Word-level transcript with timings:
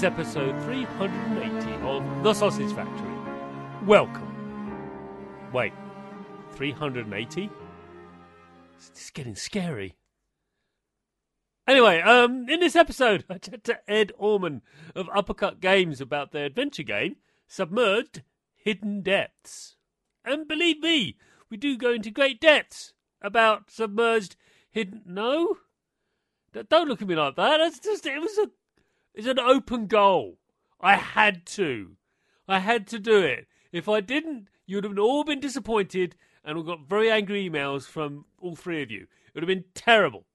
Is 0.00 0.04
episode 0.04 0.62
380 0.62 1.86
of 1.86 2.22
The 2.22 2.32
Sausage 2.32 2.72
Factory. 2.72 3.12
Welcome. 3.84 4.34
Wait, 5.52 5.74
380? 6.52 7.50
It's 8.78 9.10
getting 9.10 9.34
scary. 9.34 9.98
Anyway, 11.68 12.00
um, 12.00 12.48
in 12.48 12.60
this 12.60 12.76
episode, 12.76 13.26
I 13.28 13.36
chat 13.36 13.62
to 13.64 13.78
Ed 13.86 14.12
Orman 14.16 14.62
of 14.94 15.10
Uppercut 15.14 15.60
Games 15.60 16.00
about 16.00 16.32
their 16.32 16.46
adventure 16.46 16.82
game, 16.82 17.16
Submerged 17.46 18.22
Hidden 18.54 19.02
Depths. 19.02 19.76
And 20.24 20.48
believe 20.48 20.80
me, 20.80 21.18
we 21.50 21.58
do 21.58 21.76
go 21.76 21.92
into 21.92 22.10
great 22.10 22.40
depths 22.40 22.94
about 23.20 23.70
Submerged 23.70 24.36
Hidden. 24.70 25.02
No? 25.04 25.58
Don't 26.70 26.88
look 26.88 27.02
at 27.02 27.08
me 27.08 27.16
like 27.16 27.36
that. 27.36 27.60
It's 27.60 27.80
just, 27.80 28.06
it 28.06 28.18
was 28.18 28.38
a 28.38 28.48
it's 29.14 29.26
an 29.26 29.38
open 29.38 29.86
goal. 29.86 30.38
I 30.80 30.96
had 30.96 31.46
to. 31.46 31.96
I 32.48 32.58
had 32.58 32.86
to 32.88 32.98
do 32.98 33.22
it. 33.22 33.46
If 33.72 33.88
I 33.88 34.00
didn't, 34.00 34.48
you 34.66 34.76
would 34.76 34.84
have 34.84 34.98
all 34.98 35.24
been 35.24 35.40
disappointed 35.40 36.16
and 36.44 36.56
we 36.56 36.64
got 36.64 36.88
very 36.88 37.10
angry 37.10 37.48
emails 37.48 37.86
from 37.86 38.24
all 38.40 38.56
three 38.56 38.82
of 38.82 38.90
you. 38.90 39.02
It 39.02 39.34
would 39.34 39.42
have 39.42 39.48
been 39.48 39.64
terrible. 39.74 40.26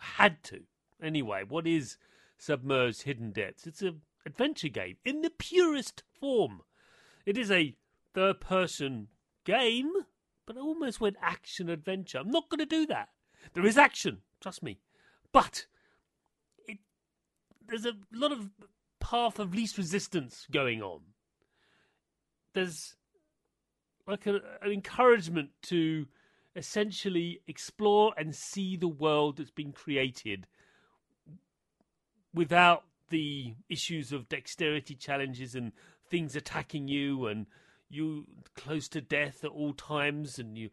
I 0.00 0.22
had 0.22 0.42
to. 0.44 0.60
Anyway, 1.02 1.42
what 1.46 1.66
is 1.66 1.96
Submerged 2.38 3.02
Hidden 3.02 3.32
Depths? 3.32 3.66
It's 3.66 3.82
an 3.82 4.02
adventure 4.24 4.68
game 4.68 4.96
in 5.04 5.22
the 5.22 5.30
purest 5.30 6.04
form. 6.20 6.62
It 7.26 7.36
is 7.36 7.50
a 7.50 7.74
third 8.14 8.40
person 8.40 9.08
game, 9.44 9.92
but 10.46 10.56
I 10.56 10.60
almost 10.60 11.00
went 11.00 11.16
action 11.20 11.68
adventure. 11.68 12.18
I'm 12.18 12.30
not 12.30 12.48
going 12.48 12.60
to 12.60 12.66
do 12.66 12.86
that. 12.86 13.08
There 13.54 13.66
is 13.66 13.76
action, 13.76 14.18
trust 14.40 14.62
me. 14.62 14.78
But 15.32 15.66
there's 17.68 17.86
a 17.86 17.92
lot 18.12 18.32
of 18.32 18.50
path 19.00 19.38
of 19.38 19.54
least 19.54 19.78
resistance 19.78 20.46
going 20.50 20.82
on. 20.82 21.00
There's 22.54 22.96
like 24.06 24.26
a, 24.26 24.36
an 24.62 24.72
encouragement 24.72 25.50
to 25.62 26.06
essentially 26.54 27.40
explore 27.46 28.12
and 28.16 28.34
see 28.34 28.76
the 28.76 28.88
world 28.88 29.38
that's 29.38 29.50
been 29.50 29.72
created 29.72 30.46
without 32.34 32.84
the 33.10 33.54
issues 33.68 34.12
of 34.12 34.28
dexterity 34.28 34.94
challenges 34.94 35.54
and 35.54 35.72
things 36.08 36.34
attacking 36.34 36.88
you 36.88 37.26
and 37.26 37.46
you 37.88 38.26
close 38.56 38.88
to 38.88 39.00
death 39.00 39.44
at 39.44 39.50
all 39.50 39.72
times 39.74 40.38
and 40.38 40.56
you 40.56 40.70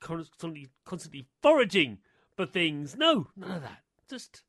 constantly 0.00 0.68
constantly 0.84 1.26
foraging 1.42 1.98
for 2.34 2.46
things. 2.46 2.96
No, 2.96 3.28
none 3.36 3.50
of 3.52 3.62
that. 3.62 3.82
Just 4.08 4.42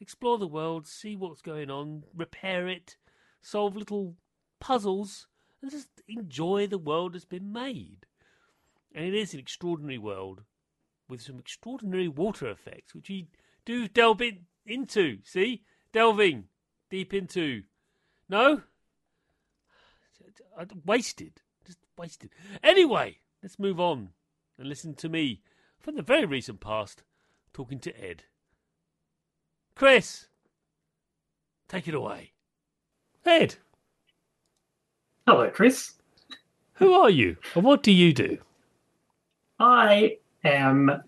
explore 0.00 0.38
the 0.38 0.46
world, 0.46 0.86
see 0.86 1.16
what's 1.16 1.42
going 1.42 1.70
on, 1.70 2.04
repair 2.14 2.68
it, 2.68 2.96
solve 3.40 3.76
little 3.76 4.16
puzzles, 4.60 5.26
and 5.60 5.70
just 5.70 5.88
enjoy 6.06 6.66
the 6.66 6.78
world 6.78 7.14
that's 7.14 7.24
been 7.24 7.52
made. 7.52 8.06
And 8.94 9.04
it 9.04 9.14
is 9.14 9.34
an 9.34 9.40
extraordinary 9.40 9.98
world 9.98 10.42
with 11.08 11.22
some 11.22 11.38
extraordinary 11.38 12.08
water 12.08 12.48
effects, 12.50 12.94
which 12.94 13.08
we 13.08 13.28
do 13.64 13.88
delve 13.88 14.22
in, 14.22 14.46
into. 14.66 15.18
See? 15.24 15.62
Delving 15.92 16.44
deep 16.90 17.12
into. 17.14 17.62
No? 18.28 18.62
Wasted. 20.84 21.42
Just 21.66 21.78
wasted. 21.98 22.30
Anyway, 22.62 23.18
let's 23.42 23.58
move 23.58 23.78
on 23.78 24.10
and 24.58 24.68
listen 24.68 24.94
to 24.94 25.08
me 25.08 25.42
from 25.78 25.96
the 25.96 26.02
very 26.02 26.24
recent 26.24 26.60
past 26.60 27.02
talking 27.52 27.78
to 27.80 28.02
Ed. 28.02 28.24
Chris, 29.78 30.26
take 31.68 31.86
it 31.86 31.94
away. 31.94 32.32
Ed. 33.24 33.54
Hello, 35.24 35.48
Chris. 35.50 35.92
Who 36.74 36.94
are 36.94 37.08
you 37.08 37.36
and 37.54 37.62
what 37.62 37.84
do 37.84 37.92
you 37.92 38.12
do? 38.12 38.38
I 39.60 40.16
am 40.42 41.04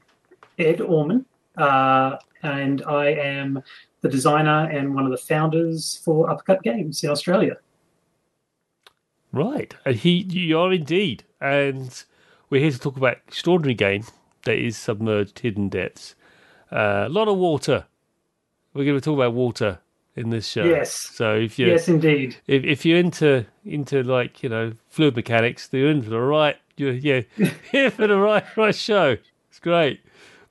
Ed 0.56 0.80
Orman, 0.80 1.26
uh, 1.56 2.18
and 2.44 2.82
I 2.82 3.06
am 3.06 3.60
the 4.02 4.08
designer 4.08 4.70
and 4.70 4.94
one 4.94 5.04
of 5.04 5.10
the 5.10 5.18
founders 5.18 6.00
for 6.04 6.30
Uppercut 6.30 6.62
Games 6.62 7.02
in 7.02 7.10
Australia. 7.10 7.56
Right, 9.32 9.74
and 9.84 9.96
he, 9.96 10.22
you 10.28 10.56
are 10.60 10.72
indeed, 10.72 11.24
and 11.40 12.04
we're 12.50 12.60
here 12.60 12.70
to 12.70 12.78
talk 12.78 12.96
about 12.96 13.18
extraordinary 13.26 13.74
game 13.74 14.04
that 14.44 14.58
is 14.58 14.76
submerged 14.76 15.40
hidden 15.40 15.68
depths. 15.68 16.14
Uh, 16.70 17.06
a 17.06 17.08
lot 17.08 17.26
of 17.26 17.36
water, 17.36 17.86
we're 18.74 18.84
going 18.84 18.96
to 18.96 19.00
talk 19.00 19.14
about 19.14 19.34
water 19.34 19.78
in 20.16 20.30
this 20.30 20.46
show. 20.46 20.64
Yes. 20.64 20.92
So 20.92 21.34
if 21.34 21.58
you 21.58 21.66
yes, 21.66 21.88
indeed. 21.88 22.36
If 22.46 22.64
if 22.64 22.84
you're 22.84 22.98
into 22.98 23.46
into 23.64 24.02
like 24.02 24.42
you 24.42 24.48
know 24.48 24.72
fluid 24.88 25.16
mechanics, 25.16 25.68
you're 25.72 25.90
in 25.90 26.02
for 26.02 26.10
the 26.10 26.20
right. 26.20 26.56
You're 26.76 26.92
yeah 26.92 27.22
here 27.70 27.90
for 27.90 28.06
the 28.06 28.16
right 28.16 28.44
right 28.56 28.74
show. 28.74 29.16
It's 29.48 29.58
great. 29.58 30.00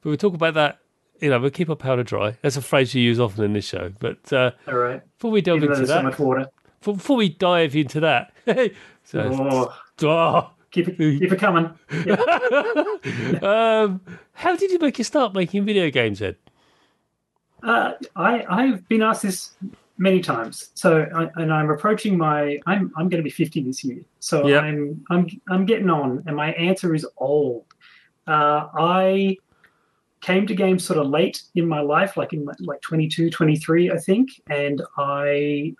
But 0.01 0.09
we'll 0.09 0.17
talk 0.17 0.33
about 0.33 0.53
that. 0.55 0.79
You 1.19 1.29
know, 1.29 1.39
we'll 1.39 1.49
keep 1.49 1.69
our 1.69 1.75
powder 1.75 2.03
dry. 2.03 2.37
That's 2.41 2.55
a 2.55 2.61
phrase 2.61 2.95
you 2.95 3.01
use 3.01 3.19
often 3.19 3.43
in 3.43 3.53
this 3.53 3.65
show. 3.65 3.91
But 3.99 4.31
uh, 4.31 4.51
all 4.67 4.75
right. 4.75 5.01
Before 5.17 5.31
we 5.31 5.41
delve 5.41 5.63
Even 5.63 5.73
into 5.73 5.85
that, 5.87 5.99
so 5.99 6.03
much 6.03 6.19
water. 6.19 6.47
Before 6.81 7.17
we 7.17 7.27
dive 7.27 7.75
into 7.75 7.99
that, 7.99 8.31
so, 9.03 9.69
oh. 10.01 10.07
oh. 10.07 10.51
Keep 10.71 10.87
it, 10.87 10.97
keep 10.97 11.31
it 11.31 11.39
coming. 11.39 11.65
um, 13.41 14.01
how 14.33 14.55
did 14.55 14.69
you 14.69 14.77
make 14.77 14.99
your 14.99 15.05
start 15.05 15.33
making 15.33 15.65
video 15.65 15.89
games, 15.89 16.21
Ed? 16.21 16.35
Uh, 17.63 17.93
I 18.15 18.45
I've 18.49 18.87
been 18.87 19.01
asked 19.01 19.23
this 19.23 19.51
many 19.99 20.21
times. 20.21 20.71
So 20.73 21.05
I, 21.13 21.29
and 21.41 21.53
I'm 21.53 21.69
approaching 21.69 22.17
my 22.17 22.59
I'm 22.65 22.91
I'm 22.97 23.09
going 23.09 23.21
to 23.21 23.23
be 23.23 23.29
50 23.29 23.63
this 23.63 23.83
year. 23.83 24.01
So 24.19 24.47
yep. 24.47 24.63
I'm 24.63 25.05
I'm 25.09 25.27
I'm 25.49 25.65
getting 25.65 25.89
on, 25.89 26.23
and 26.25 26.35
my 26.35 26.53
answer 26.53 26.95
is 26.95 27.05
old. 27.17 27.65
Uh, 28.25 28.67
I 28.77 29.37
came 30.21 30.47
to 30.47 30.55
games 30.55 30.83
sort 30.83 30.99
of 30.99 31.07
late 31.07 31.43
in 31.55 31.67
my 31.67 31.79
life, 31.79 32.17
like 32.17 32.33
in 32.33 32.45
my, 32.45 32.53
like 32.59 32.81
22, 32.81 33.29
23, 33.29 33.91
I 33.91 33.97
think, 33.97 34.29
and 34.49 34.81
I 34.97 35.73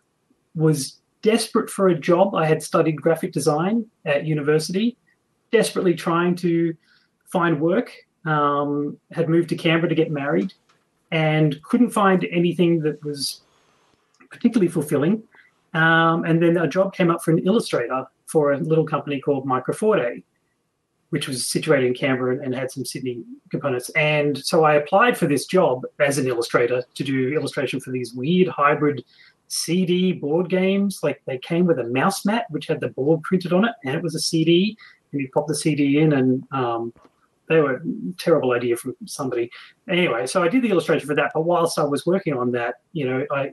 was 0.56 1.00
desperate 1.22 1.70
for 1.70 1.90
a 1.90 2.00
job. 2.00 2.36
I 2.36 2.46
had 2.46 2.64
studied 2.64 3.02
graphic 3.02 3.34
design 3.34 3.86
at 4.06 4.26
university, 4.26 4.98
desperately 5.52 5.94
trying 5.94 6.36
to 6.38 6.76
find 7.26 7.60
work. 7.60 7.92
Um, 8.26 8.98
had 9.12 9.30
moved 9.30 9.50
to 9.50 9.56
Canberra 9.56 9.90
to 9.90 9.96
get 9.96 10.12
married, 10.12 10.54
and 11.12 11.62
couldn't 11.64 11.90
find 11.90 12.28
anything 12.32 12.80
that 12.82 13.04
was 13.04 13.42
particularly 14.30 14.72
fulfilling. 14.72 15.24
Um, 15.74 16.24
and 16.26 16.42
then 16.42 16.58
a 16.58 16.68
job 16.68 16.94
came 16.94 17.12
up 17.12 17.24
for 17.24 17.32
an 17.32 17.40
illustrator 17.40 18.06
for 18.26 18.54
a 18.54 18.58
little 18.58 18.86
company 18.86 19.20
called 19.20 19.46
Microforte, 19.46 20.24
which 21.10 21.28
was 21.28 21.46
situated 21.46 21.88
in 21.88 21.94
Canberra 21.94 22.40
and 22.44 22.54
had 22.54 22.72
some 22.72 22.86
Sydney 22.86 23.24
components. 23.50 23.90
And 23.92 24.38
so 24.38 24.64
I 24.64 24.76
applied 24.76 25.18
for 25.18 25.26
this 25.26 25.46
job 25.46 25.84
as 26.00 26.18
an 26.18 26.28
illustrator 26.28 26.84
to 26.94 27.04
do 27.04 27.34
illustration 27.34 27.80
for 27.80 27.92
these 27.92 28.14
weird 28.14 28.48
hybrid 28.48 29.04
CD 29.48 30.14
board 30.14 30.50
games. 30.50 31.00
Like 31.02 31.22
they 31.26 31.40
came 31.40 31.66
with 31.66 31.80
a 31.80 31.86
mouse 31.86 32.26
mat, 32.26 32.46
which 32.50 32.68
had 32.68 32.80
the 32.80 32.90
board 32.90 33.24
printed 33.24 33.52
on 33.52 33.66
it, 33.66 33.74
and 33.84 33.96
it 33.96 34.04
was 34.04 34.16
a 34.16 34.20
CD. 34.20 34.78
And 35.12 35.22
you 35.22 35.30
pop 35.34 35.48
the 35.48 35.56
CD 35.56 36.00
in, 36.00 36.14
and 36.14 36.44
um, 36.52 36.94
they 37.50 37.60
were 37.60 37.76
a 37.76 37.82
terrible 38.18 38.52
idea 38.54 38.78
from 38.78 38.96
somebody. 39.06 39.50
Anyway, 39.90 40.28
so 40.28 40.42
I 40.42 40.48
did 40.48 40.62
the 40.62 40.70
illustration 40.70 41.08
for 41.08 41.16
that. 41.16 41.32
But 41.34 41.42
whilst 41.42 41.78
I 41.80 41.84
was 41.84 42.06
working 42.06 42.34
on 42.34 42.52
that, 42.52 42.76
you 42.94 43.10
know, 43.10 43.26
I 43.32 43.52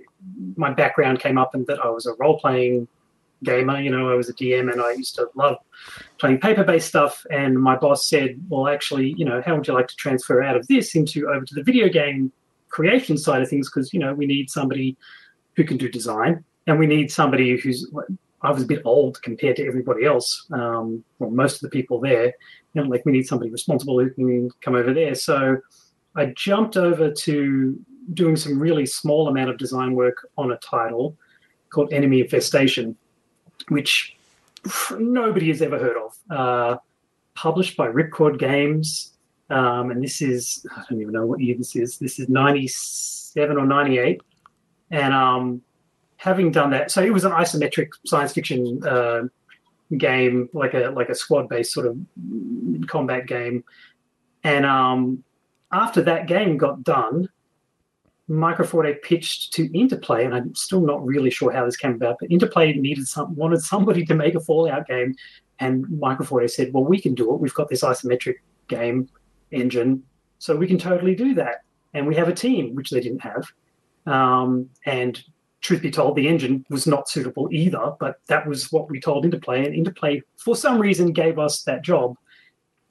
my 0.56 0.72
background 0.72 1.18
came 1.18 1.38
up 1.38 1.54
and 1.54 1.66
that 1.66 1.80
I 1.84 1.88
was 1.88 2.06
a 2.06 2.14
role 2.18 2.38
playing 2.38 2.86
gamer. 3.42 3.80
You 3.80 3.90
know, 3.90 4.10
I 4.10 4.14
was 4.14 4.28
a 4.28 4.34
DM 4.34 4.70
and 4.70 4.80
I 4.80 4.92
used 4.92 5.14
to 5.16 5.28
love 5.34 5.56
playing 6.18 6.40
paper 6.40 6.64
based 6.64 6.88
stuff. 6.88 7.24
And 7.30 7.58
my 7.58 7.76
boss 7.76 8.08
said, 8.08 8.40
well, 8.48 8.68
actually, 8.68 9.14
you 9.16 9.24
know, 9.24 9.42
how 9.44 9.56
would 9.56 9.66
you 9.66 9.74
like 9.74 9.88
to 9.88 9.96
transfer 9.96 10.42
out 10.42 10.56
of 10.56 10.66
this 10.68 10.94
into 10.94 11.28
over 11.28 11.44
to 11.44 11.54
the 11.54 11.62
video 11.62 11.88
game 11.88 12.32
creation 12.68 13.16
side 13.16 13.42
of 13.42 13.48
things? 13.48 13.70
Because, 13.70 13.92
you 13.92 14.00
know, 14.00 14.14
we 14.14 14.26
need 14.26 14.50
somebody 14.50 14.96
who 15.54 15.64
can 15.64 15.76
do 15.76 15.88
design 15.88 16.44
and 16.66 16.78
we 16.78 16.86
need 16.86 17.10
somebody 17.10 17.56
who's, 17.58 17.90
I 18.42 18.50
was 18.50 18.62
a 18.62 18.66
bit 18.66 18.82
old 18.84 19.22
compared 19.22 19.56
to 19.56 19.66
everybody 19.66 20.04
else, 20.04 20.46
um, 20.52 21.02
well, 21.18 21.30
most 21.30 21.56
of 21.56 21.60
the 21.62 21.70
people 21.70 22.00
there. 22.00 22.34
You 22.76 22.82
know, 22.82 22.88
like 22.88 23.06
we 23.06 23.12
need 23.12 23.26
somebody 23.26 23.50
responsible 23.50 23.98
who 23.98 24.10
can 24.10 24.50
come 24.60 24.74
over 24.74 24.92
there. 24.92 25.14
So 25.14 25.56
I 26.14 26.26
jumped 26.36 26.76
over 26.76 27.10
to 27.10 27.80
doing 28.12 28.36
some 28.36 28.58
really 28.58 28.84
small 28.84 29.28
amount 29.28 29.48
of 29.48 29.56
design 29.56 29.94
work 29.94 30.28
on 30.36 30.52
a 30.52 30.58
title 30.58 31.16
called 31.70 31.90
Enemy 31.90 32.20
Infestation, 32.20 32.94
which 33.68 34.16
nobody 34.98 35.48
has 35.48 35.62
ever 35.62 35.78
heard 35.78 35.96
of. 35.96 36.12
Uh, 36.30 36.76
published 37.34 37.78
by 37.78 37.86
Ripcord 37.86 38.38
Games, 38.38 39.14
um, 39.48 39.90
and 39.90 40.02
this 40.02 40.20
is 40.20 40.66
I 40.76 40.82
don't 40.90 41.00
even 41.00 41.14
know 41.14 41.24
what 41.24 41.40
year 41.40 41.56
this 41.56 41.76
is. 41.76 41.98
This 41.98 42.18
is 42.18 42.28
ninety 42.28 42.68
seven 42.68 43.56
or 43.56 43.64
ninety 43.64 43.98
eight, 43.98 44.20
and 44.90 45.14
um, 45.14 45.62
having 46.18 46.50
done 46.50 46.70
that, 46.70 46.90
so 46.90 47.02
it 47.02 47.12
was 47.12 47.24
an 47.24 47.32
isometric 47.32 47.88
science 48.04 48.32
fiction 48.34 48.80
uh, 48.86 49.22
game, 49.96 50.48
like 50.52 50.74
a 50.74 50.90
like 50.90 51.08
a 51.08 51.14
squad 51.14 51.48
based 51.48 51.72
sort 51.72 51.86
of 51.86 51.96
combat 52.86 53.26
game, 53.26 53.64
and 54.44 54.66
um, 54.66 55.22
after 55.72 56.02
that 56.02 56.26
game 56.26 56.56
got 56.56 56.82
done, 56.82 57.28
Microforte 58.28 59.00
pitched 59.02 59.52
to 59.54 59.78
Interplay, 59.78 60.24
and 60.24 60.34
I'm 60.34 60.54
still 60.54 60.80
not 60.80 61.04
really 61.04 61.30
sure 61.30 61.52
how 61.52 61.64
this 61.64 61.76
came 61.76 61.94
about, 61.94 62.16
but 62.20 62.30
Interplay 62.30 62.72
needed 62.72 63.06
some 63.06 63.34
wanted 63.36 63.62
somebody 63.62 64.04
to 64.06 64.14
make 64.14 64.34
a 64.34 64.40
Fallout 64.40 64.86
game, 64.86 65.14
and 65.60 65.84
Microforte 65.86 66.50
said, 66.50 66.72
"Well, 66.72 66.84
we 66.84 67.00
can 67.00 67.14
do 67.14 67.32
it. 67.34 67.40
We've 67.40 67.54
got 67.54 67.68
this 67.68 67.82
isometric 67.82 68.36
game 68.68 69.08
engine, 69.52 70.02
so 70.38 70.56
we 70.56 70.66
can 70.66 70.78
totally 70.78 71.14
do 71.14 71.34
that." 71.34 71.62
And 71.94 72.06
we 72.06 72.16
have 72.16 72.28
a 72.28 72.34
team, 72.34 72.74
which 72.74 72.90
they 72.90 73.00
didn't 73.00 73.20
have. 73.20 73.44
Um, 74.06 74.68
and 74.84 75.22
truth 75.66 75.82
be 75.82 75.90
told, 75.90 76.16
the 76.16 76.28
engine 76.28 76.64
was 76.70 76.86
not 76.86 77.08
suitable 77.08 77.48
either, 77.50 77.92
but 77.98 78.20
that 78.28 78.46
was 78.46 78.70
what 78.70 78.88
we 78.88 79.00
told 79.00 79.24
Interplay, 79.24 79.64
and 79.64 79.74
Interplay, 79.74 80.22
for 80.36 80.54
some 80.54 80.78
reason, 80.78 81.12
gave 81.12 81.38
us 81.38 81.64
that 81.64 81.82
job. 81.82 82.14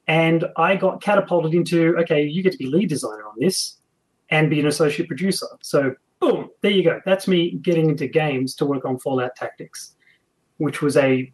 And 0.08 0.46
I 0.58 0.76
got 0.76 1.02
catapulted 1.02 1.54
into, 1.54 1.96
okay, 2.00 2.24
you 2.24 2.44
get 2.44 2.52
to 2.52 2.58
be 2.58 2.68
lead 2.68 2.90
designer 2.90 3.26
on 3.26 3.36
this 3.40 3.78
and 4.30 4.50
be 4.50 4.60
an 4.60 4.68
associate 4.68 5.08
producer. 5.08 5.48
So, 5.62 5.96
boom, 6.20 6.50
there 6.62 6.72
you 6.72 6.84
go. 6.84 7.02
That's 7.06 7.28
me 7.28 7.52
getting 7.52 7.90
into 7.90 8.08
games 8.08 8.54
to 8.56 8.66
work 8.66 8.84
on 8.84 9.00
Fallout 9.00 9.36
Tactics, 9.36 9.96
which 10.58 10.82
was 10.82 10.98
a 10.98 11.32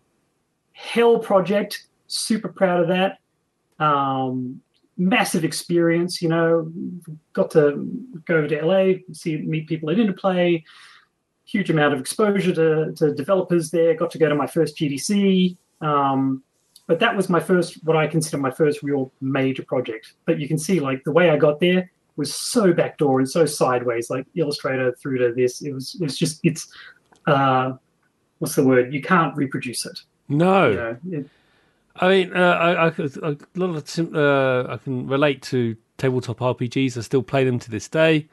hell 0.74 1.20
project. 1.20 1.88
Super 2.08 2.50
proud 2.50 2.82
of 2.82 2.88
that. 2.90 3.18
Um, 3.84 4.62
massive 4.96 5.44
experience, 5.44 6.22
you 6.22 6.30
know, 6.30 6.72
got 7.34 7.50
to 7.52 7.90
go 8.26 8.48
to 8.48 8.66
LA, 8.66 9.00
see 9.12 9.38
meet 9.38 9.68
people 9.68 9.90
at 9.90 9.98
Interplay, 9.98 10.64
huge 11.52 11.70
amount 11.70 11.94
of 11.94 12.00
exposure 12.00 12.54
to, 12.54 12.94
to 12.96 13.14
developers 13.14 13.72
there, 13.72 13.94
got 13.94 14.12
to 14.12 14.18
go 14.18 14.30
to 14.30 14.36
my 14.36 14.48
first 14.48 14.78
GDC. 14.78 15.58
Um, 15.82 16.44
but 16.88 17.00
that 17.00 17.16
was 17.16 17.30
my 17.30 17.40
first, 17.40 17.84
what 17.84 17.96
I 17.96 18.08
consider 18.08 18.38
my 18.38 18.52
first 18.52 18.84
real 18.84 19.12
major 19.22 19.64
project. 19.64 20.14
But 20.26 20.40
you 20.40 20.48
can 20.48 20.58
see, 20.58 20.80
like, 20.80 21.04
the 21.04 21.12
way 21.12 21.30
I 21.30 21.38
got 21.38 21.60
there, 21.60 21.90
was 22.18 22.34
so 22.34 22.74
backdoor 22.74 23.20
and 23.20 23.30
so 23.30 23.46
sideways, 23.46 24.10
like 24.10 24.26
Illustrator 24.36 24.94
through 24.94 25.18
to 25.20 25.34
this. 25.34 25.62
It 25.62 25.74
was 25.74 25.96
it 25.96 26.04
was 26.04 26.18
just 26.18 26.40
it's 26.44 26.72
uh, 27.26 27.74
what's 28.40 28.56
the 28.56 28.66
word? 28.66 28.94
You 28.94 29.02
can't 29.02 29.36
reproduce 29.36 29.86
it. 29.86 30.00
No. 30.30 30.70
You 30.70 30.76
know, 30.76 30.98
it, 31.12 31.30
I 31.98 32.08
mean, 32.08 32.34
uh, 32.34 32.40
I, 32.40 32.88
I, 32.88 32.92
a 33.32 33.38
lot 33.56 33.76
of 33.76 34.16
uh, 34.16 34.72
I 34.72 34.78
can 34.78 35.08
relate 35.08 35.42
to 35.44 35.76
tabletop 35.98 36.40
RPGs. 36.40 36.98
I 36.98 37.02
still 37.02 37.24
play 37.24 37.44
them 37.44 37.60
to 37.60 37.70
this 37.70 37.88
day, 37.88 38.28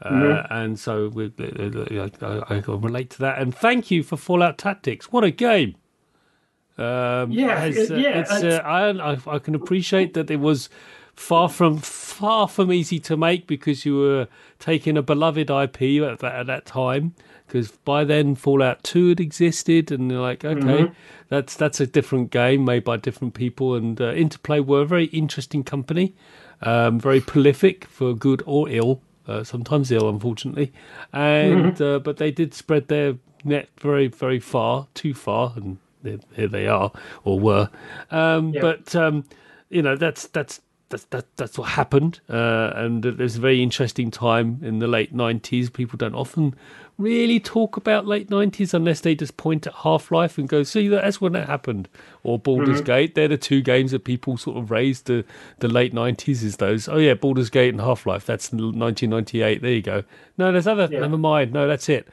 uh, 0.00 0.10
mm-hmm. 0.10 0.52
and 0.52 0.78
so 0.78 1.08
we, 1.08 1.26
uh, 1.26 2.08
I, 2.22 2.56
I, 2.56 2.60
can 2.60 2.80
relate 2.80 3.10
to 3.10 3.18
that. 3.18 3.40
And 3.40 3.54
thank 3.54 3.90
you 3.90 4.04
for 4.04 4.16
Fallout 4.16 4.56
Tactics. 4.56 5.10
What 5.10 5.24
a 5.24 5.32
game! 5.32 5.74
Um, 6.76 7.32
yeah, 7.32 7.64
it, 7.64 7.90
yeah. 7.90 8.20
It's, 8.20 8.30
uh, 8.30 8.62
I, 8.64 9.18
I 9.26 9.38
can 9.40 9.56
appreciate 9.56 10.14
that 10.14 10.30
it 10.30 10.38
was 10.38 10.68
far 11.16 11.48
from 11.48 11.78
far 11.78 12.46
from 12.46 12.72
easy 12.72 13.00
to 13.00 13.16
make 13.16 13.48
because 13.48 13.84
you 13.84 13.96
were 13.96 14.28
taking 14.60 14.96
a 14.96 15.02
beloved 15.02 15.50
IP 15.50 16.00
at 16.02 16.20
that, 16.20 16.34
at 16.34 16.46
that 16.46 16.64
time. 16.64 17.14
Because 17.46 17.72
by 17.72 18.04
then 18.04 18.34
Fallout 18.34 18.84
Two 18.84 19.08
had 19.08 19.20
existed, 19.20 19.90
and 19.90 20.10
you're 20.10 20.20
like, 20.20 20.44
okay, 20.44 20.60
mm-hmm. 20.60 20.92
that's 21.28 21.56
that's 21.56 21.80
a 21.80 21.86
different 21.86 22.30
game 22.30 22.64
made 22.64 22.84
by 22.84 22.98
different 22.98 23.34
people. 23.34 23.74
And 23.74 24.00
uh, 24.00 24.12
Interplay 24.12 24.60
were 24.60 24.82
a 24.82 24.86
very 24.86 25.06
interesting 25.06 25.64
company, 25.64 26.14
um, 26.62 27.00
very 27.00 27.20
prolific 27.20 27.86
for 27.86 28.14
good 28.14 28.42
or 28.46 28.68
ill. 28.68 29.00
Uh, 29.28 29.44
sometimes 29.44 29.92
ill, 29.92 30.08
unfortunately, 30.08 30.72
and 31.12 31.74
mm-hmm. 31.74 31.82
uh, 31.82 31.98
but 31.98 32.16
they 32.16 32.30
did 32.30 32.54
spread 32.54 32.88
their 32.88 33.16
net 33.44 33.68
very, 33.78 34.08
very 34.08 34.40
far, 34.40 34.88
too 34.94 35.14
far, 35.14 35.52
and 35.54 35.78
here 36.34 36.48
they 36.48 36.66
are 36.66 36.92
or 37.24 37.38
were. 37.38 37.70
Um, 38.10 38.54
yep. 38.54 38.62
But 38.62 38.96
um, 38.96 39.24
you 39.68 39.82
know, 39.82 39.96
that's 39.96 40.26
that's 40.28 40.60
that's 40.88 41.04
that, 41.04 41.26
that's 41.36 41.58
what 41.58 41.70
happened. 41.70 42.20
Uh, 42.28 42.72
and 42.74 43.02
there's 43.02 43.36
a 43.36 43.40
very 43.40 43.62
interesting 43.62 44.10
time 44.10 44.60
in 44.62 44.78
the 44.78 44.88
late 44.88 45.14
'90s. 45.14 45.72
People 45.72 45.96
don't 45.96 46.14
often 46.14 46.54
really 46.98 47.40
talk 47.40 47.76
about 47.76 48.06
late 48.06 48.28
'90s 48.28 48.74
unless 48.74 49.00
they 49.00 49.14
just 49.14 49.36
point 49.36 49.66
at 49.66 49.72
Half 49.72 50.10
Life 50.10 50.36
and 50.36 50.48
go, 50.48 50.62
"See, 50.62 50.88
that's 50.88 51.20
when 51.20 51.34
it 51.34 51.46
happened." 51.46 51.88
Or 52.22 52.38
Baldur's 52.38 52.78
mm-hmm. 52.78 52.84
Gate. 52.84 53.14
They're 53.14 53.28
the 53.28 53.38
two 53.38 53.62
games 53.62 53.92
that 53.92 54.04
people 54.04 54.36
sort 54.36 54.58
of 54.58 54.70
raised 54.70 55.06
the 55.06 55.24
the 55.60 55.68
late 55.68 55.94
'90s. 55.94 56.42
Is 56.42 56.56
those? 56.56 56.88
Oh 56.88 56.98
yeah, 56.98 57.14
Baldur's 57.14 57.50
Gate 57.50 57.72
and 57.72 57.80
Half 57.80 58.04
Life. 58.04 58.26
That's 58.26 58.52
1998. 58.52 59.62
There 59.62 59.70
you 59.70 59.82
go. 59.82 60.04
No, 60.36 60.52
there's 60.52 60.66
other. 60.66 60.88
Yeah. 60.90 61.00
Never 61.00 61.18
mind. 61.18 61.52
No, 61.52 61.66
that's 61.68 61.88
it. 61.88 62.08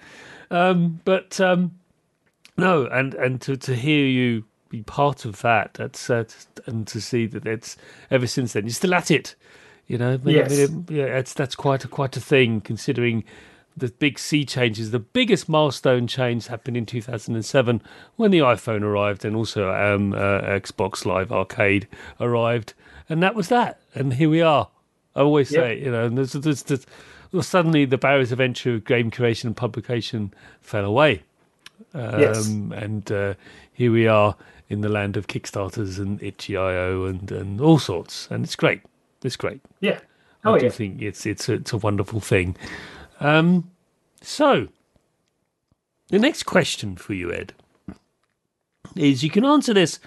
Um, 0.52 1.02
but 1.04 1.40
um, 1.42 1.72
no, 2.58 2.86
and 2.86 3.14
and 3.16 3.42
to 3.42 3.58
to 3.58 3.76
hear 3.76 4.06
you 4.06 4.46
be 4.70 4.84
part 4.84 5.26
of 5.26 5.42
that. 5.42 5.74
That's 5.76 6.10
uh, 6.10 6.26
and 6.66 6.88
to 6.88 7.02
see 7.02 7.26
that 7.28 7.46
it's 7.46 7.78
ever 8.12 8.28
since 8.28 8.54
then 8.54 8.66
you're 8.66 8.74
still 8.74 8.94
at 8.94 9.12
it. 9.12 9.36
You 9.88 9.98
know, 10.00 10.20
yes. 10.26 10.52
I 10.52 10.66
mean, 10.68 10.86
yeah, 10.90 11.04
it's 11.04 11.34
that's 11.34 11.56
quite 11.56 11.86
a 11.86 11.88
quite 11.88 12.18
a 12.18 12.22
thing 12.22 12.62
considering 12.62 13.24
the 13.78 13.90
big 13.90 14.18
sea 14.18 14.46
changes. 14.46 14.92
The 14.92 15.00
biggest 15.00 15.50
milestone 15.50 16.08
change 16.08 16.48
happened 16.48 16.78
in 16.78 16.86
2007 16.86 17.82
when 18.16 18.32
the 18.32 18.40
iPhone 18.40 18.82
arrived, 18.84 19.26
and 19.26 19.36
also 19.36 19.70
um, 19.72 20.14
uh, 20.14 20.42
Xbox 20.42 21.06
Live 21.06 21.32
Arcade 21.32 21.88
arrived, 22.20 22.74
and 23.10 23.22
that 23.22 23.36
was 23.36 23.50
that. 23.50 23.80
And 23.94 24.14
here 24.14 24.30
we 24.30 24.42
are. 24.42 24.70
I 25.16 25.22
always 25.22 25.52
yep. 25.52 25.64
say, 25.64 25.80
you 25.80 25.92
know, 25.92 26.10
there's, 26.10 26.34
there's, 26.34 26.64
there's, 26.64 26.86
well, 27.32 27.44
suddenly 27.44 27.86
the 27.86 27.98
barriers 27.98 28.32
of 28.32 28.40
entry 28.40 28.76
of 28.76 28.86
game 28.86 29.12
creation 29.12 29.48
and 29.48 29.58
publication 29.58 30.34
fell 30.62 30.86
away. 30.86 31.24
Um, 31.94 32.20
yes. 32.20 32.48
And 32.48 33.12
uh, 33.12 33.34
here 33.74 33.92
we 33.92 34.08
are 34.08 34.36
in 34.70 34.82
the 34.82 34.90
land 34.90 35.16
of 35.18 35.28
Kickstarters 35.28 36.00
and 36.00 36.22
itch.io 36.22 37.06
and, 37.06 37.32
and 37.32 37.62
all 37.62 37.80
sorts, 37.80 38.28
and 38.32 38.44
it's 38.44 38.56
great. 38.56 38.82
It's 39.24 39.36
great. 39.36 39.62
Yeah. 39.80 40.00
Oh, 40.44 40.56
I 40.56 40.60
do 40.60 40.66
yeah. 40.66 40.72
think 40.72 41.02
it's 41.02 41.26
it's 41.26 41.50
it's 41.50 41.74
a 41.74 41.78
wonderful 41.78 42.20
thing. 42.20 42.56
Um, 43.20 43.72
so, 44.22 44.68
the 46.10 46.20
next 46.20 46.44
question 46.44 46.96
for 46.96 47.14
you, 47.14 47.32
Ed, 47.32 47.54
is 48.96 49.24
you 49.24 49.30
can 49.30 49.46
answer 49.46 49.74
this 49.74 50.00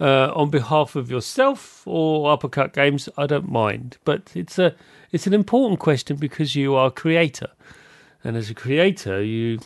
uh, 0.00 0.32
on 0.34 0.50
behalf 0.50 0.96
of 0.96 1.10
yourself 1.10 1.82
or 1.86 2.30
Uppercut 2.30 2.72
Games. 2.72 3.08
I 3.16 3.26
don't 3.26 3.50
mind, 3.50 3.98
but 4.04 4.32
it's 4.34 4.58
a 4.58 4.74
it's 5.10 5.26
an 5.26 5.34
important 5.34 5.80
question 5.80 6.16
because 6.16 6.54
you 6.54 6.74
are 6.74 6.88
a 6.88 6.90
creator, 6.90 7.50
and 8.22 8.36
as 8.36 8.50
a 8.50 8.54
creator, 8.54 9.22
you 9.22 9.60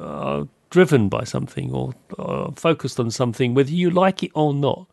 are 0.00 0.48
driven 0.70 1.08
by 1.08 1.24
something 1.24 1.70
or, 1.72 1.92
or 2.18 2.52
focused 2.56 2.98
on 2.98 3.10
something, 3.10 3.54
whether 3.54 3.70
you 3.70 3.90
like 3.90 4.22
it 4.22 4.30
or 4.34 4.54
not. 4.54 4.86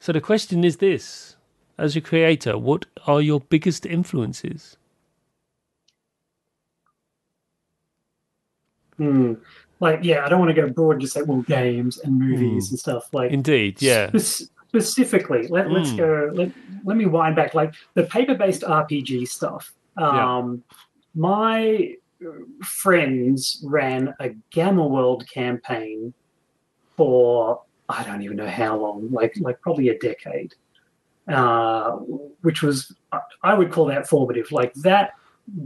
So 0.00 0.12
the 0.12 0.20
question 0.20 0.64
is 0.64 0.78
this: 0.78 1.36
as 1.78 1.96
a 1.96 2.00
creator, 2.00 2.58
what 2.58 2.86
are 3.06 3.20
your 3.20 3.40
biggest 3.40 3.86
influences? 3.86 4.76
Hmm. 8.96 9.34
Like, 9.80 10.00
yeah, 10.02 10.24
I 10.24 10.28
don't 10.28 10.38
want 10.38 10.54
to 10.54 10.60
go 10.60 10.68
broad 10.68 10.92
and 10.92 11.00
just 11.00 11.14
say, 11.14 11.22
well, 11.22 11.42
games 11.42 11.98
and 11.98 12.16
movies 12.16 12.68
mm. 12.68 12.70
and 12.70 12.78
stuff. 12.78 13.12
Like, 13.12 13.32
indeed, 13.32 13.82
yeah. 13.82 14.10
Spe- 14.16 14.48
specifically, 14.68 15.48
let, 15.48 15.66
mm. 15.66 15.96
go. 15.96 16.30
Let, 16.32 16.52
let 16.84 16.96
me 16.96 17.06
wind 17.06 17.36
back. 17.36 17.54
Like 17.54 17.74
the 17.94 18.04
paper-based 18.04 18.62
RPG 18.62 19.28
stuff. 19.28 19.72
Um, 19.96 20.62
yeah. 20.68 20.76
My 21.14 21.96
friends 22.64 23.60
ran 23.64 24.14
a 24.20 24.30
Gamma 24.50 24.86
World 24.86 25.28
campaign 25.28 26.14
for 26.96 27.62
I 27.88 28.04
don't 28.04 28.22
even 28.22 28.36
know 28.36 28.48
how 28.48 28.76
long, 28.76 29.10
like 29.10 29.34
like 29.40 29.60
probably 29.60 29.88
a 29.90 29.98
decade, 29.98 30.54
uh, 31.28 31.90
which 32.40 32.62
was 32.62 32.94
I 33.42 33.54
would 33.54 33.70
call 33.70 33.86
that 33.86 34.08
formative. 34.08 34.52
Like 34.52 34.72
that 34.74 35.12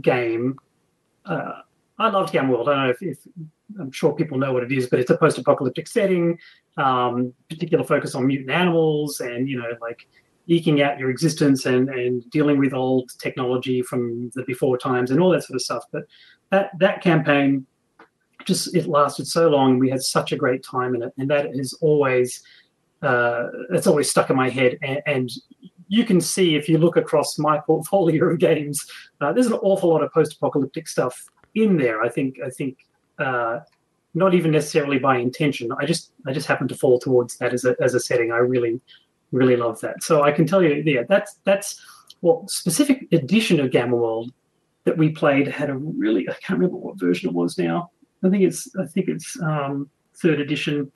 game, 0.01 0.57
uh, 1.25 1.61
I 1.99 2.09
loved 2.09 2.31
Gamma 2.31 2.51
World. 2.51 2.69
I 2.69 2.75
don't 2.75 2.83
know 2.83 2.89
if, 2.91 3.01
if, 3.01 3.17
I'm 3.79 3.91
sure 3.91 4.13
people 4.13 4.37
know 4.37 4.53
what 4.53 4.63
it 4.63 4.71
is, 4.71 4.87
but 4.87 4.99
it's 4.99 5.09
a 5.09 5.17
post-apocalyptic 5.17 5.87
setting, 5.87 6.37
um, 6.77 7.33
particular 7.49 7.83
focus 7.83 8.15
on 8.15 8.27
mutant 8.27 8.51
animals, 8.51 9.19
and 9.19 9.49
you 9.49 9.57
know 9.57 9.71
like 9.81 10.07
eking 10.47 10.81
out 10.81 10.99
your 10.99 11.09
existence 11.09 11.65
and 11.65 11.89
and 11.89 12.29
dealing 12.29 12.57
with 12.57 12.73
old 12.73 13.11
technology 13.19 13.81
from 13.81 14.31
the 14.35 14.43
before 14.43 14.77
times 14.77 15.11
and 15.11 15.19
all 15.19 15.31
that 15.31 15.43
sort 15.43 15.55
of 15.55 15.61
stuff. 15.61 15.83
But 15.91 16.03
that 16.51 16.71
that 16.79 17.01
campaign 17.01 17.65
just 18.45 18.75
it 18.75 18.87
lasted 18.87 19.27
so 19.27 19.49
long. 19.49 19.79
We 19.79 19.89
had 19.89 20.01
such 20.01 20.31
a 20.31 20.37
great 20.37 20.63
time 20.63 20.95
in 20.95 21.03
it, 21.03 21.13
and 21.17 21.29
that 21.29 21.47
is 21.53 21.73
always 21.81 22.41
uh, 23.01 23.47
that's 23.69 23.87
always 23.87 24.09
stuck 24.09 24.29
in 24.29 24.35
my 24.35 24.49
head. 24.49 24.77
And, 24.81 25.01
and, 25.05 25.29
you 25.89 26.03
can 26.03 26.19
see 26.19 26.57
if 26.57 26.67
you 26.67 26.77
look 26.77 26.97
across 26.97 27.39
my 27.39 27.59
portfolio 27.59 28.25
of 28.25 28.39
games, 28.39 28.85
uh, 29.21 29.31
there's 29.31 29.47
an 29.47 29.53
awful 29.53 29.89
lot 29.89 30.03
of 30.03 30.11
post-apocalyptic 30.11 30.85
stuff 30.85 31.17
in 31.55 31.77
there. 31.77 32.01
I 32.01 32.09
think 32.09 32.39
I 32.45 32.49
think 32.49 32.85
uh, 33.19 33.59
not 34.13 34.33
even 34.33 34.51
necessarily 34.51 34.99
by 34.99 35.17
intention. 35.17 35.69
I 35.77 35.85
just 35.85 36.11
I 36.25 36.33
just 36.33 36.47
happen 36.47 36.67
to 36.67 36.75
fall 36.75 36.99
towards 36.99 37.37
that 37.37 37.53
as 37.53 37.65
a 37.65 37.75
as 37.81 37.93
a 37.93 37.99
setting. 37.99 38.31
I 38.31 38.37
really 38.37 38.79
really 39.31 39.55
love 39.55 39.79
that. 39.81 40.03
So 40.03 40.23
I 40.23 40.31
can 40.31 40.45
tell 40.45 40.63
you, 40.63 40.81
yeah, 40.85 41.03
that's 41.07 41.35
that's 41.43 41.81
well 42.21 42.47
specific 42.47 43.07
edition 43.11 43.59
of 43.59 43.71
Gamma 43.71 43.95
World 43.95 44.31
that 44.85 44.97
we 44.97 45.09
played 45.09 45.47
had 45.47 45.69
a 45.69 45.75
really 45.75 46.27
I 46.29 46.33
can't 46.33 46.59
remember 46.59 46.77
what 46.77 46.99
version 46.99 47.29
it 47.29 47.35
was 47.35 47.57
now. 47.57 47.91
I 48.23 48.29
think 48.29 48.43
it's 48.43 48.75
I 48.75 48.85
think 48.85 49.07
it's 49.09 49.39
um, 49.41 49.89
third 50.15 50.39
edition, 50.39 50.91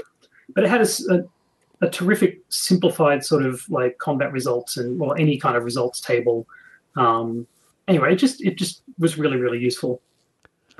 but 0.55 0.63
it 0.63 0.69
had 0.69 0.81
a, 0.81 0.87
a, 1.13 1.85
a, 1.85 1.89
terrific 1.89 2.41
simplified 2.49 3.23
sort 3.23 3.45
of 3.45 3.63
like 3.69 3.97
combat 3.99 4.31
results 4.31 4.77
and 4.77 4.99
well 4.99 5.13
any 5.13 5.37
kind 5.37 5.55
of 5.55 5.63
results 5.63 5.99
table. 6.01 6.47
Um, 6.95 7.45
anyway, 7.87 8.13
it 8.13 8.15
just 8.15 8.41
it 8.41 8.57
just 8.57 8.81
was 8.97 9.17
really 9.17 9.37
really 9.37 9.59
useful. 9.59 10.01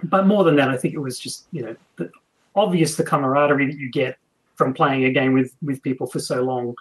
But 0.04 0.28
more 0.28 0.44
than 0.44 0.56
that, 0.56 0.70
I 0.70 0.78
think 0.78 0.94
it 0.94 1.00
was 1.00 1.20
just 1.20 1.46
you 1.52 1.64
know 1.64 1.76
the, 1.98 2.10
obvious 2.56 2.96
the 2.96 3.04
camaraderie 3.04 3.68
that 3.68 3.78
you 3.78 3.90
get 3.90 4.18
from 4.56 4.74
playing 4.74 5.06
a 5.06 5.12
game 5.12 5.34
with 5.34 5.56
with 5.62 5.82
people 5.82 6.08
for 6.08 6.20
so 6.20 6.42
long. 6.42 6.76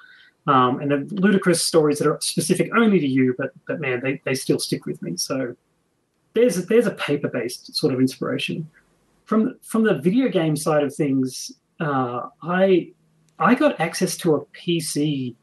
Um, 0.47 0.81
and 0.81 0.91
the 0.91 1.15
ludicrous 1.21 1.63
stories 1.63 1.99
that 1.99 2.09
are 2.09 2.19
specific 2.21 2.71
only 2.75 2.99
to 2.99 3.07
you, 3.07 3.35
but 3.37 3.53
but 3.67 3.81
man, 3.81 4.01
they, 4.03 4.21
they 4.25 4.35
still 4.35 4.59
stick 4.59 4.87
with 4.87 5.01
me. 5.03 5.17
So 5.17 5.55
there's 6.35 6.59
a, 6.59 6.63
there's 6.63 6.87
a 6.87 6.93
paper 6.93 7.29
based 7.29 7.75
sort 7.75 7.93
of 7.93 8.01
inspiration 8.01 8.69
from 9.27 9.57
from 9.63 9.85
the 9.85 9.95
video 9.95 10.29
game 10.29 10.57
side 10.57 10.83
of 10.83 10.95
things. 10.95 11.53
Uh, 11.79 12.29
I 12.43 12.93
I 13.39 13.55
got 13.55 13.81
access 13.81 14.17
to 14.19 14.35
a 14.37 14.45
PC 14.47 15.35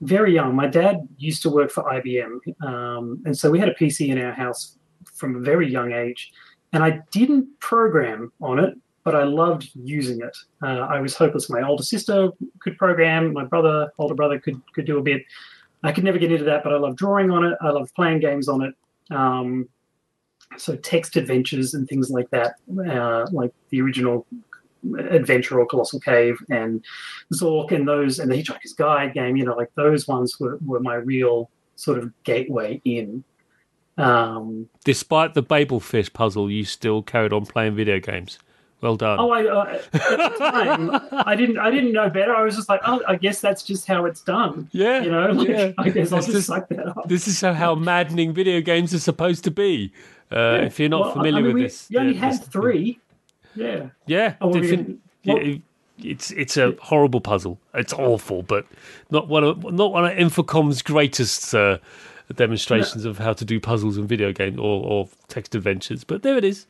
very 0.00 0.34
young. 0.34 0.54
My 0.54 0.66
dad 0.66 1.06
used 1.18 1.42
to 1.42 1.50
work 1.50 1.70
for 1.70 1.84
IBM, 1.84 2.64
um, 2.66 3.22
and 3.26 3.36
so 3.36 3.50
we 3.50 3.58
had 3.58 3.68
a 3.68 3.74
PC 3.74 4.08
in 4.08 4.18
our 4.18 4.32
house 4.32 4.78
from 5.14 5.36
a 5.36 5.40
very 5.40 5.70
young 5.70 5.92
age. 5.92 6.32
And 6.72 6.82
I 6.84 7.00
didn't 7.10 7.58
program 7.60 8.32
on 8.40 8.58
it, 8.58 8.74
but 9.04 9.14
I 9.14 9.24
loved 9.24 9.70
using 9.74 10.20
it. 10.20 10.36
Uh, 10.62 10.86
I 10.88 11.00
was 11.00 11.16
hopeless. 11.16 11.50
My 11.50 11.62
older 11.62 11.82
sister 11.82 12.30
could 12.60 12.78
program. 12.78 13.32
My 13.32 13.44
brother, 13.44 13.90
older 13.98 14.14
brother, 14.14 14.38
could 14.38 14.60
could 14.74 14.86
do 14.86 14.98
a 14.98 15.02
bit. 15.02 15.22
I 15.82 15.92
could 15.92 16.04
never 16.04 16.18
get 16.18 16.30
into 16.30 16.44
that, 16.44 16.62
but 16.62 16.72
I 16.72 16.76
love 16.76 16.96
drawing 16.96 17.30
on 17.30 17.44
it. 17.44 17.56
I 17.60 17.70
love 17.70 17.90
playing 17.94 18.20
games 18.20 18.48
on 18.48 18.62
it. 18.62 18.74
Um, 19.14 19.68
so 20.56 20.76
text 20.76 21.16
adventures 21.16 21.74
and 21.74 21.88
things 21.88 22.10
like 22.10 22.28
that, 22.30 22.54
uh, 22.86 23.26
like 23.32 23.52
the 23.70 23.80
original 23.80 24.26
Adventure 24.98 25.60
or 25.60 25.66
Colossal 25.66 26.00
Cave 26.00 26.38
and 26.48 26.84
Zork 27.34 27.70
and 27.72 27.86
those 27.86 28.18
and 28.18 28.30
the 28.30 28.34
Hitchhiker's 28.34 28.72
Guide 28.72 29.14
game, 29.14 29.36
you 29.36 29.44
know, 29.44 29.54
like 29.54 29.70
those 29.74 30.08
ones 30.08 30.38
were, 30.40 30.58
were 30.64 30.80
my 30.80 30.94
real 30.94 31.50
sort 31.76 31.98
of 31.98 32.12
gateway 32.24 32.80
in. 32.84 33.24
Um, 34.00 34.68
Despite 34.84 35.34
the 35.34 35.42
Babel 35.42 35.80
Fish 35.80 36.12
puzzle, 36.12 36.50
you 36.50 36.64
still 36.64 37.02
carried 37.02 37.32
on 37.32 37.46
playing 37.46 37.74
video 37.74 38.00
games. 38.00 38.38
Well 38.80 38.96
done. 38.96 39.18
Oh, 39.20 39.30
I, 39.30 39.44
uh, 39.44 39.78
at 39.92 39.92
the 39.92 40.36
time, 40.38 40.90
I 41.12 41.36
didn't, 41.36 41.58
I 41.58 41.70
didn't 41.70 41.92
know 41.92 42.08
better. 42.08 42.34
I 42.34 42.42
was 42.42 42.56
just 42.56 42.70
like, 42.70 42.80
oh, 42.86 43.02
I 43.06 43.16
guess 43.16 43.40
that's 43.40 43.62
just 43.62 43.86
how 43.86 44.06
it's 44.06 44.22
done. 44.22 44.70
Yeah, 44.72 45.02
you 45.02 45.10
know, 45.10 45.32
like, 45.32 45.48
yeah. 45.48 45.72
I 45.76 45.90
guess 45.90 46.12
I'll 46.12 46.22
just 46.22 46.46
suck 46.46 46.68
that 46.70 46.86
up. 46.86 47.06
This 47.06 47.28
is 47.28 47.42
how 47.42 47.74
maddening 47.74 48.32
video 48.32 48.62
games 48.62 48.94
are 48.94 48.98
supposed 48.98 49.44
to 49.44 49.50
be. 49.50 49.92
Uh, 50.32 50.36
yeah. 50.36 50.54
If 50.62 50.80
you're 50.80 50.88
not 50.88 51.02
well, 51.02 51.12
familiar 51.12 51.38
I 51.38 51.42
mean, 51.42 51.46
with 51.48 51.54
we, 51.56 51.62
this, 51.64 51.90
you 51.90 51.98
only 51.98 52.14
yeah, 52.14 52.20
had 52.20 52.42
three. 52.44 52.98
Yeah. 53.54 53.88
Yeah. 54.06 54.36
Oh, 54.40 54.52
it's 56.02 56.30
it's 56.30 56.56
a 56.56 56.74
horrible 56.80 57.20
puzzle. 57.20 57.58
It's 57.74 57.92
awful, 57.92 58.42
but 58.42 58.64
not 59.10 59.28
one 59.28 59.44
of 59.44 59.62
not 59.72 59.92
one 59.92 60.06
of 60.06 60.12
Infocom's 60.12 60.80
greatest 60.80 61.54
uh, 61.54 61.76
demonstrations 62.34 63.04
of 63.04 63.18
how 63.18 63.32
to 63.32 63.44
do 63.44 63.60
puzzles 63.60 63.96
and 63.96 64.08
video 64.08 64.32
games 64.32 64.58
or, 64.58 64.84
or 64.84 65.08
text 65.28 65.54
adventures. 65.54 66.04
But 66.04 66.22
there 66.22 66.36
it 66.36 66.44
is. 66.44 66.66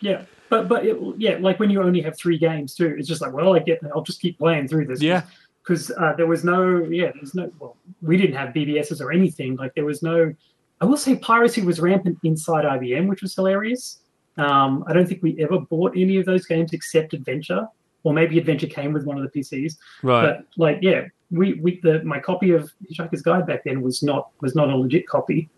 Yeah, 0.00 0.22
but 0.48 0.68
but 0.68 0.84
it, 0.84 0.98
yeah, 1.16 1.38
like 1.40 1.58
when 1.58 1.70
you 1.70 1.82
only 1.82 2.00
have 2.02 2.16
three 2.18 2.38
games 2.38 2.74
too, 2.74 2.94
it's 2.98 3.08
just 3.08 3.20
like 3.20 3.32
well, 3.32 3.54
I 3.56 3.60
get, 3.60 3.80
I'll 3.94 4.02
just 4.02 4.20
keep 4.20 4.38
playing 4.38 4.68
through 4.68 4.86
this. 4.86 5.00
Yeah. 5.00 5.22
Because 5.62 5.90
uh, 5.90 6.12
there 6.16 6.28
was 6.28 6.44
no, 6.44 6.84
yeah, 6.84 7.10
there's 7.12 7.34
no. 7.34 7.50
Well, 7.58 7.76
we 8.00 8.16
didn't 8.16 8.36
have 8.36 8.50
BBSs 8.50 9.00
or 9.00 9.10
anything. 9.10 9.56
Like 9.56 9.74
there 9.74 9.84
was 9.84 10.00
no 10.00 10.32
I 10.80 10.84
will 10.84 10.96
say 10.96 11.16
piracy 11.16 11.62
was 11.62 11.80
rampant 11.80 12.18
inside 12.22 12.64
IBM, 12.64 13.08
which 13.08 13.22
was 13.22 13.34
hilarious. 13.34 14.00
Um, 14.36 14.84
I 14.86 14.92
don't 14.92 15.08
think 15.08 15.22
we 15.22 15.42
ever 15.42 15.58
bought 15.58 15.96
any 15.96 16.18
of 16.18 16.26
those 16.26 16.44
games 16.44 16.72
except 16.72 17.14
Adventure, 17.14 17.66
or 18.04 18.12
maybe 18.12 18.38
Adventure 18.38 18.66
came 18.66 18.92
with 18.92 19.04
one 19.04 19.16
of 19.18 19.30
the 19.30 19.40
PCs. 19.40 19.76
Right. 20.02 20.22
But 20.22 20.46
like, 20.58 20.78
yeah, 20.82 21.06
we, 21.30 21.54
we 21.54 21.80
the 21.80 22.02
my 22.04 22.20
copy 22.20 22.52
of 22.52 22.72
Hitchhiker's 22.90 23.22
Guide 23.22 23.46
back 23.46 23.64
then 23.64 23.82
was 23.82 24.02
not 24.02 24.30
was 24.40 24.54
not 24.54 24.70
a 24.70 24.76
legit 24.76 25.06
copy. 25.06 25.48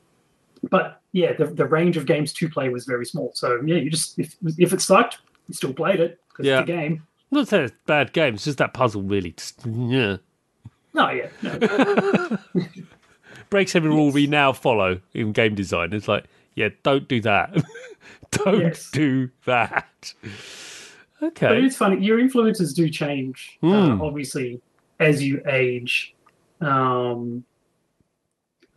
But 0.70 1.00
yeah, 1.12 1.34
the, 1.34 1.46
the 1.46 1.66
range 1.66 1.96
of 1.96 2.06
games 2.06 2.32
to 2.34 2.48
play 2.48 2.68
was 2.68 2.84
very 2.84 3.06
small. 3.06 3.30
So 3.34 3.60
yeah, 3.64 3.76
you 3.76 3.90
just 3.90 4.18
if 4.18 4.34
if 4.58 4.72
it 4.72 4.80
sucked, 4.80 5.18
you 5.46 5.54
still 5.54 5.72
played 5.72 6.00
it 6.00 6.20
because 6.30 6.46
yeah. 6.46 6.60
it's 6.60 6.68
a 6.68 6.72
game. 6.72 7.02
I'm 7.30 7.38
not 7.38 7.48
saying 7.48 7.64
it's 7.64 7.74
bad 7.86 8.12
game. 8.12 8.34
It's 8.34 8.44
just 8.44 8.58
that 8.58 8.74
puzzle 8.74 9.02
really. 9.02 9.32
Just, 9.32 9.60
yeah. 9.66 10.16
No, 10.94 11.10
yeah. 11.10 11.28
No. 11.42 12.38
breaks 13.50 13.74
every 13.74 13.90
rule 13.90 14.10
we 14.10 14.26
now 14.26 14.52
follow 14.52 15.00
in 15.14 15.32
game 15.32 15.54
design. 15.54 15.92
It's 15.92 16.08
like, 16.08 16.24
yeah, 16.54 16.68
don't 16.82 17.08
do 17.08 17.20
that. 17.22 17.54
don't 18.30 18.60
yes. 18.60 18.90
do 18.90 19.30
that. 19.44 20.12
Okay. 21.22 21.46
But 21.48 21.58
it's 21.58 21.76
funny. 21.76 22.04
Your 22.04 22.18
influences 22.18 22.72
do 22.72 22.88
change, 22.88 23.58
mm. 23.62 23.72
uh, 23.72 23.96
hmm. 23.96 24.02
obviously, 24.02 24.60
as 25.00 25.22
you 25.22 25.42
age. 25.46 26.14
Um, 26.60 27.44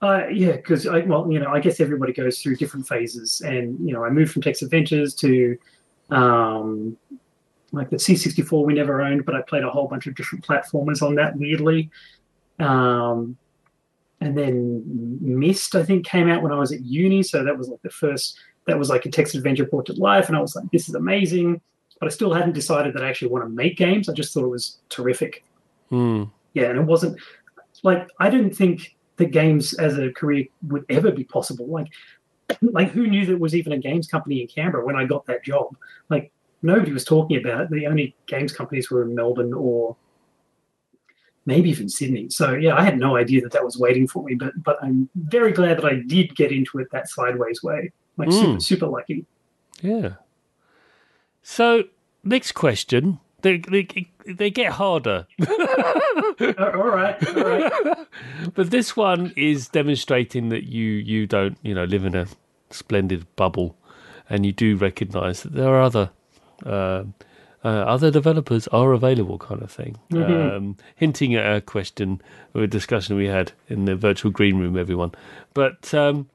uh, 0.02 0.28
yeah, 0.28 0.54
because 0.54 0.88
I 0.88 1.00
well, 1.00 1.32
you 1.32 1.40
know, 1.40 1.52
I 1.52 1.60
guess 1.60 1.80
everybody 1.80 2.14
goes 2.14 2.42
through 2.42 2.56
different 2.56 2.88
phases, 2.88 3.42
and 3.42 3.78
you 3.88 3.94
know, 3.94 4.04
I 4.04 4.10
moved 4.10 4.32
from 4.32 4.42
Text 4.42 4.64
Adventures 4.64 5.14
to 5.16 5.58
um, 6.10 6.98
like 7.72 7.90
the 7.90 7.98
C64 7.98 8.66
we 8.66 8.74
never 8.74 9.02
owned, 9.02 9.26
but 9.26 9.36
I 9.36 9.42
played 9.42 9.64
a 9.64 9.70
whole 9.70 9.88
bunch 9.88 10.08
of 10.08 10.16
different 10.16 10.46
platformers 10.46 11.02
on 11.02 11.16
that 11.16 11.38
weirdly. 11.38 11.90
Um, 12.60 13.38
and 14.20 14.38
then 14.38 15.18
Myst, 15.22 15.76
I 15.76 15.84
think, 15.84 16.06
came 16.06 16.30
out 16.30 16.44
when 16.44 16.52
I 16.52 16.60
was 16.60 16.72
at 16.72 16.82
uni. 16.82 17.24
So 17.24 17.44
that 17.44 17.58
was 17.58 17.70
like 17.70 17.82
the 17.82 17.90
first, 17.90 18.38
that 18.68 18.78
was 18.78 18.90
like 18.90 19.06
a 19.06 19.10
text 19.10 19.36
adventure 19.36 19.66
brought 19.66 19.88
to 19.88 19.94
life. 19.94 20.28
And 20.28 20.38
I 20.38 20.42
was 20.42 20.56
like, 20.56 20.70
this 20.72 20.88
is 20.88 20.96
amazing. 20.96 21.60
But 22.00 22.08
I 22.08 22.10
still 22.10 22.34
hadn't 22.34 22.54
decided 22.54 22.94
that 22.94 23.04
I 23.04 23.10
actually 23.10 23.30
want 23.30 23.46
to 23.46 23.50
make 23.50 23.78
games. 23.78 24.10
I 24.10 24.14
just 24.14 24.34
thought 24.34 24.44
it 24.44 24.50
was 24.50 24.80
terrific. 24.90 25.44
Mm. 25.92 26.32
Yeah. 26.54 26.70
And 26.70 26.80
it 26.80 26.86
wasn't 26.86 27.20
like, 27.84 28.08
I 28.20 28.30
didn't 28.30 28.56
think 28.56 28.96
the 29.18 29.26
games 29.26 29.74
as 29.74 29.98
a 29.98 30.12
career 30.12 30.46
would 30.68 30.86
ever 30.90 31.12
be 31.12 31.24
possible. 31.24 31.68
Like, 31.68 31.88
like 32.62 32.92
who 32.92 33.08
knew 33.08 33.26
there 33.26 33.38
was 33.38 33.56
even 33.56 33.74
a 33.74 33.78
games 33.78 34.08
company 34.08 34.42
in 34.42 34.48
Canberra 34.48 34.86
when 34.86 34.96
I 34.96 35.06
got 35.06 35.26
that 35.28 35.44
job? 35.44 35.76
Like, 36.10 36.32
nobody 36.62 36.92
was 36.92 37.06
talking 37.06 37.38
about 37.38 37.62
it. 37.62 37.70
The 37.72 37.88
only 37.88 38.16
games 38.28 38.54
companies 38.54 38.90
were 38.90 39.04
in 39.04 39.16
Melbourne 39.16 39.54
or 39.54 39.96
maybe 41.46 41.70
even 41.70 41.90
Sydney. 41.90 42.30
So 42.30 42.54
yeah, 42.54 42.76
I 42.76 42.84
had 42.84 43.00
no 43.00 43.16
idea 43.16 43.42
that 43.42 43.52
that 43.52 43.64
was 43.64 43.78
waiting 43.78 44.08
for 44.08 44.24
me, 44.24 44.36
but 44.36 44.52
but 44.64 44.78
I'm 44.82 45.10
very 45.16 45.52
glad 45.52 45.78
that 45.78 45.86
I 45.86 46.02
did 46.08 46.36
get 46.36 46.52
into 46.52 46.80
it 46.80 46.88
that 46.92 47.10
sideways 47.10 47.64
way. 47.64 47.92
Like 48.18 48.30
mm. 48.30 48.42
super 48.42 48.60
super 48.60 48.88
lucky. 48.88 49.26
Yeah. 49.82 50.14
So 51.44 51.86
next 52.24 52.52
question. 52.54 53.20
They, 53.42 53.58
they, 53.58 54.10
they 54.26 54.50
get 54.50 54.74
harder. 54.74 55.28
Uh, 55.40 55.46
all 56.60 56.90
right, 56.90 57.28
all 57.28 57.44
right. 57.44 58.08
but 58.54 58.70
this 58.70 58.96
one 58.96 59.34
is 59.36 59.68
demonstrating 59.68 60.50
that 60.50 60.64
you 60.64 60.86
you 60.86 61.28
don't 61.28 61.58
you 61.62 61.74
know 61.74 61.86
live 61.86 62.06
in 62.06 62.16
a 62.16 62.28
splendid 62.70 63.26
bubble, 63.36 63.76
and 64.30 64.46
you 64.46 64.52
do 64.52 64.76
recognise 64.76 65.44
that 65.44 65.54
there 65.54 65.70
are 65.70 65.82
other. 65.82 66.12
Uh, 66.66 67.04
uh, 67.64 67.68
other 67.68 68.10
developers 68.10 68.68
are 68.70 68.92
available, 68.92 69.38
kind 69.38 69.62
of 69.62 69.72
thing. 69.72 69.96
Mm-hmm. 70.12 70.56
Um, 70.56 70.78
hinting 70.96 71.36
at 71.36 71.56
a 71.56 71.62
question 71.62 72.20
or 72.56 72.64
a 72.64 72.68
discussion 72.68 73.16
we 73.16 73.28
had 73.28 73.52
in 73.68 73.86
the 73.86 73.96
virtual 73.96 74.32
green 74.32 74.58
room, 74.58 74.76
everyone. 74.76 75.12
But 75.54 75.94
um, 75.94 76.28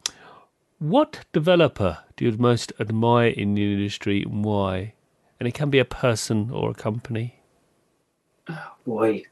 what 0.79 1.25
developer 1.33 1.99
do 2.17 2.27
you 2.27 2.37
most 2.39 2.73
admire 2.79 3.31
in 3.31 3.55
the 3.55 3.73
industry 3.73 4.23
and 4.23 4.45
why? 4.45 4.93
And 5.39 5.47
it 5.47 5.55
can 5.55 5.71
be 5.71 5.79
a 5.79 5.85
person 5.85 6.51
or 6.51 6.71
a 6.71 6.75
company. 6.75 7.41
Oh, 8.49 8.73
boy. 8.87 9.25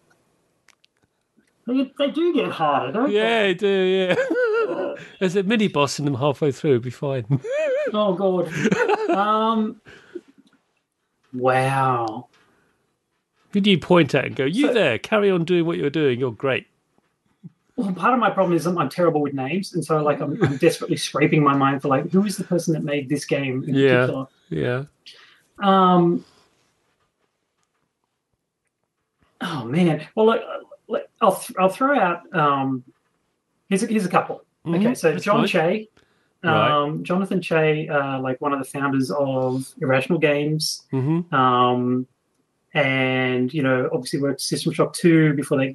They, 1.67 1.93
they 1.99 2.11
do 2.11 2.35
get 2.35 2.51
harder, 2.51 2.93
don't 2.93 3.11
yeah, 3.11 3.23
they? 3.23 3.29
Yeah, 3.29 3.43
they 3.47 3.55
do, 3.55 3.69
yeah. 3.69 4.95
There's 5.21 5.37
a 5.37 5.43
mini 5.43 5.69
boss 5.69 5.99
in 5.99 6.05
them 6.05 6.17
halfway 6.17 6.53
through, 6.53 6.73
it'll 6.73 6.83
be 6.83 6.91
fine. 6.91 7.25
oh, 7.95 8.15
God. 8.15 9.11
Um, 9.11 9.81
wow. 11.33 12.29
Who 13.53 13.61
do 13.61 13.71
you 13.71 13.79
point 13.79 14.15
at 14.15 14.27
and 14.27 14.37
go, 14.37 14.45
you 14.45 14.69
so, 14.69 14.75
there, 14.75 14.99
carry 14.99 15.31
on 15.31 15.45
doing 15.45 15.65
what 15.65 15.79
you're 15.79 15.89
doing, 15.89 16.21
you're 16.21 16.33
great? 16.33 16.67
well, 17.77 17.93
part 17.93 18.15
of 18.15 18.21
my 18.21 18.31
problem 18.31 18.57
is 18.57 18.67
I'm 18.67 18.89
terrible 18.89 19.21
with 19.21 19.35
names, 19.35 19.75
and 19.75 19.85
so 19.85 20.03
like 20.03 20.21
I'm, 20.21 20.43
I'm 20.45 20.57
desperately 20.59 20.97
scraping 20.97 21.43
my 21.43 21.55
mind 21.55 21.83
for 21.83 21.89
like 21.89 22.11
who 22.11 22.25
is 22.25 22.37
the 22.37 22.45
person 22.45 22.73
that 22.75 22.85
made 22.85 23.09
this 23.09 23.25
game 23.25 23.65
in 23.67 23.75
yeah, 23.75 24.07
particular. 24.07 24.27
Yeah. 24.51 24.85
Um. 25.63 26.25
Oh 29.41 29.65
man. 29.65 30.07
Well, 30.15 30.27
look, 30.89 31.07
I'll 31.21 31.45
I'll 31.59 31.69
throw 31.69 31.99
out. 31.99 32.35
Um. 32.35 32.85
Here's 33.69 33.83
a, 33.83 33.87
here's 33.87 34.07
a 34.07 34.11
couple. 34.11 34.45
Mm-hmm. 34.67 34.87
Okay, 34.87 34.95
so 34.95 35.13
That's 35.13 35.25
John 35.25 35.39
fine. 35.39 35.47
Chey. 35.47 35.89
Um, 36.43 36.53
right. 36.53 37.03
Jonathan 37.03 37.41
Chey, 37.41 37.89
uh, 37.89 38.21
like 38.21 38.39
one 38.41 38.53
of 38.53 38.59
the 38.59 38.67
founders 38.67 39.11
of 39.11 39.73
Irrational 39.81 40.19
Games, 40.19 40.83
mm-hmm. 40.93 41.35
um, 41.35 42.07
and 42.75 43.53
you 43.53 43.63
know, 43.63 43.89
obviously 43.93 44.21
worked 44.21 44.43
System 44.43 44.73
Shock 44.73 44.93
Two 44.93 45.33
before 45.33 45.57
they 45.57 45.75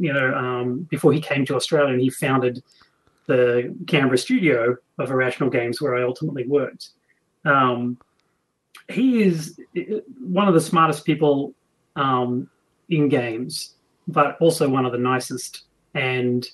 you 0.00 0.12
know, 0.12 0.34
um, 0.34 0.86
before 0.90 1.12
he 1.12 1.20
came 1.20 1.44
to 1.46 1.54
Australia 1.54 1.92
and 1.92 2.00
he 2.00 2.10
founded 2.10 2.62
the 3.26 3.74
Canberra 3.86 4.18
studio 4.18 4.76
of 4.98 5.10
Irrational 5.10 5.50
Games, 5.50 5.80
where 5.80 5.96
I 5.96 6.02
ultimately 6.02 6.46
worked. 6.46 6.90
Um, 7.44 7.98
he 8.88 9.22
is 9.22 9.58
one 10.20 10.48
of 10.48 10.54
the 10.54 10.60
smartest 10.60 11.04
people 11.04 11.54
um, 11.96 12.50
in 12.88 13.08
games, 13.08 13.74
but 14.08 14.36
also 14.40 14.68
one 14.68 14.84
of 14.84 14.92
the 14.92 14.98
nicest. 14.98 15.62
And 15.94 16.46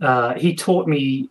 uh, 0.00 0.34
he 0.34 0.54
taught 0.54 0.86
me, 0.86 1.28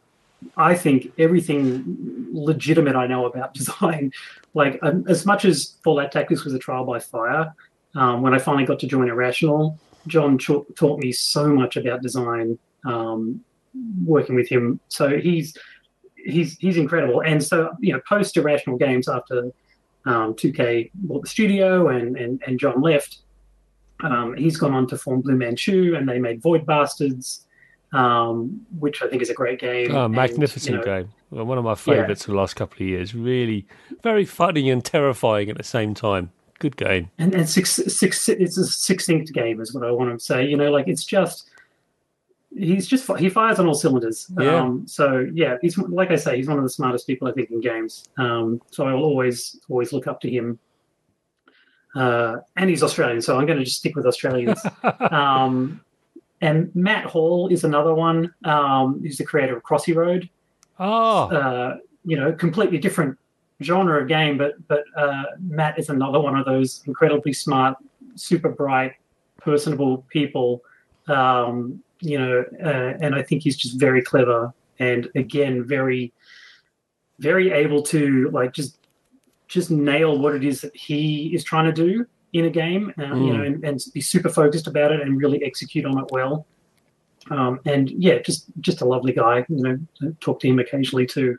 I 0.58 0.76
think, 0.76 1.12
everything 1.18 2.28
legitimate 2.32 2.96
I 2.96 3.08
know 3.08 3.26
about 3.26 3.54
design. 3.62 4.12
Like 4.54 4.80
um, 4.82 5.06
as 5.08 5.26
much 5.26 5.46
as 5.46 5.78
Fallout 5.84 6.12
Tactics 6.12 6.44
was 6.44 6.54
a 6.54 6.60
trial 6.60 6.86
by 6.86 7.00
fire, 7.00 7.54
um, 7.96 8.22
when 8.22 8.34
I 8.34 8.40
finally 8.40 8.66
got 8.66 8.80
to 8.80 8.88
join 8.88 9.10
Irrational, 9.10 9.78
John 10.08 10.38
taught 10.38 11.00
me 11.00 11.12
so 11.12 11.48
much 11.54 11.76
about 11.78 12.02
design 12.02 12.58
um, 12.86 13.44
working 14.04 14.36
with 14.36 14.50
him. 14.50 14.80
So 14.88 15.18
he's 15.18 15.56
he's 16.16 16.58
he's 16.58 16.78
incredible. 16.78 17.22
And 17.22 17.44
so 17.44 17.72
you 17.80 17.94
know, 17.94 18.02
post 18.08 18.36
Irrational 18.38 18.78
Games 18.78 19.08
after 19.08 19.52
um, 20.06 20.34
2K 20.34 20.92
bought 20.94 21.24
the 21.24 21.30
studio 21.30 21.90
and 21.90 22.18
and, 22.18 22.42
and 22.46 22.60
John 22.60 22.82
left, 22.82 23.20
um, 24.04 24.36
he's 24.36 24.58
gone 24.58 24.74
on 24.74 24.88
to 24.88 24.98
form 24.98 25.22
Blue 25.22 25.36
Manchu, 25.36 25.96
and 25.96 26.08
they 26.08 26.20
made 26.20 26.42
Void 26.42 26.66
Bastards. 26.66 27.46
Um, 27.94 28.66
which 28.80 29.02
I 29.02 29.10
think 29.10 29.22
is 29.22 29.30
a 29.30 29.34
great 29.34 29.60
game. 29.60 29.94
Oh, 29.94 30.08
magnificent 30.08 30.78
and, 30.78 30.86
you 30.86 30.90
know, 30.90 31.02
game. 31.02 31.12
Well, 31.30 31.44
one 31.44 31.58
of 31.58 31.66
my 31.66 31.76
favourites 31.76 32.22
yeah. 32.22 32.26
for 32.28 32.32
the 32.32 32.38
last 32.38 32.54
couple 32.54 32.76
of 32.76 32.88
years. 32.88 33.14
Really, 33.14 33.68
very 34.02 34.24
funny 34.24 34.70
and 34.70 34.82
terrifying 34.82 35.50
at 35.50 35.58
the 35.58 35.64
same 35.64 35.94
time 35.94 36.32
good 36.62 36.78
game. 36.78 37.10
And 37.18 37.36
and 37.36 37.50
six, 37.50 37.72
six, 37.72 38.30
it's 38.30 38.58
a 38.58 38.64
succinct 38.64 39.34
game, 39.34 39.60
is 39.60 39.74
what 39.74 39.84
I 39.84 39.92
want 39.92 40.18
to 40.18 40.24
say. 40.24 40.46
You 40.46 40.56
know, 40.56 40.72
like 40.72 40.88
it's 40.88 41.04
just 41.04 41.50
he's 42.56 42.88
just 42.88 43.10
he 43.18 43.30
fires 43.30 43.60
on 43.60 43.68
all 43.68 43.74
cylinders. 43.74 44.30
Yeah. 44.38 44.58
Um, 44.58 44.88
so 44.88 45.28
yeah, 45.34 45.58
he's 45.62 45.78
like 45.78 46.12
I 46.12 46.16
say, 46.16 46.38
he's 46.38 46.48
one 46.48 46.58
of 46.58 46.64
the 46.64 46.70
smartest 46.70 47.08
people 47.08 47.28
I 47.28 47.32
think 47.32 47.52
in 47.52 47.62
games. 47.62 48.06
Um, 48.18 48.62
so 48.72 48.86
I 48.88 48.94
will 48.94 49.04
always 49.04 49.60
always 49.70 49.94
look 49.94 50.08
up 50.08 50.20
to 50.22 50.30
him. 50.30 50.60
Uh, 51.96 52.38
and 52.56 52.70
he's 52.70 52.84
Australian, 52.84 53.22
so 53.22 53.38
I'm 53.38 53.46
going 53.46 53.60
to 53.60 53.66
just 53.66 53.80
stick 53.80 53.96
with 53.98 54.06
Australians. 54.06 54.62
um, 55.12 55.82
and 56.40 56.74
Matt 56.74 57.06
Hall 57.06 57.50
is 57.50 57.66
another 57.66 57.94
one. 57.94 58.34
Um, 58.46 59.02
he's 59.04 59.18
the 59.18 59.26
creator 59.26 59.58
of 59.58 59.64
Crossy 59.64 59.94
Road. 59.94 60.30
Oh, 60.80 61.30
uh, 61.30 61.78
you 62.06 62.18
know, 62.18 62.32
completely 62.32 62.78
different 62.78 63.18
genre 63.62 64.02
of 64.02 64.08
game, 64.08 64.38
but 64.38 64.56
but 64.68 64.84
uh, 64.96 65.24
Matt 65.40 65.78
is 65.78 65.90
another 65.90 66.20
one 66.20 66.38
of 66.38 66.46
those 66.46 66.82
incredibly 66.88 67.34
smart, 67.34 67.78
super 68.16 68.50
bright, 68.50 68.94
personable 69.38 70.06
people. 70.10 70.64
Um, 71.08 71.84
you 72.02 72.18
know, 72.18 72.44
uh, 72.64 72.98
and 73.00 73.16
I 73.16 73.22
think 73.22 73.44
he's 73.44 73.56
just 73.56 73.80
very 73.80 74.02
clever 74.02 74.54
and 74.80 75.10
again 75.16 75.64
very, 75.64 76.14
very 77.20 77.52
able 77.52 77.82
to 77.84 78.30
like 78.32 78.54
just 78.54 78.78
just 79.48 79.70
nail 79.70 80.18
what 80.18 80.34
it 80.34 80.44
is 80.44 80.62
that 80.62 80.76
he 80.76 81.34
is 81.36 81.44
trying 81.44 81.66
to 81.66 81.74
do 81.74 82.06
in 82.34 82.46
a 82.46 82.50
game, 82.50 82.94
uh, 82.98 83.02
mm. 83.02 83.28
you 83.28 83.34
know, 83.34 83.44
and, 83.44 83.64
and, 83.66 83.84
be 83.94 84.00
super 84.00 84.30
focused 84.30 84.66
about 84.66 84.94
it 84.94 85.02
and 85.02 85.22
really 85.22 85.44
execute 85.44 85.86
on 85.86 85.98
it 85.98 86.06
well. 86.12 86.46
Um, 87.30 87.60
and 87.66 87.90
yeah, 87.92 88.20
just 88.20 88.46
just 88.62 88.82
a 88.82 88.86
lovely 88.86 89.14
guy. 89.14 89.46
You 89.50 89.64
know, 90.02 90.16
talk 90.22 90.40
to 90.42 90.48
him 90.48 90.60
occasionally 90.60 91.06
too. 91.06 91.38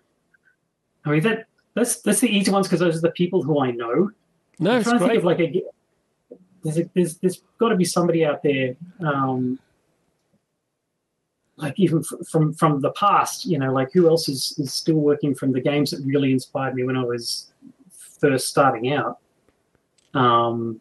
I 1.05 1.11
mean 1.11 1.22
that 1.22 1.46
that's 1.75 2.01
that's 2.03 2.20
the 2.20 2.29
easy 2.29 2.51
ones 2.51 2.68
because 2.68 2.81
those 2.81 2.96
are 2.96 3.01
the 3.01 3.11
people 3.11 3.42
who 3.42 3.61
I 3.61 3.72
know. 3.72 4.11
No, 4.61 4.77
I'm 4.77 4.83
trying 4.83 4.98
to 4.98 5.07
think 5.07 5.18
of 5.18 5.25
like 5.25 5.40
a 5.40 5.62
there's 6.62 6.79
a, 6.79 6.90
there's 6.94 7.16
there's 7.18 7.42
got 7.59 7.70
to 7.70 7.77
be 7.77 7.85
somebody 7.85 8.25
out 8.25 8.42
there, 8.42 8.77
um, 9.01 9.59
like 11.62 11.79
even 11.79 12.01
f- 12.01 12.27
from 12.29 12.53
from 12.53 12.81
the 12.81 12.90
past, 12.90 13.46
you 13.46 13.59
know, 13.59 13.72
like 13.72 13.92
who 13.92 14.09
else 14.09 14.29
is 14.29 14.55
is 14.59 14.75
still 14.75 14.96
working 14.96 15.35
from 15.35 15.53
the 15.53 15.61
games 15.61 15.92
that 15.92 16.05
really 16.05 16.33
inspired 16.33 16.75
me 16.75 16.85
when 16.85 16.96
I 16.96 17.05
was 17.05 17.53
first 18.20 18.48
starting 18.48 18.92
out. 18.92 19.18
Um, 20.12 20.81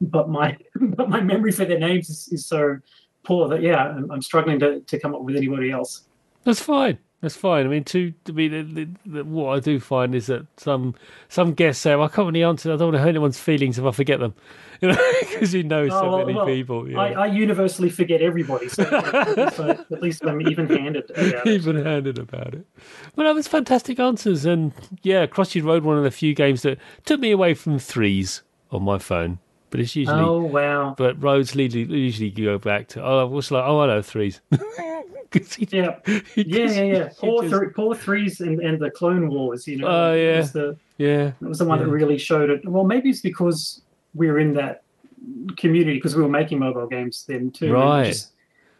but 0.00 0.28
my 0.30 0.56
but 0.80 1.10
my 1.10 1.20
memory 1.20 1.52
for 1.52 1.64
their 1.64 1.78
names 1.78 2.08
is, 2.08 2.28
is 2.28 2.46
so 2.46 2.78
poor 3.24 3.48
that 3.48 3.60
yeah, 3.60 3.88
I'm, 3.88 4.10
I'm 4.10 4.22
struggling 4.22 4.60
to 4.60 4.80
to 4.80 4.98
come 4.98 5.14
up 5.14 5.22
with 5.22 5.36
anybody 5.36 5.70
else. 5.70 6.02
That's 6.44 6.60
fine. 6.60 6.98
That's 7.26 7.34
fine. 7.34 7.66
I 7.66 7.68
mean, 7.68 7.82
to, 7.82 8.12
to 8.26 8.32
be 8.32 8.46
the, 8.46 8.62
the, 8.62 8.88
the, 9.04 9.24
what 9.24 9.56
I 9.56 9.58
do 9.58 9.80
find 9.80 10.14
is 10.14 10.26
that 10.26 10.46
some 10.60 10.94
some 11.28 11.54
guests 11.54 11.82
say, 11.82 11.96
well, 11.96 12.04
"I 12.04 12.08
can't 12.08 12.28
really 12.28 12.44
answer. 12.44 12.72
I 12.72 12.76
don't 12.76 12.92
want 12.92 12.94
to 12.94 13.00
hurt 13.00 13.08
anyone's 13.08 13.36
feelings 13.36 13.80
if 13.80 13.84
I 13.84 13.90
forget 13.90 14.20
them," 14.20 14.32
you 14.80 14.92
know, 14.92 15.12
because 15.22 15.52
you 15.52 15.64
know 15.64 15.88
so 15.88 15.98
oh, 15.98 16.10
well, 16.18 16.18
many 16.20 16.34
well, 16.34 16.46
people. 16.46 16.88
Yeah. 16.88 17.00
I, 17.00 17.10
I, 17.10 17.26
universally 17.26 17.90
forget 17.90 18.22
everybody, 18.22 18.68
so, 18.68 18.84
so 18.84 19.70
at 19.70 20.00
least 20.00 20.24
I'm 20.24 20.40
even-handed. 20.40 21.10
Even-handed 21.44 22.16
about 22.16 22.54
it. 22.54 22.64
Well, 23.16 23.26
no, 23.26 23.34
that's 23.34 23.48
fantastic 23.48 23.98
answers, 23.98 24.44
and 24.44 24.72
yeah, 25.02 25.26
Crossy 25.26 25.60
Road, 25.60 25.82
one 25.82 25.98
of 25.98 26.04
the 26.04 26.12
few 26.12 26.32
games 26.32 26.62
that 26.62 26.78
took 27.06 27.18
me 27.18 27.32
away 27.32 27.54
from 27.54 27.80
threes 27.80 28.44
on 28.70 28.84
my 28.84 28.98
phone. 28.98 29.40
But 29.70 29.80
it's 29.80 29.96
usually 29.96 30.20
oh 30.20 30.42
wow. 30.42 30.94
But 30.96 31.20
roads 31.20 31.56
usually 31.56 31.86
usually 31.86 32.30
go 32.30 32.56
back 32.56 32.86
to 32.90 33.04
oh 33.04 33.26
what's 33.26 33.50
like 33.50 33.64
oh 33.66 33.80
I 33.80 33.88
know 33.88 34.00
threes. 34.00 34.40
he, 35.44 35.68
yeah. 35.70 35.96
He 36.34 36.42
yeah, 36.42 36.70
yeah, 36.70 36.82
yeah, 36.82 37.08
Four, 37.10 37.42
just... 37.42 37.54
three, 37.54 37.70
four 37.70 37.94
threes 37.94 38.40
and, 38.40 38.60
and 38.60 38.78
the 38.80 38.90
Clone 38.90 39.28
Wars. 39.28 39.66
You 39.66 39.78
know, 39.78 39.88
oh 39.88 40.10
uh, 40.10 40.14
yeah, 40.14 40.38
was 40.38 40.52
the, 40.52 40.76
yeah, 40.98 41.32
that 41.40 41.48
was 41.48 41.58
the 41.58 41.64
one 41.64 41.78
yeah. 41.78 41.84
that 41.84 41.90
really 41.90 42.18
showed 42.18 42.50
it. 42.50 42.66
Well, 42.68 42.84
maybe 42.84 43.10
it's 43.10 43.20
because 43.20 43.82
we 44.14 44.28
were 44.28 44.38
in 44.38 44.54
that 44.54 44.82
community 45.56 45.98
because 45.98 46.16
we 46.16 46.22
were 46.22 46.28
making 46.28 46.58
mobile 46.58 46.86
games 46.86 47.24
then 47.26 47.50
too. 47.50 47.72
Right. 47.72 48.06
Just, 48.06 48.32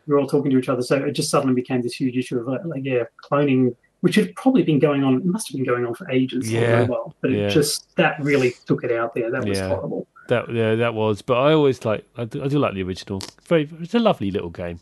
we 0.07 0.15
were 0.15 0.21
all 0.21 0.27
talking 0.29 0.51
to 0.53 0.59
each 0.59 0.69
other, 0.69 0.83
so 0.83 0.97
it 0.97 1.13
just 1.13 1.31
suddenly 1.31 1.55
became 1.55 1.83
this 1.83 1.95
huge 1.95 2.17
issue 2.17 2.39
of 2.39 2.47
like, 2.47 2.65
like 2.65 2.85
yeah, 2.85 3.05
cloning, 3.29 3.75
which 4.03 4.15
had 4.15 4.35
probably 4.37 4.63
been 4.63 4.79
going 4.79 5.03
on. 5.03 5.17
It 5.17 5.25
must 5.25 5.49
have 5.49 5.57
been 5.57 5.67
going 5.67 5.85
on 5.85 5.95
for 5.95 6.09
ages 6.11 6.51
yeah. 6.51 6.83
on 6.83 6.89
mobile, 6.89 7.15
but 7.21 7.33
it 7.33 7.51
just 7.51 7.95
that 7.97 8.23
really 8.23 8.55
took 8.67 8.85
it 8.85 8.93
out 8.93 9.15
there. 9.15 9.31
That 9.31 9.45
was 9.45 9.59
yeah. 9.59 9.69
horrible. 9.69 10.07
That 10.29 10.53
yeah, 10.53 10.75
that 10.77 10.95
was. 10.95 11.23
But 11.23 11.39
I 11.39 11.53
always 11.53 11.85
like. 11.85 12.05
I 12.17 12.25
do, 12.25 12.43
I 12.45 12.49
do 12.49 12.59
like 12.59 12.75
the 12.75 12.83
original. 12.83 13.21
Very. 13.45 13.69
It's 13.81 13.95
a 13.95 13.99
lovely 13.99 14.31
little 14.31 14.51
game. 14.51 14.81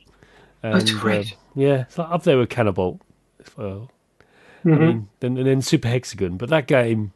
And, 0.64 0.74
That's 0.80 0.92
great. 0.92 1.32
Um, 1.32 1.38
yeah, 1.56 1.80
it's 1.82 1.98
like 1.98 2.10
up 2.10 2.22
there 2.22 2.38
with 2.38 2.48
Canabalt. 2.48 2.98
Well, 3.58 3.90
mm-hmm. 4.64 4.72
I 4.72 4.78
mean, 4.78 5.08
then 5.20 5.36
and 5.36 5.46
then 5.46 5.60
Super 5.60 5.88
Hexagon, 5.88 6.38
but 6.38 6.48
that 6.48 6.66
game. 6.66 7.12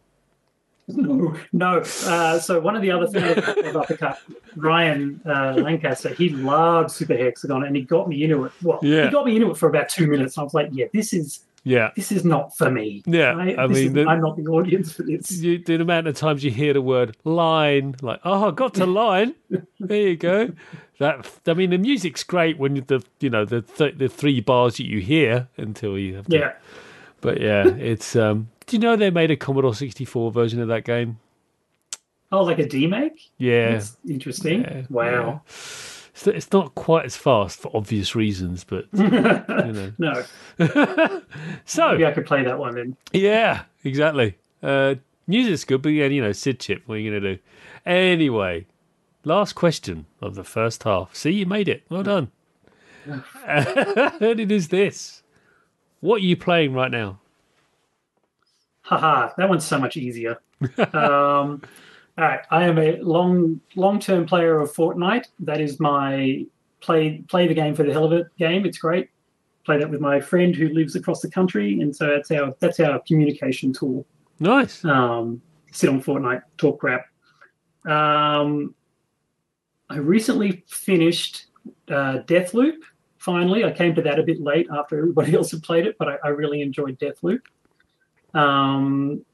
No, 0.87 1.35
no. 1.55 1.79
Uh, 2.05 2.39
so 2.41 2.61
one 2.61 2.77
of 2.77 2.83
the 2.83 2.91
other 2.91 3.07
things 3.07 3.39
of 3.39 3.77
Uppercut, 3.77 4.19
Ryan 4.55 5.23
uh, 5.25 5.55
Lancaster, 5.55 6.11
he 6.11 6.29
loved 6.29 6.91
Super 6.91 7.17
Hexagon, 7.17 7.65
and 7.65 7.75
he 7.75 7.81
got 7.81 8.07
me 8.07 8.23
into 8.23 8.45
it. 8.45 8.53
Well, 8.63 8.81
yeah. 8.83 9.07
he 9.07 9.11
got 9.11 9.25
me 9.25 9.37
into 9.37 9.51
it 9.51 9.57
for 9.57 9.71
about 9.71 9.89
two 9.89 10.07
minutes. 10.07 10.37
And 10.37 10.43
I 10.43 10.45
was 10.45 10.53
like, 10.53 10.69
"Yeah, 10.73 10.87
this 10.93 11.15
is 11.15 11.41
Yeah. 11.65 11.91
This 11.97 12.13
is 12.13 12.25
not 12.25 12.57
for 12.57 12.71
me. 12.71 13.03
Yeah. 13.07 13.35
I, 13.35 13.65
I 13.65 13.67
mean, 13.67 13.89
is, 13.89 13.93
the, 13.95 14.07
I'm 14.07 14.21
not 14.21 14.37
the 14.37 14.47
audience 14.47 14.93
for 14.93 15.05
this. 15.05 15.33
You, 15.33 15.59
the 15.59 15.81
amount 15.81 16.07
of 16.07 16.17
times 16.17 16.45
you 16.45 16.51
hear 16.51 16.73
the 16.73 16.83
word 16.83 17.17
line, 17.25 17.95
like, 18.03 18.21
oh, 18.25 18.49
I 18.49 18.51
got 18.51 18.75
to 18.75 18.87
line. 18.87 19.35
there 19.81 20.09
you 20.09 20.17
go. 20.17 20.53
That 20.99 21.31
I 21.47 21.55
mean, 21.55 21.71
the 21.71 21.79
music's 21.79 22.25
great 22.25 22.59
when 22.59 22.75
the 22.75 23.05
you 23.21 23.31
know 23.31 23.45
the 23.45 23.63
th- 23.63 23.99
the 23.99 24.09
three 24.09 24.41
bars 24.41 24.77
that 24.79 24.87
you 24.87 25.01
hear 25.01 25.49
until 25.57 25.99
you 25.99 26.17
have 26.17 26.27
to. 26.27 26.37
Yeah. 26.37 26.53
But 27.21 27.41
yeah, 27.41 27.67
it's. 27.67 28.15
um 28.17 28.49
Do 28.67 28.77
you 28.77 28.81
know 28.81 28.97
they 28.97 29.11
made 29.11 29.31
a 29.31 29.37
Commodore 29.37 29.75
64 29.75 30.31
version 30.33 30.61
of 30.61 30.69
that 30.69 30.85
game? 30.85 31.19
Oh, 32.31 32.43
like 32.45 32.59
a 32.59 32.65
demake? 32.65 33.29
Yeah. 33.39 33.73
That's 33.73 33.97
interesting. 34.09 34.61
Yeah, 34.63 34.83
wow. 34.91 35.41
It's, 35.47 36.27
it's 36.27 36.53
not 36.53 36.75
quite 36.75 37.07
as 37.07 37.17
fast 37.17 37.59
for 37.61 37.71
obvious 37.75 38.15
reasons, 38.15 38.65
but 38.65 38.87
you 38.93 39.09
know. 39.09 39.93
No. 39.99 40.25
So 41.65 41.93
Maybe 41.93 42.07
I 42.07 42.13
could 42.13 42.27
play 42.27 42.43
that 42.45 42.59
one 42.59 42.75
then. 42.75 42.97
Yeah, 43.13 43.63
exactly. 43.85 44.37
Uh, 44.63 44.97
music's 45.27 45.65
good, 45.65 45.83
but 45.83 45.91
yeah, 45.91 46.07
you 46.07 46.23
know, 46.23 46.33
SID 46.33 46.61
chip, 46.61 46.83
what 46.87 46.97
are 46.97 46.99
you 46.99 47.11
going 47.11 47.23
to 47.23 47.35
do? 47.37 47.43
Anyway, 47.87 48.67
last 49.29 49.55
question 49.55 50.07
of 50.21 50.35
the 50.35 50.43
first 50.43 50.83
half. 50.83 51.15
See, 51.15 51.31
you 51.31 51.47
made 51.47 51.69
it. 51.69 51.85
Well 51.89 52.03
done. 52.03 52.31
and 53.47 54.23
it 54.23 54.51
is 54.51 54.69
this. 54.69 55.23
What 56.01 56.17
are 56.17 56.25
you 56.25 56.37
playing 56.37 56.73
right 56.73 56.91
now? 56.91 57.21
Haha, 58.83 59.31
that 59.37 59.49
one's 59.49 59.67
so 59.67 59.79
much 59.79 59.97
easier. 59.97 60.41
um, 60.95 61.63
all 62.17 62.25
right, 62.25 62.41
I 62.51 62.65
am 62.65 62.79
a 62.79 62.97
long 63.01 63.61
long 63.77 64.01
term 64.01 64.27
player 64.27 64.61
of 64.61 64.73
Fortnite. 64.73 65.27
That 65.41 65.61
is 65.61 65.79
my 65.79 66.47
play 66.81 67.23
play 67.29 67.47
the 67.47 67.55
game 67.55 67.75
for 67.75 67.83
the 67.83 67.93
hell 67.93 68.05
of 68.05 68.13
it 68.13 68.27
game. 68.39 68.65
It's 68.65 68.79
great. 68.79 69.11
Play 69.65 69.79
that 69.79 69.91
with 69.91 70.01
my 70.01 70.21
friend 70.21 70.57
who 70.57 70.69
lives 70.71 70.97
across 70.97 71.21
the 71.21 71.31
country, 71.31 71.81
and 71.81 71.95
so 71.95 72.07
that's 72.07 72.31
our 72.31 72.55
that's 72.61 72.81
our 72.81 73.01
communication 73.01 73.73
tool. 73.73 74.07
Nice. 74.41 74.85
Um, 74.85 75.43
sit 75.71 75.91
on 75.91 76.03
Fortnite, 76.03 76.43
talk 76.57 76.81
crap. 76.81 77.07
Um, 77.87 78.75
I 79.91 79.97
recently 79.97 80.65
finished 80.69 81.47
uh, 81.89 82.21
Deathloop. 82.27 82.77
Finally, 83.19 83.65
I 83.65 83.73
came 83.73 83.95
to 83.95 84.03
that 84.03 84.19
a 84.19 84.23
bit 84.23 84.41
late 84.41 84.69
after 84.73 84.99
everybody 84.99 85.35
else 85.37 85.51
had 85.51 85.63
played 85.63 85.87
it, 85.87 85.97
but 85.99 86.09
I, 86.09 86.17
I 86.25 86.29
really 86.29 86.61
enjoyed 86.63 86.99
Deathloop. 86.99 87.41
Um, 88.35 89.25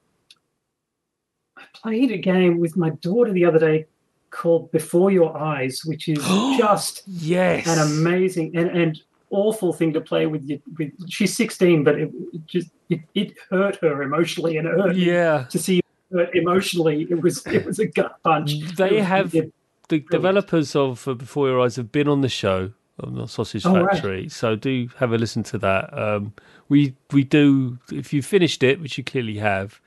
I 1.57 1.63
played 1.75 2.11
a 2.13 2.19
game 2.19 2.59
with 2.59 2.77
my 2.77 2.91
daughter 2.91 3.33
the 3.33 3.45
other 3.45 3.59
day 3.59 3.87
called 4.31 4.71
Before 4.73 5.11
Your 5.11 5.37
Eyes, 5.37 5.83
which 5.85 6.09
is 6.09 6.19
just 6.59 7.03
Yes. 7.07 7.67
an 7.67 7.79
amazing 7.79 8.57
and, 8.57 8.69
and 8.71 9.03
awful 9.31 9.73
thing 9.73 9.93
to 9.93 10.01
play 10.01 10.27
with. 10.27 10.49
You, 10.49 10.61
with 10.79 10.93
she's 11.11 11.37
16, 11.37 11.85
but 11.85 11.99
it, 11.99 12.11
it 12.33 12.47
just 12.47 12.71
it, 12.89 13.01
it 13.15 13.35
hurt 13.51 13.77
her 13.77 14.03
emotionally 14.03 14.57
and 14.59 14.67
it 14.69 14.79
hurt 14.79 14.97
yeah. 14.97 15.45
to 15.51 15.59
see 15.59 15.81
her 16.13 16.29
emotionally. 16.35 17.07
It 17.11 17.21
was 17.21 17.45
it 17.47 17.65
was 17.65 17.79
a 17.81 17.87
gut 17.87 18.17
punch. 18.23 18.61
They 18.77 18.97
was- 18.97 19.05
have 19.05 19.35
it- 19.35 19.53
the 19.89 20.01
developers 20.01 20.75
of 20.75 21.07
uh, 21.07 21.15
Before 21.15 21.49
Your 21.49 21.61
Eyes 21.61 21.77
have 21.77 21.93
been 21.93 22.09
on 22.09 22.21
the 22.21 22.29
show 22.29 22.73
on 23.01 23.15
the 23.15 23.27
Sausage 23.27 23.67
Oh, 23.67 23.83
right. 23.83 23.95
Factory, 23.95 24.29
so 24.29 24.55
do 24.57 24.89
have 24.99 25.13
a 25.13 25.19
listen 25.19 25.43
to 25.45 25.59
that. 25.59 25.97
Um, 25.97 26.33
we 26.69 26.95
we 27.13 27.25
do 27.25 27.79
if 27.93 28.13
you 28.13 28.23
finished 28.23 28.63
it, 28.63 28.81
which 28.81 28.99
you 28.99 29.05
clearly 29.05 29.39
have. 29.39 29.81